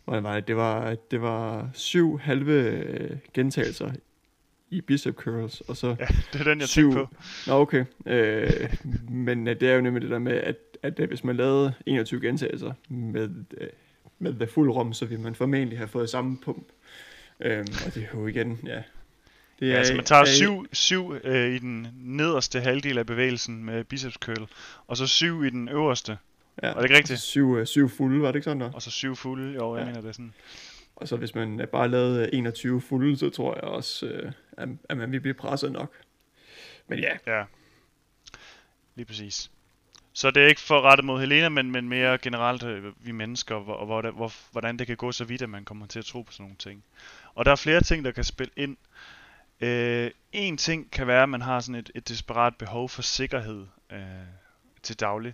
hvor 0.05 0.19
var 0.19 0.35
det, 0.35 0.47
det 0.47 0.55
var, 0.55 0.95
det 1.11 1.21
var 1.21 1.69
syv 1.73 2.19
halve 2.19 2.53
øh, 2.53 3.17
gentagelser 3.33 3.91
i 4.69 4.81
bicep 4.81 5.15
curls, 5.15 5.61
og 5.61 5.77
så 5.77 5.87
ja, 5.99 6.05
det 6.33 6.39
er 6.39 6.43
den, 6.43 6.59
jeg 6.59 6.67
syv... 6.67 6.93
på. 6.93 7.07
Nå, 7.47 7.53
okay. 7.53 7.85
Øh, 8.05 8.75
men 9.09 9.47
det 9.47 9.63
er 9.63 9.73
jo 9.73 9.81
nemlig 9.81 10.01
det 10.01 10.11
der 10.11 10.19
med, 10.19 10.33
at, 10.33 10.55
at 10.83 10.93
hvis 11.07 11.23
man 11.23 11.35
lavede 11.35 11.73
21 11.85 12.21
gentagelser 12.21 12.73
med, 12.89 13.29
øh, 13.57 13.67
med 14.19 14.33
the 14.33 14.47
full 14.47 14.69
rum, 14.69 14.93
så 14.93 15.05
ville 15.05 15.23
man 15.23 15.35
formentlig 15.35 15.77
have 15.77 15.87
fået 15.87 16.09
samme 16.09 16.37
pump. 16.37 16.67
Øh, 17.39 17.65
og 17.85 17.95
det 17.95 18.03
er 18.03 18.19
jo 18.19 18.27
igen, 18.27 18.59
ja, 18.65 18.81
det 19.59 19.67
er, 19.67 19.71
ja, 19.71 19.77
altså 19.77 19.95
man 19.95 20.05
tager 20.05 20.21
er, 20.21 20.25
syv, 20.25 20.65
syv 20.71 21.13
øh, 21.23 21.55
i 21.55 21.59
den 21.59 21.87
nederste 21.95 22.61
halvdel 22.61 22.97
af 22.97 23.05
bevægelsen 23.05 23.65
med 23.65 23.83
biceps 23.83 24.15
curl, 24.15 24.47
og 24.87 24.97
så 24.97 25.07
syv 25.07 25.43
i 25.43 25.49
den 25.49 25.69
øverste. 25.69 26.17
Ja, 26.63 26.67
var 26.67 26.73
det 26.73 26.83
ikke 26.83 26.97
rigtigt? 26.97 27.19
Syv, 27.19 27.57
øh, 27.57 27.67
syv 27.67 27.89
fulde, 27.89 28.21
var 28.21 28.27
det 28.27 28.35
ikke 28.35 28.43
sådan 28.43 28.61
der? 28.61 28.71
Og 28.71 28.81
så 28.81 28.91
syv 28.91 29.15
fulde, 29.15 29.55
jo, 29.55 29.75
jeg 29.75 29.81
ja. 29.81 29.85
mener 29.85 30.01
det 30.01 30.15
sådan. 30.15 30.33
Og 30.95 31.07
så 31.07 31.15
hvis 31.15 31.35
man 31.35 31.67
bare 31.71 31.87
lavede 31.87 32.33
21 32.33 32.81
fulde, 32.81 33.17
så 33.17 33.29
tror 33.29 33.55
jeg 33.55 33.63
også, 33.63 34.05
øh, 34.05 34.31
at, 34.89 34.97
man 34.97 35.11
vil 35.11 35.19
blive 35.19 35.33
presset 35.33 35.71
nok. 35.71 35.93
Men 36.87 36.99
ja. 36.99 37.17
Ja, 37.27 37.43
lige 38.95 39.05
præcis. 39.05 39.51
Så 40.13 40.31
det 40.31 40.43
er 40.43 40.47
ikke 40.47 40.61
for 40.61 40.81
rettet 40.81 41.05
mod 41.05 41.19
Helena, 41.19 41.49
men, 41.49 41.71
men 41.71 41.89
mere 41.89 42.17
generelt 42.17 42.63
øh, 42.63 43.05
vi 43.05 43.11
mennesker, 43.11 43.55
og, 43.55 43.77
og 43.77 43.85
hvor, 43.85 44.11
hvor, 44.11 44.33
hvordan 44.51 44.79
det 44.79 44.87
kan 44.87 44.97
gå 44.97 45.11
så 45.11 45.25
vidt, 45.25 45.41
at 45.41 45.49
man 45.49 45.65
kommer 45.65 45.87
til 45.87 45.99
at 45.99 46.05
tro 46.05 46.21
på 46.21 46.31
sådan 46.31 46.43
nogle 46.43 46.57
ting. 46.57 46.83
Og 47.35 47.45
der 47.45 47.51
er 47.51 47.55
flere 47.55 47.81
ting, 47.81 48.05
der 48.05 48.11
kan 48.11 48.23
spille 48.23 48.53
ind. 48.57 48.77
Øh, 49.61 50.11
en 50.31 50.57
ting 50.57 50.91
kan 50.91 51.07
være, 51.07 51.23
at 51.23 51.29
man 51.29 51.41
har 51.41 51.59
sådan 51.59 51.79
et, 51.79 51.91
et 51.95 52.09
desperat 52.09 52.55
behov 52.55 52.89
for 52.89 53.01
sikkerhed 53.01 53.67
øh, 53.91 53.99
til 54.83 54.99
daglig. 54.99 55.33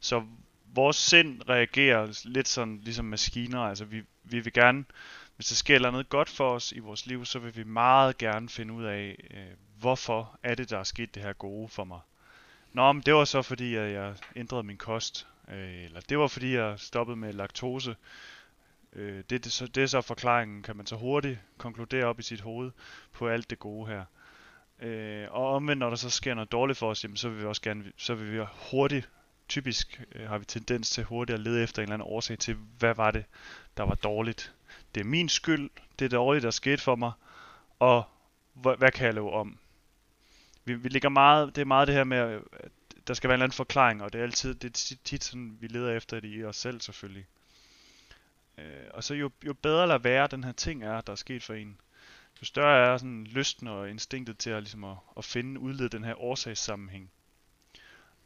Så 0.00 0.24
vores 0.76 0.96
sind 0.96 1.48
reagerer 1.48 2.22
lidt 2.24 2.48
sådan 2.48 2.80
ligesom 2.82 3.04
maskiner. 3.04 3.60
Altså 3.60 3.84
vi, 3.84 4.02
vi 4.24 4.40
vil 4.40 4.52
gerne, 4.52 4.84
hvis 5.36 5.48
der 5.48 5.54
sker 5.54 5.90
noget 5.90 6.08
godt 6.08 6.28
for 6.28 6.54
os 6.54 6.72
i 6.72 6.78
vores 6.78 7.06
liv, 7.06 7.24
så 7.24 7.38
vil 7.38 7.56
vi 7.56 7.64
meget 7.64 8.18
gerne 8.18 8.48
finde 8.48 8.74
ud 8.74 8.84
af, 8.84 9.16
øh, 9.30 9.56
hvorfor 9.78 10.38
er 10.42 10.54
det, 10.54 10.70
der 10.70 10.78
er 10.78 10.84
sket 10.84 11.14
det 11.14 11.22
her 11.22 11.32
gode 11.32 11.68
for 11.68 11.84
mig. 11.84 12.00
Nå, 12.72 12.92
men 12.92 13.02
det 13.02 13.14
var 13.14 13.24
så 13.24 13.42
fordi, 13.42 13.74
at 13.74 13.92
jeg 13.92 14.14
ændrede 14.36 14.62
min 14.62 14.76
kost. 14.76 15.26
Øh, 15.48 15.84
eller 15.84 16.00
det 16.00 16.18
var 16.18 16.26
fordi, 16.26 16.54
jeg 16.54 16.80
stoppede 16.80 17.16
med 17.16 17.32
laktose. 17.32 17.96
Øh, 18.92 19.22
det, 19.30 19.44
det, 19.44 19.52
så, 19.52 19.66
det 19.66 19.82
er 19.82 19.86
så 19.86 20.00
forklaringen, 20.00 20.62
kan 20.62 20.76
man 20.76 20.86
så 20.86 20.96
hurtigt 20.96 21.38
konkludere 21.58 22.04
op 22.04 22.18
i 22.18 22.22
sit 22.22 22.40
hoved 22.40 22.70
på 23.12 23.28
alt 23.28 23.50
det 23.50 23.58
gode 23.58 23.86
her. 23.86 24.04
Øh, 24.82 25.26
og 25.30 25.54
omvendt, 25.54 25.80
når 25.80 25.88
der 25.88 25.96
så 25.96 26.10
sker 26.10 26.34
noget 26.34 26.52
dårligt 26.52 26.78
for 26.78 26.90
os, 26.90 27.04
jamen, 27.04 27.16
så 27.16 27.28
vil 27.28 27.40
vi 27.40 27.44
også 27.44 27.62
gerne, 27.62 27.92
så 27.96 28.14
vil 28.14 28.32
vi 28.32 28.44
hurtigt, 28.70 29.08
typisk 29.48 30.02
øh, 30.12 30.28
har 30.28 30.38
vi 30.38 30.44
tendens 30.44 30.90
til 30.90 31.04
hurtigt 31.04 31.34
at 31.34 31.40
lede 31.40 31.62
efter 31.62 31.82
en 31.82 31.84
eller 31.84 31.94
anden 31.94 32.08
årsag 32.08 32.38
til, 32.38 32.54
hvad 32.54 32.94
var 32.94 33.10
det, 33.10 33.24
der 33.76 33.82
var 33.82 33.94
dårligt. 33.94 34.54
Det 34.94 35.00
er 35.00 35.04
min 35.04 35.28
skyld, 35.28 35.70
det 35.98 36.04
er 36.04 36.08
dårligt, 36.08 36.42
der 36.42 36.50
skete 36.50 36.82
for 36.82 36.96
mig, 36.96 37.12
og 37.78 38.04
hvad, 38.52 38.76
hvad 38.76 38.90
kan 38.90 39.06
jeg 39.06 39.14
lave 39.14 39.32
om? 39.32 39.58
Vi, 40.64 40.74
vi 40.74 40.88
ligger 40.88 41.08
meget, 41.08 41.56
det 41.56 41.60
er 41.60 41.66
meget 41.66 41.88
det 41.88 41.94
her 41.94 42.04
med, 42.04 42.40
at 42.52 42.72
der 43.06 43.14
skal 43.14 43.28
være 43.28 43.34
en 43.34 43.38
eller 43.38 43.44
anden 43.44 43.56
forklaring, 43.56 44.02
og 44.02 44.12
det 44.12 44.18
er 44.18 44.22
altid, 44.22 44.54
det 44.54 44.68
er 44.68 44.96
tit 45.04 45.24
sådan, 45.24 45.56
vi 45.60 45.66
leder 45.66 45.96
efter 45.96 46.20
det 46.20 46.38
i 46.38 46.44
os 46.44 46.56
selv 46.56 46.80
selvfølgelig. 46.80 47.26
Øh, 48.58 48.64
og 48.90 49.04
så 49.04 49.14
jo, 49.14 49.30
jo 49.46 49.52
bedre 49.54 49.82
eller 49.82 49.98
værre 49.98 50.26
den 50.26 50.44
her 50.44 50.52
ting 50.52 50.84
er, 50.84 51.00
der 51.00 51.12
er 51.12 51.16
sket 51.16 51.42
for 51.42 51.54
en, 51.54 51.80
jo 52.40 52.46
større 52.46 52.92
er 52.92 52.96
sådan 52.96 53.24
lysten 53.24 53.68
og 53.68 53.90
instinktet 53.90 54.38
til 54.38 54.50
at, 54.50 54.62
ligesom 54.62 54.84
at, 54.84 54.96
at 55.16 55.24
finde, 55.24 55.60
udlede 55.60 55.88
den 55.88 56.04
her 56.04 56.20
årsagssammenhæng. 56.20 57.10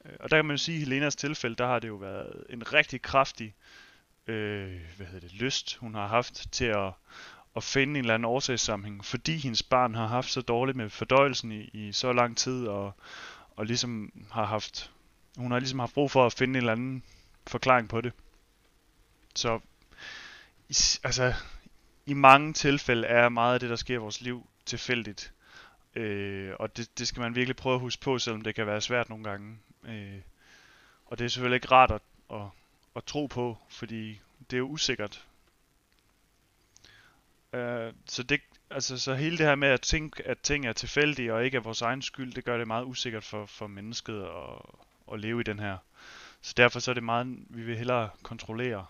Øh, 0.05 0.13
og 0.21 0.31
der 0.31 0.37
kan 0.37 0.45
man 0.45 0.55
jo 0.55 0.59
sige, 0.59 0.77
at 0.77 0.81
i 0.81 0.85
Helenas 0.85 1.17
tilfælde, 1.17 1.57
der 1.57 1.67
har 1.67 1.79
det 1.79 1.89
jo 1.89 1.95
været 1.95 2.45
en 2.51 2.73
rigtig 2.73 3.03
kraftig 3.03 3.55
øh, 4.27 4.81
hvad 4.97 5.07
hedder 5.07 5.21
det, 5.21 5.35
lyst, 5.35 5.77
hun 5.77 5.95
har 5.95 6.07
haft 6.07 6.53
til 6.53 6.65
at, 6.65 6.93
at 7.57 7.65
finde 7.65 7.91
en 7.91 8.05
eller 8.05 8.15
anden 8.15 8.25
årsagssammenhæng, 8.25 9.05
fordi 9.05 9.37
hendes 9.37 9.63
barn 9.63 9.95
har 9.95 10.07
haft 10.07 10.31
så 10.31 10.41
dårligt 10.41 10.77
med 10.77 10.91
fordøjelsen 10.91 11.53
i, 11.53 11.71
i 11.73 11.93
så 11.93 12.13
lang 12.13 12.37
tid, 12.37 12.67
og, 12.67 12.93
og 13.57 13.67
ligesom 13.67 14.13
har 14.31 14.45
haft, 14.45 14.91
hun 15.37 15.51
har 15.51 15.59
ligesom 15.59 15.79
haft 15.79 15.95
brug 15.95 16.11
for 16.11 16.27
at 16.27 16.33
finde 16.33 16.53
en 16.53 16.57
eller 16.57 16.73
anden 16.73 17.03
forklaring 17.47 17.89
på 17.89 18.01
det. 18.01 18.13
Så 19.35 19.61
i, 20.69 20.75
altså, 21.05 21.35
i 22.07 22.15
mange 22.15 22.53
tilfælde 22.53 23.07
er 23.07 23.29
meget 23.29 23.55
af 23.55 23.61
det, 23.61 23.71
der 23.71 23.77
sker 23.77 23.95
i 23.95 23.99
vores 23.99 24.21
liv, 24.21 24.47
tilfældigt. 24.67 25.33
Øh, 25.95 26.53
og 26.59 26.77
det, 26.77 26.99
det 26.99 27.09
skal 27.09 27.21
man 27.21 27.35
virkelig 27.35 27.57
prøve 27.57 27.75
at 27.75 27.81
huske 27.81 28.03
på, 28.03 28.19
selvom 28.19 28.43
det 28.43 28.55
kan 28.55 28.67
være 28.67 28.81
svært 28.81 29.09
nogle 29.09 29.25
gange. 29.25 29.59
Øh, 29.85 30.20
og 31.07 31.18
det 31.18 31.24
er 31.24 31.28
selvfølgelig 31.28 31.57
ikke 31.57 31.72
rart 31.72 31.91
at, 31.91 32.03
at, 32.31 32.47
at 32.97 33.05
tro 33.05 33.26
på, 33.26 33.59
fordi 33.68 34.20
det 34.51 34.57
er 34.57 34.59
jo 34.59 34.68
usikkert. 34.68 35.26
Øh, 37.53 37.93
så, 38.07 38.22
det, 38.22 38.41
altså, 38.70 38.99
så 38.99 39.14
hele 39.14 39.39
det 39.39 39.47
her 39.47 39.55
med 39.55 39.68
at 39.68 39.81
tænke, 39.81 40.26
at 40.26 40.39
ting 40.39 40.66
er 40.66 40.72
tilfældige 40.72 41.35
og 41.35 41.45
ikke 41.45 41.57
er 41.57 41.61
vores 41.61 41.83
egen 41.83 42.03
skyld, 42.03 42.33
det 42.33 42.45
gør 42.45 42.59
det 42.59 42.66
meget 42.66 42.85
usikkert 42.85 43.24
for, 43.24 43.47
for 43.47 43.66
mennesket 43.66 44.22
at, 44.22 44.62
at 45.12 45.20
leve 45.20 45.41
i 45.41 45.45
den 45.45 45.59
her. 45.59 45.78
Så 46.41 46.55
derfor 46.57 46.81
så 46.81 46.91
er 46.91 46.95
det 46.95 47.03
meget, 47.03 47.39
vi 47.49 47.62
vil 47.62 47.76
hellere 47.76 48.11
kontrollere. 48.22 48.87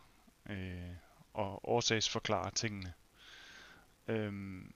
Øh, 0.51 0.91
og 1.35 1.69
årsagsforklare 1.69 2.51
tingene. 2.51 2.93
Øhm, 4.09 4.73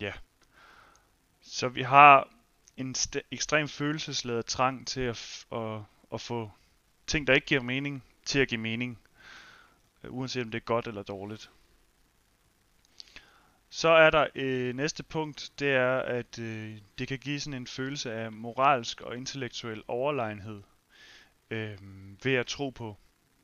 ja. 0.00 0.12
Så 1.40 1.68
vi 1.68 1.82
har 1.82 2.28
en 2.76 2.94
ekstrem 3.30 3.68
følelsesladet 3.68 4.46
trang 4.46 4.86
til 4.86 5.00
at, 5.00 5.46
at, 5.52 5.80
at 6.12 6.20
få 6.20 6.50
ting, 7.06 7.26
der 7.26 7.34
ikke 7.34 7.46
giver 7.46 7.62
mening, 7.62 8.04
til 8.24 8.38
at 8.38 8.48
give 8.48 8.60
mening. 8.60 8.98
Øh, 10.04 10.12
uanset 10.12 10.42
om 10.44 10.50
det 10.50 10.58
er 10.58 10.64
godt 10.64 10.86
eller 10.86 11.02
dårligt. 11.02 11.50
Så 13.70 13.88
er 13.88 14.10
der 14.10 14.26
øh, 14.34 14.76
næste 14.76 15.02
punkt, 15.02 15.52
det 15.58 15.68
er, 15.68 15.98
at 15.98 16.38
øh, 16.38 16.78
det 16.98 17.08
kan 17.08 17.18
give 17.18 17.40
sådan 17.40 17.60
en 17.60 17.66
følelse 17.66 18.12
af 18.12 18.32
moralsk 18.32 19.00
og 19.00 19.16
intellektuel 19.16 19.82
overlegenhed 19.88 20.62
øh, 21.50 21.78
ved 22.24 22.34
at 22.34 22.46
tro 22.46 22.70
på 22.70 22.96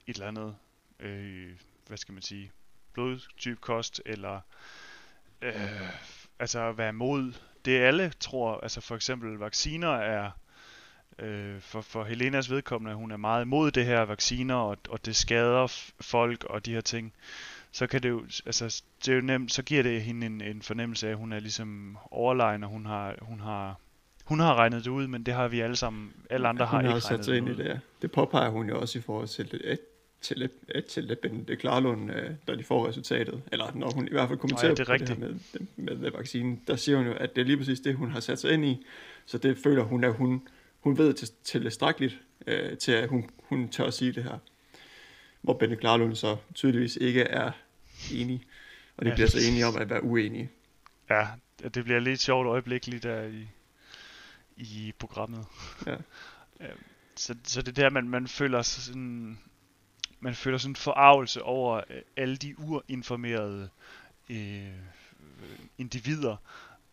et 0.07 0.15
eller 0.15 0.29
andet 0.29 0.57
øh, 1.01 1.57
hvad 1.87 1.99
skal 1.99 2.13
man 2.13 2.23
sige, 2.23 2.53
blodtyp 2.93 3.61
kost, 3.61 4.03
eller 4.07 4.41
øh, 5.43 5.91
altså 6.39 6.73
være 6.73 6.93
mod 6.93 7.33
det 7.65 7.81
alle 7.81 8.13
tror, 8.21 8.61
altså 8.61 8.81
for 8.81 8.97
eksempel 8.97 9.39
vacciner 9.39 9.89
er, 9.89 10.31
øh, 11.19 11.61
for, 11.61 11.81
for 11.81 12.05
Helenas 12.05 12.51
vedkommende, 12.51 12.97
hun 12.97 13.11
er 13.11 13.17
meget 13.17 13.45
imod 13.45 13.71
det 13.71 13.87
her 13.87 14.01
vacciner, 14.01 14.55
og, 14.55 14.77
og 14.89 15.07
det 15.07 15.17
skader 15.17 15.93
folk 16.01 16.45
og 16.45 16.67
de 16.67 16.73
her 16.73 16.81
ting, 16.81 17.13
så 17.73 17.87
kan 17.87 18.03
det 18.03 18.09
jo, 18.09 18.25
altså 18.47 18.83
det 19.05 19.13
er 19.13 19.17
jo 19.17 19.23
nemt, 19.23 19.53
så 19.53 19.63
giver 19.63 19.83
det 19.83 20.03
hende 20.03 20.27
en, 20.27 20.41
en 20.41 20.63
fornemmelse 20.63 21.07
af, 21.07 21.11
at 21.11 21.17
hun 21.17 21.33
er 21.33 21.41
ligesom 21.41 21.99
overlegen, 22.11 22.65
og 22.65 22.71
hun 22.71 22.87
har, 22.87 23.17
hun 23.23 23.41
har 23.41 23.81
hun 24.25 24.41
har 24.41 24.55
regnet 24.55 24.85
det 24.85 24.91
ud, 24.91 25.07
men 25.07 25.23
det 25.23 25.35
har 25.35 25.49
vi 25.49 25.61
alle 25.61 25.77
sammen, 25.77 26.13
alle 26.31 26.49
andre 26.49 26.65
ja, 26.65 26.71
har 26.71 26.81
ikke 26.81 26.93
regnet 26.93 27.27
det 27.27 27.43
ud. 27.43 27.49
I 27.49 27.57
det. 27.57 27.81
Det 28.03 28.13
påpeger 28.13 28.49
hun 28.49 28.69
jo 28.69 28.81
også 28.81 28.99
i 28.99 29.03
forhold 29.03 29.29
til, 29.29 29.61
at 29.65 29.79
til, 30.21 30.51
til 30.89 31.17
Bente 31.23 31.57
Klarlund, 31.57 32.11
øh, 32.11 32.31
da 32.49 32.57
de 32.57 32.65
får 32.65 32.89
resultatet, 32.89 33.43
eller 33.53 33.73
når 33.75 33.91
hun 33.91 34.09
i 34.09 34.11
hvert 34.11 34.29
fald 34.29 34.39
kommenterer 34.39 34.69
ja, 34.69 34.75
det, 34.75 34.87
på 34.87 34.93
det 34.93 35.09
her 35.09 35.17
med, 35.17 35.35
med, 35.77 35.97
med 35.97 36.11
vaccinen, 36.11 36.63
der 36.67 36.77
siger 36.77 36.99
hun 36.99 37.07
jo, 37.07 37.13
at 37.13 37.37
det 37.37 37.43
er 37.43 37.47
lige 37.47 37.57
præcis 37.57 37.81
det, 37.81 37.95
hun 37.95 38.11
har 38.11 38.21
sat 38.21 38.39
sig 38.39 38.53
ind 38.53 38.65
i, 38.65 38.87
så 39.27 39.39
det 39.39 39.59
føler 39.59 39.83
hun, 39.83 40.05
at 40.05 40.15
hun, 40.15 40.49
hun 40.81 40.99
ved 40.99 41.15
til, 41.15 41.29
tilstrækkeligt 41.45 42.19
øh, 42.47 42.79
til, 42.79 42.93
at 42.93 43.09
hun, 43.09 43.31
hun 43.39 43.69
tør 43.69 43.85
at 43.85 43.95
sige 43.95 44.13
det 44.13 44.23
her. 44.23 44.39
Hvor 45.43 45.53
Bente 45.53 45.77
Klarlund 45.77 46.15
så 46.15 46.37
tydeligvis 46.55 46.97
ikke 46.97 47.23
er 47.23 47.53
enig, 48.13 48.43
og 48.97 49.05
de 49.05 49.09
ja. 49.09 49.15
bliver 49.15 49.29
så 49.29 49.39
enige 49.49 49.67
om 49.67 49.77
at 49.77 49.91
være 49.91 50.05
uenige. 50.05 50.51
Ja, 51.11 51.27
det 51.75 51.85
bliver 51.85 52.01
lidt 52.01 52.21
sjovt 52.21 52.47
øjeblik 52.47 52.87
lige 52.87 53.01
der 53.01 53.23
i, 53.23 53.49
i 54.57 54.93
programmet. 54.99 55.47
Ja. 55.87 55.97
så, 57.17 57.35
så 57.45 57.63
det 57.63 57.77
der, 57.77 57.91
man, 57.91 58.09
man 58.09 58.29
føler 58.29 58.63
sig 58.63 58.83
sådan 58.83 59.39
man 60.21 60.35
føler 60.35 60.59
sådan 60.59 60.71
en 60.71 60.77
forarvelse 60.77 61.43
over 61.43 61.81
øh, 61.91 62.03
alle 62.17 62.37
de 62.37 62.59
uinformerede 62.59 63.69
øh, 64.31 64.73
individer. 65.79 66.37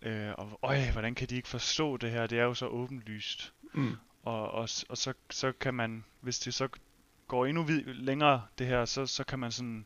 Øh, 0.01 0.31
og 0.37 0.59
øj, 0.61 0.91
hvordan 0.91 1.15
kan 1.15 1.29
de 1.29 1.35
ikke 1.35 1.47
forstå 1.47 1.97
det 1.97 2.11
her? 2.11 2.27
Det 2.27 2.39
er 2.39 2.43
jo 2.43 2.53
så 2.53 2.67
åbenlyst. 2.67 3.53
Mm. 3.73 3.95
Og, 4.23 4.51
og, 4.51 4.69
og 4.89 4.97
så, 4.97 5.13
så 5.29 5.51
kan 5.51 5.73
man, 5.73 6.03
hvis 6.21 6.39
det 6.39 6.53
så 6.53 6.67
går 7.27 7.45
endnu 7.45 7.63
vid- 7.63 7.93
længere 7.93 8.41
det 8.57 8.67
her, 8.67 8.85
så, 8.85 9.05
så 9.05 9.23
kan 9.23 9.39
man 9.39 9.51
sådan 9.51 9.85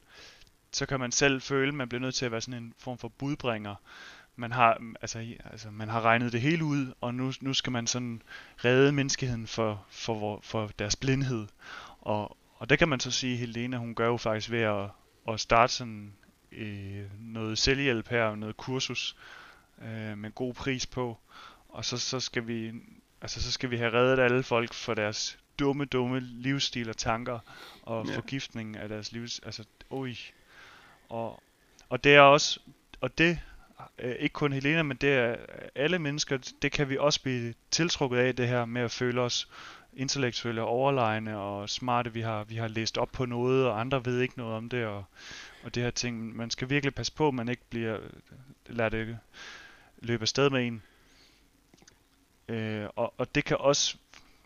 så 0.74 0.86
kan 0.86 1.00
man 1.00 1.12
selv 1.12 1.42
føle, 1.42 1.68
at 1.68 1.74
man 1.74 1.90
bliver 1.90 2.02
nødt 2.02 2.16
til 2.16 2.26
at 2.26 2.32
være 2.32 2.42
sådan 2.42 2.64
en 2.64 2.74
form 2.78 2.98
for 2.98 3.08
budbringer 3.08 3.76
man 4.36 4.52
har, 4.52 4.82
altså, 5.02 5.26
altså, 5.52 5.72
man 5.72 5.90
har 5.90 6.02
regnet 6.02 6.32
det 6.32 6.42
hele 6.42 6.64
ud, 6.64 6.94
og 7.02 7.14
nu, 7.14 7.34
nu 7.42 7.54
skal 7.54 7.72
man 7.72 7.88
sådan 7.88 8.22
redde 8.66 8.92
menneskeheden 8.92 9.48
for, 9.48 9.86
for, 9.90 10.40
for 10.44 10.72
deres 10.80 10.96
blindhed. 10.96 11.48
Og, 12.02 12.38
og 12.62 12.70
det 12.70 12.80
kan 12.80 12.90
man 12.90 13.00
så 13.00 13.12
sige, 13.12 13.38
Helena, 13.38 13.78
hun 13.78 13.96
gør 13.96 14.08
jo 14.08 14.18
faktisk 14.18 14.52
ved 14.52 14.62
at, 14.62 14.90
at 15.28 15.40
starte 15.40 15.74
sådan 15.74 16.14
øh, 16.52 17.06
noget 17.20 17.58
selvhjælp 17.58 18.08
her, 18.08 18.36
noget 18.36 18.58
kursus 18.58 19.16
øh, 19.82 20.18
med 20.18 20.32
god 20.32 20.54
pris 20.54 20.86
på. 20.86 21.18
Og 21.70 21.86
så, 21.86 21.98
så 21.98 22.20
skal 22.20 22.48
vi 22.48 22.74
altså 23.22 23.42
så 23.42 23.52
skal 23.52 23.72
vi 23.72 23.78
have 23.78 23.94
reddet 23.94 24.24
alle 24.24 24.44
folk 24.44 24.74
for 24.74 24.94
deres 24.94 25.40
dumme, 25.60 25.86
dumme 25.86 26.20
livsstil 26.20 26.90
og 26.90 26.98
tanker 26.98 27.40
og 27.82 28.08
ja. 28.08 28.16
forgiftning 28.16 28.78
af 28.78 28.90
deres 28.90 29.12
livs, 29.12 29.40
altså 29.40 29.64
oj. 29.90 30.16
Og, 31.10 31.44
og 31.90 32.04
det 32.04 32.16
er 32.16 32.22
også, 32.22 32.60
og 33.02 33.18
det 33.18 33.40
øh, 34.00 34.16
ikke 34.20 34.34
kun 34.34 34.54
Helena, 34.54 34.84
men 34.84 34.98
det 34.98 35.14
er 35.14 35.36
alle 35.76 36.00
mennesker, 36.00 36.54
det 36.62 36.72
kan 36.72 36.90
vi 36.90 36.98
også 36.98 37.22
blive 37.22 37.54
tiltrukket 37.72 38.18
af, 38.18 38.36
det 38.36 38.48
her 38.48 38.66
med 38.66 38.82
at 38.82 38.92
føle 38.92 39.22
os 39.22 39.48
intellektuelle 39.94 40.62
overlegne 40.62 41.38
og 41.38 41.70
smarte. 41.70 42.14
Vi 42.14 42.22
har, 42.22 42.44
vi 42.44 42.56
har 42.56 42.68
læst 42.68 42.98
op 42.98 43.12
på 43.12 43.26
noget, 43.26 43.66
og 43.68 43.80
andre 43.80 44.06
ved 44.06 44.22
ikke 44.22 44.38
noget 44.38 44.56
om 44.56 44.70
det, 44.70 44.86
og, 44.86 45.04
og 45.64 45.76
det 45.76 45.84
her 45.84 45.92
ting. 45.92 46.36
Man 46.36 46.50
skal 46.50 46.70
virkelig 46.70 46.96
passe 46.96 47.14
på, 47.14 47.28
at 47.28 47.34
man 47.34 47.50
ikke 47.50 47.64
bliver, 47.70 47.98
lader 48.68 48.90
det 48.90 49.18
løbe 49.98 50.22
afsted 50.22 50.50
med 50.50 50.68
en. 50.68 50.82
Øh, 52.48 52.90
og, 52.96 53.14
og 53.18 53.36
det 53.36 53.46
kan 53.46 53.58
også 53.58 53.98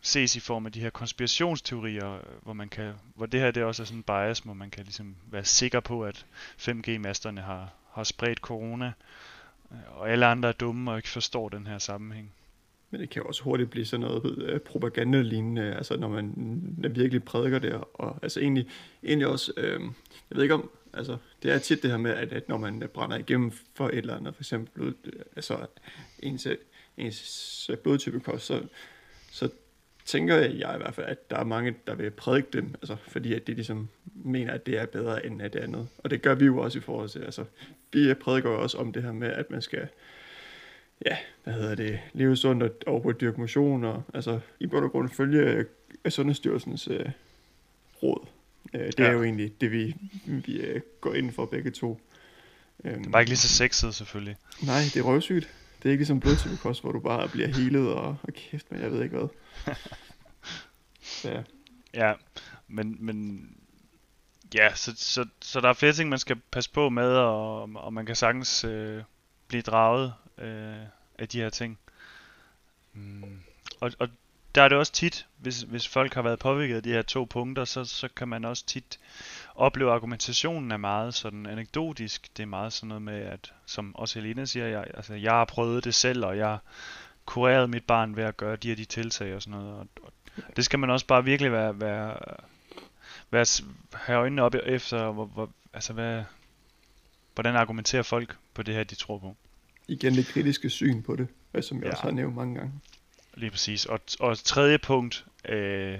ses 0.01 0.35
i 0.35 0.39
form 0.39 0.65
af 0.65 0.71
de 0.71 0.79
her 0.79 0.89
konspirationsteorier, 0.89 2.19
hvor 2.41 2.53
man 2.53 2.69
kan, 2.69 2.93
hvor 3.15 3.25
det 3.25 3.39
her 3.39 3.51
det 3.51 3.63
også 3.63 3.83
er 3.83 3.85
sådan 3.85 3.99
en 3.99 4.03
bias, 4.03 4.39
hvor 4.39 4.53
man 4.53 4.69
kan 4.69 4.83
ligesom 4.83 5.15
være 5.25 5.45
sikker 5.45 5.79
på, 5.79 6.03
at 6.03 6.25
5G-masterne 6.57 7.41
har, 7.41 7.69
har 7.91 8.03
spredt 8.03 8.39
corona, 8.39 8.93
øh, 9.71 9.77
og 9.97 10.09
alle 10.09 10.25
andre 10.25 10.49
er 10.49 10.53
dumme 10.53 10.91
og 10.91 10.97
ikke 10.97 11.09
forstår 11.09 11.49
den 11.49 11.67
her 11.67 11.77
sammenhæng. 11.77 12.31
Men 12.95 13.01
det 13.01 13.09
kan 13.09 13.21
jo 13.21 13.27
også 13.27 13.43
hurtigt 13.43 13.69
blive 13.69 13.85
sådan 13.85 14.05
noget 14.05 14.37
øh, 14.37 14.59
propagandalignende, 14.59 15.75
altså 15.75 15.97
når 15.97 16.07
man 16.07 16.33
virkelig 16.95 17.23
prædiker 17.23 17.59
det, 17.59 17.81
og 17.93 18.19
altså 18.21 18.39
egentlig, 18.39 18.67
egentlig 19.03 19.27
også, 19.27 19.51
øh, 19.57 19.81
jeg 20.29 20.35
ved 20.35 20.43
ikke 20.43 20.53
om, 20.53 20.69
altså 20.93 21.17
det 21.43 21.51
er 21.51 21.57
tit 21.57 21.83
det 21.83 21.91
her 21.91 21.97
med, 21.97 22.11
at, 22.11 22.33
at 22.33 22.49
når 22.49 22.57
man 22.57 22.83
brænder 22.93 23.17
igennem 23.17 23.51
for 23.73 23.87
et 23.87 23.97
eller 23.97 24.15
andet, 24.15 24.35
for 24.35 24.41
eksempel 24.41 24.93
øh, 25.05 25.13
altså 25.35 25.65
ens, 26.19 26.47
ens 26.97 27.71
blodtype 27.83 28.19
kost, 28.19 28.45
så, 28.45 28.61
så 29.31 29.49
tænker 30.05 30.35
jeg 30.35 30.75
i 30.75 30.77
hvert 30.77 30.93
fald, 30.93 31.07
at 31.07 31.29
der 31.29 31.37
er 31.37 31.43
mange, 31.43 31.75
der 31.87 31.95
vil 31.95 32.11
prædike 32.11 32.47
dem, 32.53 32.75
altså, 32.81 32.95
fordi 33.07 33.33
at 33.33 33.47
de 33.47 33.53
ligesom 33.53 33.89
mener, 34.13 34.53
at 34.53 34.65
det 34.65 34.77
er 34.77 34.85
bedre 34.85 35.25
end 35.25 35.39
det 35.39 35.55
andet. 35.55 35.87
Og 35.97 36.09
det 36.09 36.21
gør 36.21 36.35
vi 36.35 36.45
jo 36.45 36.57
også 36.57 36.77
i 36.77 36.81
forhold 36.81 37.09
til, 37.09 37.19
altså, 37.19 37.45
vi 37.93 38.13
prædiker 38.13 38.49
jo 38.49 38.61
også 38.61 38.77
om 38.77 38.93
det 38.93 39.03
her 39.03 39.11
med, 39.11 39.27
at 39.27 39.51
man 39.51 39.61
skal, 39.61 39.87
ja, 41.05 41.17
hvad 41.43 41.53
hedder 41.53 41.75
det, 41.75 41.99
leve 42.13 42.37
sundt 42.37 42.63
og, 42.63 43.05
og 43.05 43.21
dyrke 43.21 43.39
motion, 43.39 43.83
og 43.83 44.03
altså, 44.13 44.39
i 44.59 44.67
bund 44.67 44.85
og 44.85 44.91
grund 44.91 45.09
følge 45.09 45.41
øh, 45.41 45.65
Sundhedsstyrelsens 46.09 46.87
øh, 46.87 47.09
råd. 48.03 48.27
Øh, 48.73 48.85
det 48.85 48.99
ja. 48.99 49.05
er 49.05 49.11
jo 49.11 49.23
egentlig 49.23 49.61
det, 49.61 49.71
vi, 49.71 49.95
vi 50.25 50.57
øh, 50.57 50.81
går 51.01 51.13
ind 51.13 51.31
for 51.31 51.45
begge 51.45 51.71
to. 51.71 52.01
Øhm, 52.83 52.97
det 52.97 53.07
er 53.07 53.11
bare 53.11 53.21
ikke 53.21 53.29
lige 53.29 53.37
så 53.37 53.47
sexet, 53.47 53.95
selvfølgelig. 53.95 54.37
Nej, 54.63 54.81
det 54.93 54.97
er 54.97 55.03
røvsygt. 55.03 55.49
Det 55.77 55.89
er 55.89 55.91
ikke 55.91 56.01
ligesom 56.01 56.19
blodtypekost, 56.19 56.81
hvor 56.81 56.91
du 56.91 56.99
bare 56.99 57.29
bliver 57.29 57.47
helet 57.47 57.93
og, 57.93 58.17
og 58.23 58.33
kæft, 58.33 58.71
men 58.71 58.81
jeg 58.81 58.91
ved 58.91 59.03
ikke 59.03 59.17
hvad. 59.17 59.27
ja. 61.33 61.41
ja, 61.93 62.13
men, 62.67 62.97
men 62.99 63.49
ja, 64.55 64.75
så, 64.75 64.93
så, 64.95 65.25
så 65.41 65.61
der 65.61 65.69
er 65.69 65.73
flere 65.73 65.93
ting, 65.93 66.09
man 66.09 66.19
skal 66.19 66.35
passe 66.51 66.71
på 66.71 66.89
med, 66.89 67.07
og, 67.07 67.61
og 67.75 67.93
man 67.93 68.05
kan 68.05 68.15
sagtens 68.15 68.63
øh, 68.63 69.03
blive 69.47 69.61
draget 69.61 70.13
øh, 70.37 70.75
af 71.19 71.29
de 71.29 71.41
her 71.41 71.49
ting. 71.49 71.79
Mm. 72.93 73.39
Og, 73.79 73.91
og 73.99 74.09
der 74.55 74.61
er 74.61 74.67
det 74.67 74.77
også 74.77 74.91
tit, 74.91 75.27
hvis, 75.37 75.61
hvis 75.61 75.87
folk 75.87 76.13
har 76.13 76.21
været 76.21 76.39
påvirket 76.39 76.75
af 76.75 76.83
de 76.83 76.91
her 76.91 77.01
to 77.01 77.23
punkter, 77.23 77.65
så, 77.65 77.85
så 77.85 78.07
kan 78.15 78.27
man 78.27 78.45
også 78.45 78.65
tit 78.65 78.99
opleve, 79.55 79.89
at 79.89 79.95
argumentationen 79.95 80.71
er 80.71 80.77
meget 80.77 81.13
sådan 81.13 81.45
anekdotisk. 81.45 82.37
Det 82.37 82.43
er 82.43 82.47
meget 82.47 82.73
sådan 82.73 82.87
noget 82.87 83.01
med, 83.01 83.21
at 83.21 83.53
som 83.65 83.95
også 83.95 84.19
Helena 84.19 84.45
siger, 84.45 84.67
jeg, 84.67 84.85
altså, 84.93 85.13
jeg 85.13 85.31
har 85.31 85.45
prøvet 85.45 85.83
det 85.83 85.93
selv, 85.93 86.25
og 86.25 86.37
jeg 86.37 86.57
kureret 87.25 87.69
mit 87.69 87.83
barn 87.83 88.15
ved 88.15 88.23
at 88.23 88.37
gøre 88.37 88.55
de 88.55 88.67
her 88.67 88.75
de 88.75 88.85
tiltag 88.85 89.35
og 89.35 89.41
sådan 89.41 89.59
noget. 89.59 89.73
Og, 89.73 89.87
og 90.03 90.11
det 90.55 90.65
skal 90.65 90.79
man 90.79 90.89
også 90.89 91.07
bare 91.07 91.23
virkelig 91.23 91.51
være, 91.51 91.81
være, 91.81 92.17
være 93.31 93.45
have 93.93 94.19
øjnene 94.19 94.41
op 94.43 94.55
efter, 94.55 95.11
hvor, 95.11 95.25
hvor, 95.25 95.49
altså 95.73 95.93
hvad, 95.93 96.23
hvordan 97.33 97.55
argumenterer 97.55 98.03
folk 98.03 98.37
på 98.53 98.63
det 98.63 98.75
her, 98.75 98.83
de 98.83 98.95
tror 98.95 99.17
på. 99.17 99.35
Igen 99.87 100.15
det 100.15 100.27
kritiske 100.27 100.69
syn 100.69 101.01
på 101.01 101.15
det, 101.15 101.27
som 101.65 101.77
jeg 101.77 101.85
ja. 101.85 101.91
også 101.91 102.03
har 102.03 102.11
nævnt 102.11 102.35
mange 102.35 102.55
gange. 102.55 102.73
Lige 103.33 103.51
præcis. 103.51 103.85
Og, 103.85 103.99
og 104.19 104.37
tredje 104.37 104.77
punkt 104.77 105.25
øh, 105.49 105.99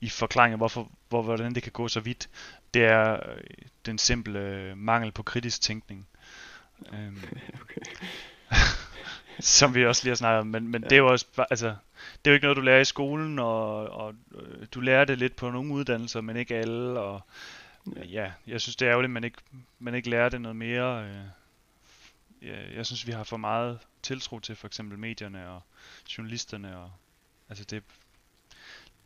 i 0.00 0.08
forklaringen, 0.08 0.58
hvorfor, 0.58 0.90
hvor, 1.08 1.22
hvordan 1.22 1.54
det 1.54 1.62
kan 1.62 1.72
gå 1.72 1.88
så 1.88 2.00
vidt, 2.00 2.28
det 2.74 2.84
er 2.84 3.12
øh, 3.12 3.40
den 3.86 3.98
simple 3.98 4.38
øh, 4.38 4.78
mangel 4.78 5.12
på 5.12 5.22
kritisk 5.22 5.60
tænkning. 5.60 6.06
Øhm, 6.92 7.22
okay. 7.62 7.80
som 9.40 9.74
vi 9.74 9.86
også 9.86 10.04
lige 10.04 10.10
har 10.10 10.16
snakket 10.16 10.40
om, 10.40 10.46
men, 10.46 10.68
men 10.68 10.82
ja. 10.82 10.88
det 10.88 10.96
er 10.96 11.00
jo 11.00 11.12
også, 11.12 11.26
altså, 11.50 11.66
det 12.24 12.30
er 12.30 12.30
jo 12.30 12.34
ikke 12.34 12.44
noget, 12.44 12.56
du 12.56 12.62
lærer 12.62 12.80
i 12.80 12.84
skolen, 12.84 13.38
og, 13.38 13.88
og 13.88 14.14
øh, 14.34 14.66
du 14.74 14.80
lærer 14.80 15.04
det 15.04 15.18
lidt 15.18 15.36
på 15.36 15.50
nogle 15.50 15.72
uddannelser, 15.72 16.20
men 16.20 16.36
ikke 16.36 16.54
alle, 16.56 17.00
og 17.00 17.20
ja, 17.96 18.30
jeg 18.46 18.60
synes, 18.60 18.76
det 18.76 18.86
er 18.86 18.90
ærgerligt, 18.90 19.10
at 19.10 19.14
man 19.14 19.24
ikke, 19.24 19.38
man 19.78 19.94
ikke 19.94 20.10
lærer 20.10 20.28
det 20.28 20.40
noget 20.40 20.56
mere. 20.56 21.04
Øh, 21.04 21.16
jeg, 22.46 22.76
jeg 22.76 22.86
synes, 22.86 23.06
vi 23.06 23.12
har 23.12 23.24
for 23.24 23.36
meget 23.36 23.78
tiltro 24.02 24.40
til 24.40 24.56
for 24.56 24.66
eksempel 24.66 24.98
medierne 24.98 25.48
og 25.48 25.62
journalisterne, 26.18 26.78
og 26.78 26.90
altså 27.48 27.64
det, 27.64 27.82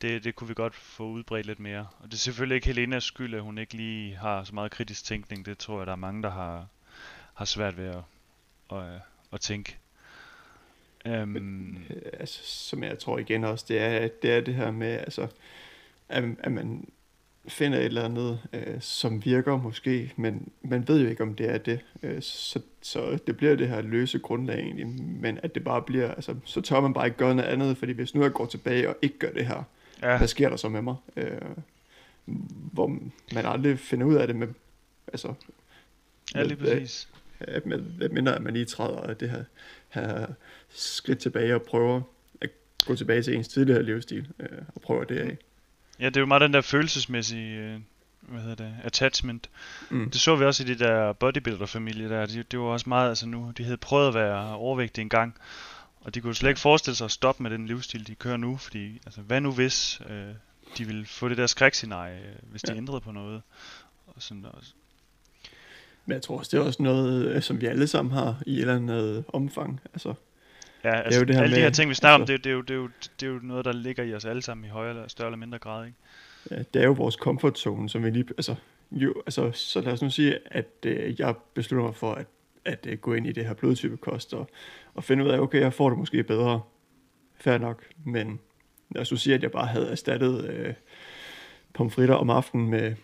det, 0.02 0.24
det 0.24 0.34
kunne 0.34 0.48
vi 0.48 0.54
godt 0.54 0.74
få 0.74 1.08
udbredt 1.08 1.46
lidt 1.46 1.60
mere. 1.60 1.88
Og 1.98 2.04
det 2.04 2.14
er 2.14 2.18
selvfølgelig 2.18 2.54
ikke 2.54 2.66
Helenas 2.66 3.04
skyld, 3.04 3.34
at 3.34 3.42
hun 3.42 3.58
ikke 3.58 3.74
lige 3.74 4.16
har 4.16 4.44
så 4.44 4.54
meget 4.54 4.70
kritisk 4.70 5.04
tænkning. 5.04 5.46
Det 5.46 5.58
tror 5.58 5.78
jeg, 5.78 5.86
der 5.86 5.92
er 5.92 5.96
mange, 5.96 6.22
der 6.22 6.30
har, 6.30 6.66
har 7.34 7.44
svært 7.44 7.76
ved 7.76 7.86
at, 7.86 8.02
at, 8.78 9.00
at 9.32 9.40
tænke. 9.40 9.76
Um, 11.04 11.28
Men, 11.28 11.86
øh, 11.90 12.02
altså, 12.12 12.40
som 12.44 12.82
jeg 12.82 12.98
tror 12.98 13.18
igen 13.18 13.44
også, 13.44 13.64
det 13.68 13.78
er 13.78 14.08
det, 14.08 14.32
er 14.32 14.40
det 14.40 14.54
her 14.54 14.70
med, 14.70 14.92
altså, 14.98 15.28
at, 16.08 16.24
at 16.38 16.52
man 16.52 16.88
finder 17.52 17.78
et 17.78 17.84
eller 17.84 18.04
andet, 18.04 18.40
øh, 18.52 18.80
som 18.80 19.24
virker 19.24 19.56
måske, 19.56 20.12
men 20.16 20.48
man 20.62 20.88
ved 20.88 21.00
jo 21.00 21.08
ikke, 21.08 21.22
om 21.22 21.34
det 21.34 21.50
er 21.50 21.58
det. 21.58 21.80
Øh, 22.02 22.22
så, 22.22 22.60
så 22.82 23.18
det 23.26 23.36
bliver 23.36 23.56
det 23.56 23.68
her 23.68 23.82
løse 23.82 24.18
grundlag 24.18 24.58
egentlig, 24.58 24.86
men 25.20 25.38
at 25.42 25.54
det 25.54 25.64
bare 25.64 25.82
bliver, 25.82 26.10
altså, 26.14 26.36
så 26.44 26.60
tør 26.60 26.80
man 26.80 26.94
bare 26.94 27.06
ikke 27.06 27.18
gøre 27.18 27.34
noget 27.34 27.48
andet, 27.48 27.76
fordi 27.76 27.92
hvis 27.92 28.14
nu 28.14 28.22
jeg 28.22 28.32
går 28.32 28.46
tilbage 28.46 28.88
og 28.88 28.96
ikke 29.02 29.18
gør 29.18 29.30
det 29.30 29.46
her, 29.46 29.62
ja. 30.02 30.18
hvad 30.18 30.28
sker 30.28 30.48
der 30.48 30.56
så 30.56 30.68
med 30.68 30.82
mig? 30.82 30.96
Øh, 31.16 31.40
hvor 32.72 32.98
man 33.34 33.46
aldrig 33.46 33.78
finder 33.78 34.06
ud 34.06 34.14
af 34.14 34.26
det 34.26 34.36
med, 34.36 34.48
altså, 35.08 35.34
ja, 36.34 36.42
lige 36.42 36.56
præcis. 36.56 37.08
Med, 37.40 37.60
med, 37.64 37.78
med 37.98 38.08
mindre 38.08 38.36
at 38.36 38.42
man 38.42 38.52
lige 38.52 38.64
træder 38.64 39.14
det 39.14 39.30
her, 39.30 39.44
her 39.88 40.26
skridt 40.68 41.18
tilbage 41.18 41.54
og 41.54 41.62
prøver 41.62 42.02
at 42.40 42.50
gå 42.86 42.94
tilbage 42.94 43.22
til 43.22 43.34
ens 43.34 43.48
tidligere 43.48 43.82
livsstil 43.82 44.28
øh, 44.40 44.58
og 44.74 44.80
prøver 44.80 45.04
det 45.04 45.18
af. 45.18 45.38
Ja, 46.00 46.06
det 46.06 46.16
er 46.16 46.20
jo 46.20 46.26
meget 46.26 46.40
den 46.40 46.52
der 46.52 46.60
følelsesmæssige 46.60 47.58
øh, 47.58 47.80
hvad 48.20 48.40
hedder 48.40 48.54
det, 48.54 48.74
attachment. 48.82 49.50
Mm. 49.90 50.10
Det 50.10 50.20
så 50.20 50.36
vi 50.36 50.44
også 50.44 50.62
i 50.62 50.66
de 50.66 50.78
der 50.78 51.12
bodybuilder-familie 51.12 52.08
der. 52.08 52.26
De, 52.26 52.42
det 52.42 52.58
var 52.58 52.64
også 52.64 52.88
meget, 52.88 53.08
altså 53.08 53.26
nu, 53.26 53.52
de 53.58 53.64
havde 53.64 53.76
prøvet 53.76 54.08
at 54.08 54.14
være 54.14 54.54
overvægtige 54.54 55.02
en 55.02 55.08
gang, 55.08 55.36
og 56.00 56.14
de 56.14 56.20
kunne 56.20 56.34
slet 56.34 56.48
ikke 56.48 56.60
forestille 56.60 56.96
sig 56.96 57.04
at 57.04 57.10
stoppe 57.10 57.42
med 57.42 57.50
den 57.50 57.66
livsstil, 57.66 58.06
de 58.06 58.14
kører 58.14 58.36
nu, 58.36 58.56
fordi, 58.56 59.00
altså 59.06 59.20
hvad 59.20 59.40
nu 59.40 59.52
hvis 59.52 60.00
øh, 60.10 60.34
de 60.78 60.84
ville 60.84 61.06
få 61.06 61.28
det 61.28 61.36
der 61.36 61.46
skrækscenarie, 61.46 62.18
øh, 62.18 62.50
hvis 62.50 62.62
de 62.62 62.72
ja. 62.72 62.76
ændrede 62.76 63.00
på 63.00 63.12
noget. 63.12 63.42
Og 64.06 64.22
sådan 64.22 64.44
også. 64.44 64.72
Men 66.06 66.14
jeg 66.14 66.22
tror 66.22 66.38
også, 66.38 66.50
det 66.52 66.62
er 66.62 66.66
også 66.66 66.82
noget, 66.82 67.26
øh, 67.26 67.42
som 67.42 67.60
vi 67.60 67.66
alle 67.66 67.86
sammen 67.86 68.12
har 68.12 68.42
i 68.46 68.54
et 68.54 68.60
eller 68.60 68.76
andet 68.76 69.24
omfang. 69.28 69.80
Altså, 69.94 70.14
Ja, 70.84 71.00
altså, 71.00 71.08
det 71.08 71.14
er 71.14 71.20
jo 71.20 71.24
det 71.24 71.34
her 71.34 71.42
alle 71.42 71.50
med, 71.50 71.58
de 71.58 71.62
her 71.62 71.70
ting, 71.70 71.90
vi 71.90 71.94
snakker 71.94 72.20
altså, 72.20 72.32
om, 72.32 72.36
det, 72.36 72.44
det, 72.44 72.50
er 72.50 72.54
jo, 72.54 72.60
det, 72.60 72.70
er 72.70 72.78
jo, 72.78 72.88
det 73.20 73.26
er 73.26 73.30
jo 73.30 73.38
noget, 73.42 73.64
der 73.64 73.72
ligger 73.72 74.04
i 74.04 74.14
os 74.14 74.24
alle 74.24 74.42
sammen 74.42 74.64
i 74.64 74.68
højere 74.68 74.90
eller 74.90 75.08
større 75.08 75.28
eller 75.28 75.38
mindre 75.38 75.58
grad, 75.58 75.86
ikke? 75.86 75.98
Ja, 76.50 76.56
det 76.74 76.82
er 76.82 76.86
jo 76.86 76.92
vores 76.92 77.14
comfort 77.14 77.58
zone, 77.58 77.88
som 77.88 78.04
vi 78.04 78.10
lige... 78.10 78.24
Altså, 78.28 78.54
jo, 78.92 79.14
altså, 79.26 79.50
så 79.52 79.80
lad 79.80 79.92
os 79.92 80.02
nu 80.02 80.10
sige, 80.10 80.38
at 80.46 80.66
øh, 80.86 81.20
jeg 81.20 81.34
beslutter 81.54 81.86
mig 81.86 81.94
for 81.94 82.12
at, 82.12 82.26
at 82.64 82.86
øh, 82.88 82.98
gå 82.98 83.14
ind 83.14 83.26
i 83.26 83.32
det 83.32 83.46
her 83.46 83.54
blodtypekost 83.54 84.34
og, 84.34 84.50
og 84.94 85.04
finde 85.04 85.24
ud 85.24 85.28
af, 85.28 85.38
okay, 85.38 85.60
jeg 85.60 85.72
får 85.72 85.88
det 85.88 85.98
måske 85.98 86.22
bedre. 86.22 86.60
Fair 87.36 87.58
nok, 87.58 87.84
men 88.04 88.40
lad 88.90 89.02
os 89.02 89.10
nu 89.10 89.16
sige, 89.16 89.34
at 89.34 89.42
jeg 89.42 89.50
bare 89.50 89.66
havde 89.66 89.90
erstattet 89.90 90.50
øh, 90.50 90.74
pomfritter 91.74 92.14
om 92.14 92.30
aftenen 92.30 92.70
med 92.70 92.94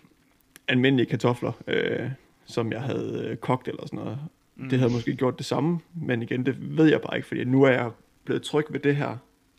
almindelige 0.69 1.07
kartofler, 1.07 1.53
øh, 1.67 2.11
som 2.47 2.73
jeg 2.73 2.83
havde 2.83 3.27
øh, 3.27 3.37
kogt 3.37 3.69
eller 3.69 3.87
sådan 3.87 3.99
noget. 3.99 4.19
Mm. 4.57 4.69
Det 4.69 4.79
havde 4.79 4.93
måske 4.93 5.17
gjort 5.17 5.39
det 5.39 5.47
samme, 5.47 5.81
men 5.95 6.23
igen, 6.23 6.47
det 6.47 6.79
ved 6.79 6.87
jeg 6.87 7.01
bare 7.01 7.17
ikke, 7.17 7.29
fordi 7.29 7.45
nu 7.45 7.63
er 7.63 7.71
jeg 7.71 7.91
blevet 8.25 8.43
tryg 8.43 8.65
ved 8.71 8.81
det 8.81 8.97
her, 8.97 9.17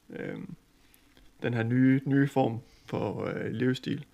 øh, 0.10 0.36
den 1.44 1.54
her 1.54 1.64
nye, 1.64 2.02
nye 2.06 2.28
form 2.28 2.60
for 2.86 3.26
øh, 3.26 3.52
livsstil. 3.52 4.06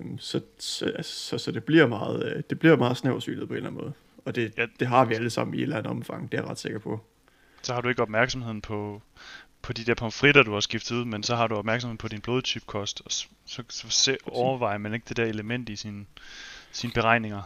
Øh, 0.00 0.06
så, 0.18 0.40
så, 0.58 0.92
så, 1.02 1.38
så 1.38 1.52
det 1.52 1.64
bliver 1.64 1.86
meget, 1.86 2.36
øh, 2.36 2.42
det 2.50 2.58
bliver 2.58 2.76
meget 2.76 2.96
snæversynet 2.96 3.48
på 3.48 3.54
en 3.54 3.56
eller 3.56 3.68
anden 3.70 3.82
måde. 3.82 3.92
Og 4.24 4.34
det, 4.34 4.52
Ja. 4.58 4.66
det 4.80 4.88
har 4.88 5.04
vi 5.04 5.14
alle 5.14 5.30
sammen 5.30 5.54
i 5.54 5.58
et 5.58 5.62
eller 5.62 5.76
andet 5.76 5.90
omfang, 5.90 6.32
det 6.32 6.38
er 6.38 6.42
jeg 6.42 6.50
ret 6.50 6.58
sikker 6.58 6.78
på. 6.78 7.00
Så 7.62 7.74
har 7.74 7.80
du 7.80 7.88
ikke 7.88 8.02
opmærksomheden 8.02 8.60
på, 8.60 9.02
på 9.62 9.72
de 9.72 9.84
der 9.84 9.94
pomfritter, 9.94 10.42
du 10.42 10.52
har 10.52 10.60
skiftet 10.60 10.96
ud, 10.96 11.04
men 11.04 11.22
så 11.22 11.36
har 11.36 11.46
du 11.46 11.54
opmærksomheden 11.54 11.98
på 11.98 12.08
din 12.08 12.20
blodtypkost, 12.20 13.02
og 13.04 13.12
så, 13.12 13.26
så, 13.46 13.62
så 13.68 13.90
se, 13.90 14.16
overvejer 14.26 14.78
man 14.78 14.94
ikke 14.94 15.04
det 15.08 15.16
der 15.16 15.24
element 15.24 15.68
i 15.68 15.76
sine, 15.76 16.04
sine 16.72 16.92
beregninger. 16.92 17.42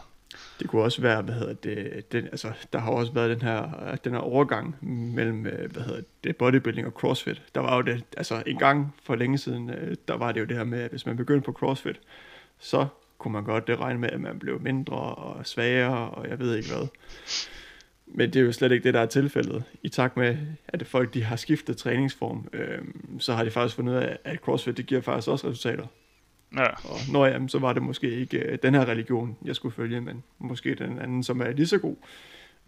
Det 0.59 0.67
kunne 0.67 0.81
også 0.81 1.01
være, 1.01 1.21
hvad 1.21 1.33
hedder 1.33 1.53
det, 1.53 2.11
den, 2.11 2.25
altså, 2.25 2.51
der 2.73 2.79
har 2.79 2.91
også 2.91 3.11
været 3.11 3.29
den 3.29 3.41
her, 3.41 3.95
den 4.03 4.11
her 4.11 4.19
overgang 4.19 4.75
mellem, 5.15 5.45
øh, 5.45 5.71
hvad 5.71 5.83
hedder 5.83 6.01
det, 6.23 6.35
bodybuilding 6.35 6.87
og 6.87 6.93
crossfit. 6.93 7.41
Der 7.55 7.61
var 7.61 7.75
jo 7.75 7.81
det, 7.81 8.03
altså 8.17 8.43
en 8.47 8.57
gang 8.57 8.95
for 9.03 9.15
længe 9.15 9.37
siden, 9.37 9.69
øh, 9.69 9.95
der 10.07 10.17
var 10.17 10.31
det 10.31 10.39
jo 10.39 10.45
det 10.45 10.57
her 10.57 10.63
med, 10.63 10.81
at 10.81 10.89
hvis 10.89 11.05
man 11.05 11.17
begyndte 11.17 11.45
på 11.45 11.51
crossfit, 11.51 11.99
så 12.59 12.87
kunne 13.17 13.31
man 13.31 13.43
godt 13.43 13.67
det 13.67 13.79
regne 13.79 13.99
med, 13.99 14.09
at 14.09 14.21
man 14.21 14.39
blev 14.39 14.61
mindre 14.61 14.95
og 14.95 15.47
svagere, 15.47 16.09
og 16.09 16.29
jeg 16.29 16.39
ved 16.39 16.55
ikke 16.55 16.69
hvad. 16.69 16.87
Men 18.05 18.33
det 18.33 18.39
er 18.39 18.45
jo 18.45 18.51
slet 18.51 18.71
ikke 18.71 18.83
det, 18.83 18.93
der 18.93 18.99
er 18.99 19.05
tilfældet. 19.05 19.63
I 19.83 19.89
takt 19.89 20.17
med, 20.17 20.37
at 20.67 20.87
folk 20.87 21.13
de 21.13 21.23
har 21.23 21.35
skiftet 21.35 21.77
træningsform, 21.77 22.49
øh, 22.53 22.81
så 23.19 23.33
har 23.33 23.43
de 23.43 23.51
faktisk 23.51 23.75
fundet 23.75 23.93
ud 23.93 23.97
af, 23.97 24.17
at 24.23 24.39
CrossFit 24.39 24.77
det 24.77 24.85
giver 24.85 25.01
faktisk 25.01 25.27
også 25.27 25.47
resultater. 25.47 25.87
Ja, 26.57 26.65
Og 26.89 26.97
når 27.11 27.25
jamen, 27.25 27.49
så 27.49 27.59
var 27.59 27.73
det 27.73 27.83
måske 27.83 28.09
ikke 28.11 28.37
øh, 28.37 28.57
den 28.63 28.73
her 28.75 28.85
religion, 28.85 29.37
jeg 29.45 29.55
skulle 29.55 29.75
følge, 29.75 30.01
men 30.01 30.23
måske 30.39 30.75
den 30.75 30.99
anden, 30.99 31.23
som 31.23 31.41
er 31.41 31.51
lige 31.51 31.67
så 31.67 31.77
god. 31.77 31.95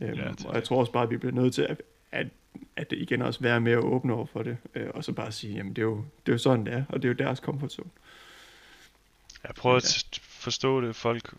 Øhm, 0.02 0.14
Ja, 0.14 0.24
ja, 0.24 0.30
det 0.32 0.46
og 0.46 0.54
jeg 0.54 0.56
det. 0.56 0.64
tror 0.64 0.80
også 0.80 0.92
bare, 0.92 1.04
at 1.04 1.10
vi 1.10 1.18
bliver 1.18 1.34
nødt 1.34 1.54
til 1.54 1.62
at, 1.62 1.82
at, 2.12 2.28
at 2.76 2.90
det 2.90 2.98
igen 3.00 3.22
også 3.22 3.40
være 3.40 3.62
mere 3.62 3.78
åbne 3.80 4.14
over 4.14 4.26
for 4.26 4.44
det, 4.44 4.58
øh, 4.76 4.88
og 4.94 5.04
så 5.04 5.12
bare 5.12 5.32
sige, 5.32 5.54
jamen 5.56 5.74
det 5.74 5.78
er, 5.82 5.86
jo, 5.86 5.96
det 6.26 6.32
er 6.32 6.34
jo 6.34 6.38
sådan, 6.38 6.66
det 6.66 6.74
er, 6.74 6.84
og 6.90 7.02
det 7.02 7.08
er 7.08 7.14
jo 7.14 7.16
deres 7.26 7.40
comfort 7.40 7.72
zone. 7.72 7.90
jeg 9.44 9.52
prøver 9.56 9.76
at 9.76 9.84
Ja. 9.84 9.88
s- 9.88 10.20
forstå 10.20 10.82
det 10.82 10.96
folk 10.96 11.34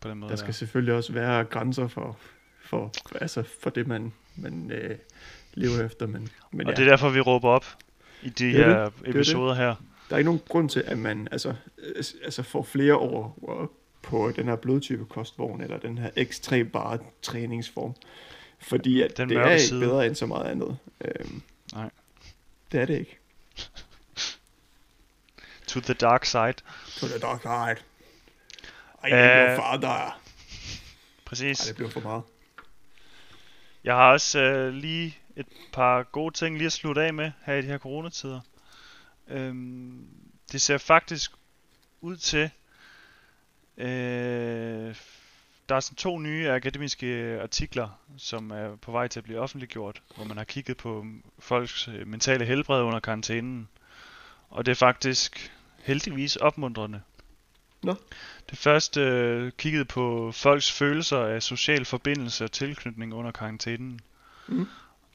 på 0.00 0.08
den 0.08 0.18
måde. 0.18 0.30
Der 0.30 0.36
skal 0.36 0.46
der. 0.46 0.52
selvfølgelig 0.52 0.94
også 0.94 1.12
være 1.12 1.44
grænser 1.44 1.88
for, 1.88 2.18
for, 2.64 2.92
altså 3.20 3.42
for 3.62 3.70
det, 3.70 3.86
man, 3.86 4.12
man 4.36 4.70
øh, 4.70 4.96
lever 5.54 5.84
efter, 5.86 6.06
men, 6.06 6.28
men 6.52 6.66
Og 6.66 6.72
ja, 6.72 6.76
det 6.76 6.86
er 6.86 6.90
derfor, 6.90 7.08
vi 7.10 7.20
råber 7.20 7.48
op 7.48 7.66
i 8.22 8.28
de 8.28 8.44
Det 8.44 8.60
er 8.60 8.64
her 8.68 8.84
det. 8.88 9.08
episoder 9.08 9.54
her. 9.54 9.74
Der 10.08 10.14
er 10.14 10.18
ikke 10.18 10.28
nogen 10.28 10.40
grund 10.48 10.70
til, 10.70 10.80
at 10.86 10.98
man 10.98 11.28
altså, 11.32 11.54
øh, 11.78 12.04
altså 12.24 12.42
får 12.42 12.62
flere 12.62 12.96
år 12.96 13.38
på 14.02 14.32
den 14.36 14.48
her 14.48 14.56
blodtype 14.56 15.04
kostvogn, 15.04 15.60
eller 15.60 15.78
den 15.78 15.98
her 15.98 16.10
ekstrem 16.16 16.70
bare 16.70 16.98
træningsform. 17.22 17.94
Fordi 18.58 19.02
at 19.02 19.16
Den 19.16 19.28
det 19.28 19.36
er 19.36 19.50
ikke 19.50 19.62
side. 19.64 19.80
bedre 19.80 20.06
end 20.06 20.14
så 20.14 20.26
meget 20.26 20.44
andet. 20.50 20.78
Øhm, 21.00 21.42
Nej. 21.72 21.90
Det 22.72 22.80
er 22.80 22.84
det 22.84 22.98
ikke. 22.98 23.18
To 25.68 25.80
the 25.80 25.94
dark 25.94 26.24
side. 26.24 26.54
To 27.00 27.06
the 27.06 27.18
dark 27.18 27.42
side. 27.42 27.76
Ej, 29.02 29.12
Øh, 29.12 29.18
det 29.18 29.46
blev 29.46 29.56
for 29.56 29.76
der. 29.80 29.88
Ej, 29.88 30.12
Præcis. 31.24 31.58
det 31.58 31.76
blev 31.76 31.90
for 31.90 32.00
meget. 32.00 32.22
Jeg 33.84 33.94
har 33.94 34.12
også 34.12 34.40
øh, 34.40 34.72
lige 34.72 35.18
et 35.36 35.46
par 35.72 36.02
gode 36.02 36.34
ting 36.34 36.56
lige 36.56 36.66
at 36.66 36.72
slutte 36.72 37.02
af 37.02 37.14
med 37.14 37.30
her 37.46 37.54
i 37.54 37.62
de 37.62 37.66
her 37.66 37.78
coronatider. 37.78 38.40
Øhm, 39.28 40.06
det 40.52 40.62
ser 40.62 40.78
faktisk 40.78 41.32
ud 42.00 42.16
til, 42.16 42.50
øh, 43.76 44.96
der 45.68 45.74
er 45.74 45.80
sådan 45.80 45.96
to 45.96 46.18
nye 46.18 46.50
akademiske 46.50 47.40
artikler, 47.42 47.88
som 48.16 48.50
er 48.50 48.76
på 48.76 48.92
vej 48.92 49.08
til 49.08 49.20
at 49.20 49.24
blive 49.24 49.40
offentliggjort, 49.40 50.02
hvor 50.16 50.24
man 50.24 50.36
har 50.36 50.44
kigget 50.44 50.76
på 50.76 51.06
folks 51.38 51.88
øh, 51.88 52.06
mentale 52.06 52.44
helbred 52.44 52.82
under 52.82 53.00
karantænen. 53.00 53.68
Og 54.50 54.66
det 54.66 54.72
er 54.72 54.76
faktisk 54.76 55.52
heldigvis 55.78 56.36
opmuntrende. 56.36 57.00
Nå. 57.82 57.94
Det 58.50 58.58
første 58.58 59.00
øh, 59.00 59.52
kiggede 59.52 59.84
på 59.84 60.32
folks 60.32 60.72
følelser 60.72 61.18
af 61.18 61.42
social 61.42 61.84
forbindelse 61.84 62.44
og 62.44 62.52
tilknytning 62.52 63.14
under 63.14 63.32
karantænen. 63.32 64.00
Mm. 64.46 64.66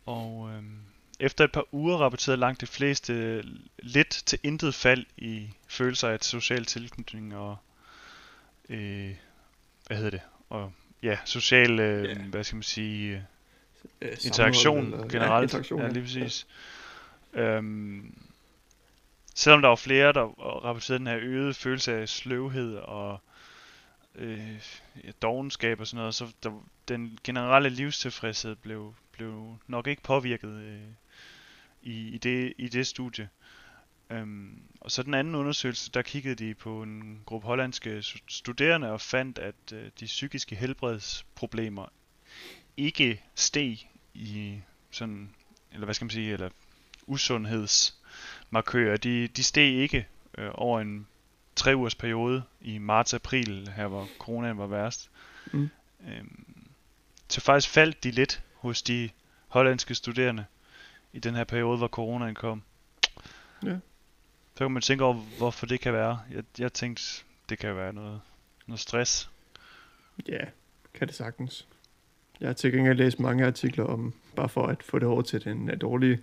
Og 0.06 0.50
øhm, 0.54 0.80
efter 1.24 1.44
et 1.44 1.52
par 1.52 1.66
uger 1.72 1.98
rapporterede 1.98 2.40
langt 2.40 2.62
de 2.62 2.66
fleste 2.68 3.42
lidt 3.80 4.10
til 4.10 4.40
intet 4.44 4.76
fald 4.76 5.06
i 5.18 5.50
følelser 5.68 6.10
af 6.10 6.20
social 6.22 6.66
tilknytning 6.66 7.36
og 7.36 7.58
øh, 8.70 9.16
hvad 9.88 9.98
hedder 9.98 10.10
det? 10.12 10.22
Og 10.50 10.74
ja, 11.04 11.18
social, 11.26 11.80
øh, 11.80 12.04
Ja. 12.10 12.14
hvad 12.22 12.44
skal 12.44 12.56
man 12.56 12.64
sige, 12.64 13.16
øh, 13.16 13.22
Øh, 14.02 14.18
interaktion 14.26 14.86
eller- 14.86 15.08
generelt. 15.08 15.32
Ja, 15.32 15.42
interaktion, 15.42 15.82
ja, 15.82 15.88
lige 15.88 16.04
præcis. 16.04 16.48
Øhm, 17.34 18.18
selvom 19.36 19.62
der 19.62 19.70
var 19.70 19.76
flere, 19.76 20.14
der 20.14 20.24
rapporterede 20.66 21.00
den 21.00 21.08
her 21.08 21.18
øgede 21.22 21.54
følelse 21.54 21.94
af 21.94 22.10
sløvhed 22.10 22.76
og 22.76 23.22
øh, 24.16 24.62
ja, 25.04 25.12
dogenskab 25.22 25.80
og 25.80 25.88
sådan 25.88 25.98
noget, 25.98 26.16
så 26.16 26.28
der, 26.44 26.64
den 26.88 27.20
generelle 27.24 27.70
livstilfredshed 27.70 28.56
blev, 28.56 28.94
blev 29.12 29.58
nok 29.68 29.88
ikke 29.88 30.02
påvirket 30.04 30.50
øh, 30.50 30.80
i, 31.84 32.08
i, 32.08 32.18
det, 32.18 32.54
i 32.58 32.68
det 32.68 32.88
studie. 32.88 33.30
Øhm, 34.10 34.62
og 34.82 34.92
så 34.92 35.04
den 35.04 35.14
anden 35.14 35.36
undersøgelse, 35.36 35.92
der 35.92 36.02
kiggede 36.02 36.36
de 36.36 36.54
på 36.54 36.84
en 36.84 37.22
gruppe 37.26 37.48
hollandske 37.48 38.00
stu- 38.00 38.24
studerende 38.28 38.92
og 38.92 39.02
fandt, 39.02 39.40
at 39.40 39.56
øh, 39.74 39.90
de 40.00 40.06
psykiske 40.06 40.56
helbredsproblemer 40.56 41.86
ikke 42.78 43.24
steg 43.36 43.90
i 44.14 44.60
sådan, 44.92 45.30
eller 45.72 45.86
hvad 45.86 45.94
skal 45.94 46.06
man 46.06 46.12
sige, 46.12 46.34
eller 46.34 46.50
usundhedsmarkører, 47.08 48.98
de, 48.98 49.28
de 49.28 49.44
steg 49.44 49.74
ikke 49.74 50.08
øh, 50.38 50.50
over 50.54 50.80
en 50.80 51.08
tre 51.56 51.76
ugers 51.76 51.96
periode 51.96 52.44
i 52.62 52.78
marts-april, 52.78 53.72
her 53.76 53.88
hvor 53.88 54.10
coronaen 54.20 54.58
var 54.58 54.68
værst. 54.68 55.10
Mm. 55.52 55.70
Øhm, 56.08 56.46
så 57.30 57.42
faktisk 57.42 57.70
faldt 57.70 58.04
de 58.04 58.12
lidt 58.12 58.44
hos 58.56 58.82
de 58.82 59.10
hollandske 59.48 59.96
studerende 59.96 60.46
i 61.14 61.20
den 61.20 61.36
her 61.36 61.44
periode, 61.44 61.78
hvor 61.78 61.88
coronaen 61.88 62.36
kom. 62.36 62.64
Ja. 63.66 63.78
Så 64.58 64.64
kan 64.66 64.72
man 64.72 64.82
tænke 64.82 65.04
over, 65.04 65.14
hvorfor 65.38 65.66
det 65.66 65.80
kan 65.80 65.94
være. 65.94 66.20
Jeg, 66.32 66.44
jeg 66.60 66.74
tænkte, 66.74 67.04
det 67.50 67.60
kan 67.60 67.76
være 67.76 67.94
noget, 67.94 68.22
noget 68.68 68.80
stress. 68.80 69.30
Ja, 70.28 70.40
kan 70.94 71.08
det 71.08 71.16
sagtens. 71.16 71.68
Jeg 72.40 72.50
har 72.50 72.54
til 72.54 72.72
gengæld 72.72 72.98
læst 72.98 73.20
mange 73.20 73.46
artikler 73.46 73.86
om, 73.86 74.14
bare 74.36 74.50
for 74.50 74.66
at 74.68 74.84
få 74.84 75.00
det 75.00 75.08
over 75.08 75.22
til 75.22 75.44
den 75.44 75.70
uh, 75.72 75.82
dårlige, 75.82 76.20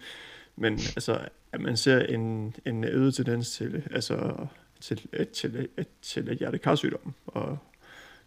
men 0.56 0.72
altså, 0.72 1.28
at 1.52 1.60
man 1.60 1.76
ser 1.76 2.00
en, 2.00 2.54
en 2.66 2.84
øget 2.84 3.14
tendens 3.14 3.50
til, 3.50 3.88
altså, 3.90 4.46
til, 4.80 5.08
til, 5.32 5.68
til, 5.76 5.86
til 6.02 6.36
hjertekarsygdom 6.38 7.14
og 7.26 7.58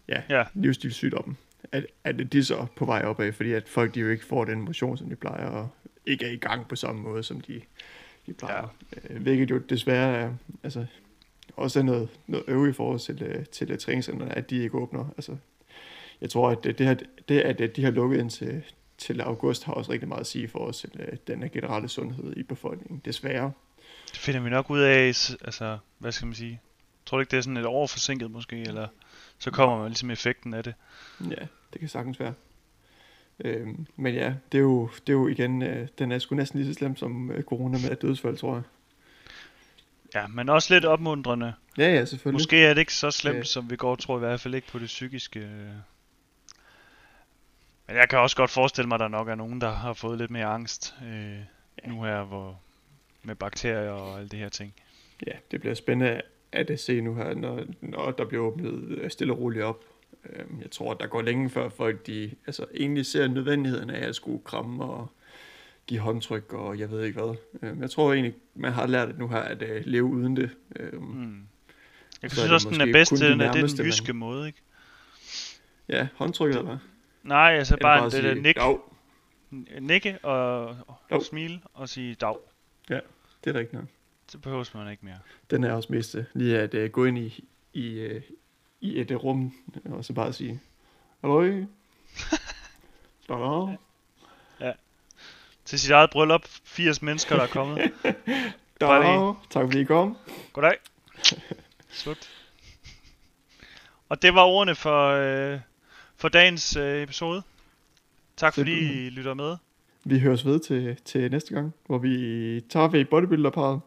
ja, 0.08 0.22
Ja. 0.28 0.44
livsstilssygdommen, 0.54 1.36
at, 1.72 1.86
at 2.04 2.32
de 2.32 2.44
så 2.44 2.56
er 2.56 2.66
på 2.76 2.84
vej 2.84 3.02
opad, 3.04 3.32
fordi 3.32 3.52
at 3.52 3.68
folk 3.68 3.94
de 3.94 4.00
jo 4.00 4.08
ikke 4.08 4.24
får 4.24 4.44
den 4.44 4.60
motion, 4.60 4.98
som 4.98 5.08
de 5.08 5.16
plejer, 5.16 5.46
og 5.46 5.68
ikke 6.06 6.24
er 6.24 6.30
i 6.30 6.36
gang 6.36 6.68
på 6.68 6.76
samme 6.76 7.02
måde, 7.02 7.22
som 7.22 7.40
de, 7.40 7.60
de 8.26 8.32
plejer. 8.32 8.68
Ja. 9.10 9.18
Hvilket 9.18 9.50
jo 9.50 9.58
desværre 9.58 10.16
er, 10.16 10.32
altså, 10.62 10.86
også 11.56 11.78
er 11.78 11.82
noget, 11.82 12.08
noget 12.26 12.44
øve 12.48 12.70
i 12.70 12.72
forhold 12.72 12.98
til, 12.98 13.22
øh, 13.22 13.46
til 13.46 13.72
uh, 13.72 13.78
træningscenterne, 13.78 14.34
at 14.34 14.50
de 14.50 14.62
ikke 14.62 14.78
åbner. 14.78 15.08
Altså, 15.16 15.36
jeg 16.20 16.30
tror, 16.30 16.50
at 16.50 16.64
det, 16.64 16.78
det, 16.78 16.86
her, 16.86 16.96
det 17.28 17.40
at 17.40 17.76
de 17.76 17.84
har 17.84 17.90
lukket 17.90 18.20
ind 18.20 18.30
til, 18.30 18.62
til 18.98 19.20
august, 19.20 19.64
har 19.64 19.72
også 19.72 19.92
rigtig 19.92 20.08
meget 20.08 20.20
at 20.20 20.26
sige 20.26 20.48
for 20.48 20.58
os 20.58 20.78
til 20.78 21.18
den 21.26 21.42
her 21.42 21.48
generelle 21.48 21.88
sundhed 21.88 22.36
i 22.36 22.42
befolkningen. 22.42 23.02
Desværre. 23.04 23.52
Det 24.10 24.18
finder 24.18 24.40
vi 24.40 24.50
nok 24.50 24.70
ud 24.70 24.80
af, 24.80 25.06
altså, 25.44 25.78
hvad 25.98 26.12
skal 26.12 26.26
man 26.26 26.34
sige? 26.34 26.60
Tror 27.06 27.18
du 27.18 27.20
ikke, 27.20 27.30
det 27.30 27.36
er 27.36 27.40
sådan 27.40 27.56
et 27.56 27.66
år 27.66 27.86
forsinket 27.86 28.30
måske, 28.30 28.56
eller 28.60 28.88
så 29.38 29.50
kommer 29.50 29.78
man 29.78 29.88
ligesom 29.88 30.10
effekten 30.10 30.54
af 30.54 30.64
det? 30.64 30.74
Ja, 31.20 31.46
det 31.72 31.80
kan 31.80 31.88
sagtens 31.88 32.20
være. 32.20 32.34
Øhm, 33.44 33.86
men 33.96 34.14
ja, 34.14 34.34
det 34.52 34.58
er 34.58 34.62
jo, 34.62 34.88
det 35.06 35.08
er 35.08 35.12
jo 35.16 35.28
igen, 35.28 35.62
øh, 35.62 35.88
den 35.98 36.12
er 36.12 36.18
sgu 36.18 36.34
næsten 36.34 36.60
lige 36.60 36.72
så 36.74 36.78
slem 36.78 36.96
som 36.96 37.30
øh, 37.30 37.42
corona 37.42 37.78
med 37.88 37.96
dødsfald, 37.96 38.36
tror 38.36 38.54
jeg. 38.54 38.62
Ja, 40.14 40.26
men 40.26 40.48
også 40.48 40.74
lidt 40.74 40.84
opmuntrende. 40.84 41.54
Ja, 41.78 41.92
ja, 41.94 42.04
selvfølgelig. 42.04 42.34
Måske 42.34 42.64
er 42.64 42.74
det 42.74 42.80
ikke 42.80 42.94
så 42.94 43.10
slemt, 43.10 43.36
Ja. 43.38 43.42
som 43.42 43.70
vi 43.70 43.76
går 43.76 43.94
tror, 43.94 44.16
i 44.16 44.18
hvert 44.18 44.40
fald 44.40 44.54
ikke 44.54 44.68
på 44.68 44.78
det 44.78 44.86
psykiske. 44.86 45.40
øh. 45.40 45.68
Men 47.86 47.96
jeg 47.96 48.08
kan 48.08 48.18
også 48.18 48.36
godt 48.36 48.50
forestille 48.50 48.88
mig, 48.88 48.94
at 48.94 49.00
der 49.00 49.08
nok 49.08 49.28
er 49.28 49.34
nogen, 49.34 49.60
der 49.60 49.70
har 49.70 49.92
fået 49.92 50.18
lidt 50.18 50.30
mere 50.30 50.46
angst 50.46 50.94
øh, 51.06 51.38
nu 51.90 52.02
her, 52.02 52.22
hvor 52.24 52.60
med 53.22 53.34
bakterier 53.34 53.90
og 53.90 54.16
alle 54.18 54.28
de 54.28 54.36
her 54.36 54.48
ting. 54.48 54.74
Ja, 55.26 55.32
det 55.50 55.60
bliver 55.60 55.74
spændende 55.74 56.20
at 56.52 56.80
se 56.80 57.00
nu 57.00 57.14
her, 57.14 57.34
når, 57.34 57.64
når 57.80 58.10
der 58.10 58.24
bliver 58.24 58.44
åbnet 58.44 58.84
øh, 58.88 59.10
stille 59.10 59.32
og 59.32 59.38
roligt 59.38 59.64
op. 59.64 59.84
Øhm, 60.32 60.60
Jeg 60.62 60.70
tror, 60.70 60.92
at 60.92 61.00
der 61.00 61.06
går 61.06 61.22
længe 61.22 61.50
før 61.50 61.68
folk 61.68 62.06
de, 62.06 62.30
altså, 62.46 62.66
egentlig 62.74 63.06
ser 63.06 63.28
nødvendigheden 63.28 63.90
af 63.90 64.08
at 64.08 64.14
skulle 64.16 64.44
kramme 64.44 64.84
og 64.84 65.10
give 65.86 66.00
håndtryk 66.00 66.52
og 66.52 66.78
jeg 66.78 66.90
ved 66.90 67.02
ikke 67.04 67.20
hvad. 67.22 67.34
Øhm, 67.62 67.82
Jeg 67.82 67.90
tror 67.90 68.12
egentlig, 68.12 68.34
man 68.54 68.72
har 68.72 68.86
lært 68.86 69.18
nu 69.18 69.28
her 69.28 69.38
at 69.38 69.62
uh, 69.62 69.68
leve 69.86 70.04
uden 70.04 70.36
det. 70.36 70.50
Mm. 70.92 71.42
Jeg 72.22 72.30
synes 72.30 72.44
det 72.44 72.52
også, 72.52 72.68
den 72.70 72.80
er 72.80 72.92
bedst 72.92 73.10
kun 73.10 73.18
til 73.18 73.26
de 73.26 73.32
den, 73.32 73.40
er- 73.40 73.52
det 73.52 73.62
er 73.62 73.66
den 73.66 73.76
man- 73.78 73.86
jyske 73.86 74.12
måde, 74.12 74.46
ikke? 74.46 74.58
Ja, 75.88 76.08
håndtrykket 76.14 76.56
eller 76.58 76.68
hvad? 76.70 76.78
Nej, 77.22 77.50
altså 77.58 77.76
bare, 77.80 78.00
bare 78.00 78.10
det 78.10 78.24
der 78.24 78.34
nik, 78.34 78.56
"Dav." 78.56 78.80
nikke 79.80 80.18
og, 80.22 80.76
Jo. 81.12 81.20
smile 81.22 81.60
og 81.74 81.88
sige 81.88 82.14
dag. 82.14 82.36
Det 82.88 83.00
er 83.56 83.58
rigtigt 83.58 83.72
nok. 83.72 83.84
Så 84.28 84.38
behøver 84.38 84.64
man 84.74 84.90
ikke 84.90 85.04
mere. 85.04 85.18
Den 85.50 85.64
er 85.64 85.72
også 85.72 85.92
mest 85.92 86.14
øh, 86.14 86.24
lige 86.34 86.58
at 86.58 86.74
uh, 86.74 86.84
gå 86.90 87.04
ind 87.04 87.18
i, 87.18 87.44
i, 87.72 88.06
uh, 88.06 88.22
i 88.84 89.00
et 89.00 89.10
uh, 89.10 89.24
rum 89.24 89.52
og 89.84 90.04
så 90.04 90.12
bare 90.12 90.32
sige, 90.32 90.60
Halløj. 91.20 91.64
Da-da. 93.28 93.76
Til 95.64 95.80
sit 95.80 95.90
eget 95.90 96.10
bryllup. 96.10 96.46
80 96.64 97.02
mennesker, 97.02 97.36
der 97.36 97.42
er 97.42 97.46
kommet. 97.46 97.78
Lige. 98.80 99.34
Tak 99.50 99.64
fordi 99.64 99.80
I 99.80 99.84
kom. 99.84 100.16
Goddag. 100.52 100.76
Slut. 101.88 102.30
Og 104.08 104.22
det 104.22 104.34
var 104.34 104.42
ordene 104.42 104.74
for, 104.74 105.08
øh, 105.08 105.60
for 106.16 106.28
dagens 106.28 106.76
øh, 106.76 107.02
episode. 107.02 107.42
Tak 108.36 108.54
fordi 108.54 108.70
Simpelthen. 108.70 109.06
I 109.06 109.10
lytter 109.10 109.34
med. 109.34 109.56
Vi 110.04 110.18
høres 110.18 110.44
ved 110.44 110.60
til, 110.60 110.96
til 111.04 111.30
næste 111.30 111.54
gang, 111.54 111.74
hvor 111.86 111.98
vi 111.98 112.60
tager 112.68 112.88
ved 112.88 113.04
bodybuilderparet. 113.04 113.80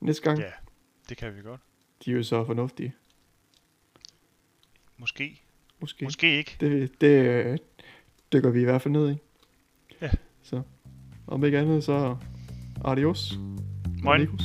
Næste 0.00 0.22
gang. 0.22 0.38
Ja, 0.38 0.50
det 1.08 1.16
kan 1.16 1.36
vi 1.36 1.42
godt. 1.42 1.60
De 2.04 2.10
er 2.10 2.14
jo 2.14 2.22
så 2.22 2.44
fornuftige. 2.44 2.94
Måske. 4.98 5.40
Måske. 5.80 6.04
Måske 6.04 6.38
ikke. 6.38 6.56
Det, 6.60 7.00
det 7.00 7.26
øh, 7.26 7.58
dykker 8.32 8.50
vi 8.50 8.60
i 8.60 8.64
hvert 8.64 8.82
fald 8.82 8.92
ned 8.92 9.10
i. 9.10 9.16
Ja. 10.00 10.10
Så 10.42 10.62
om 11.26 11.44
ikke 11.44 11.58
andet, 11.58 11.84
så 11.84 12.16
adios. 12.84 13.38
Moin. 14.02 14.20
Amigos. 14.20 14.42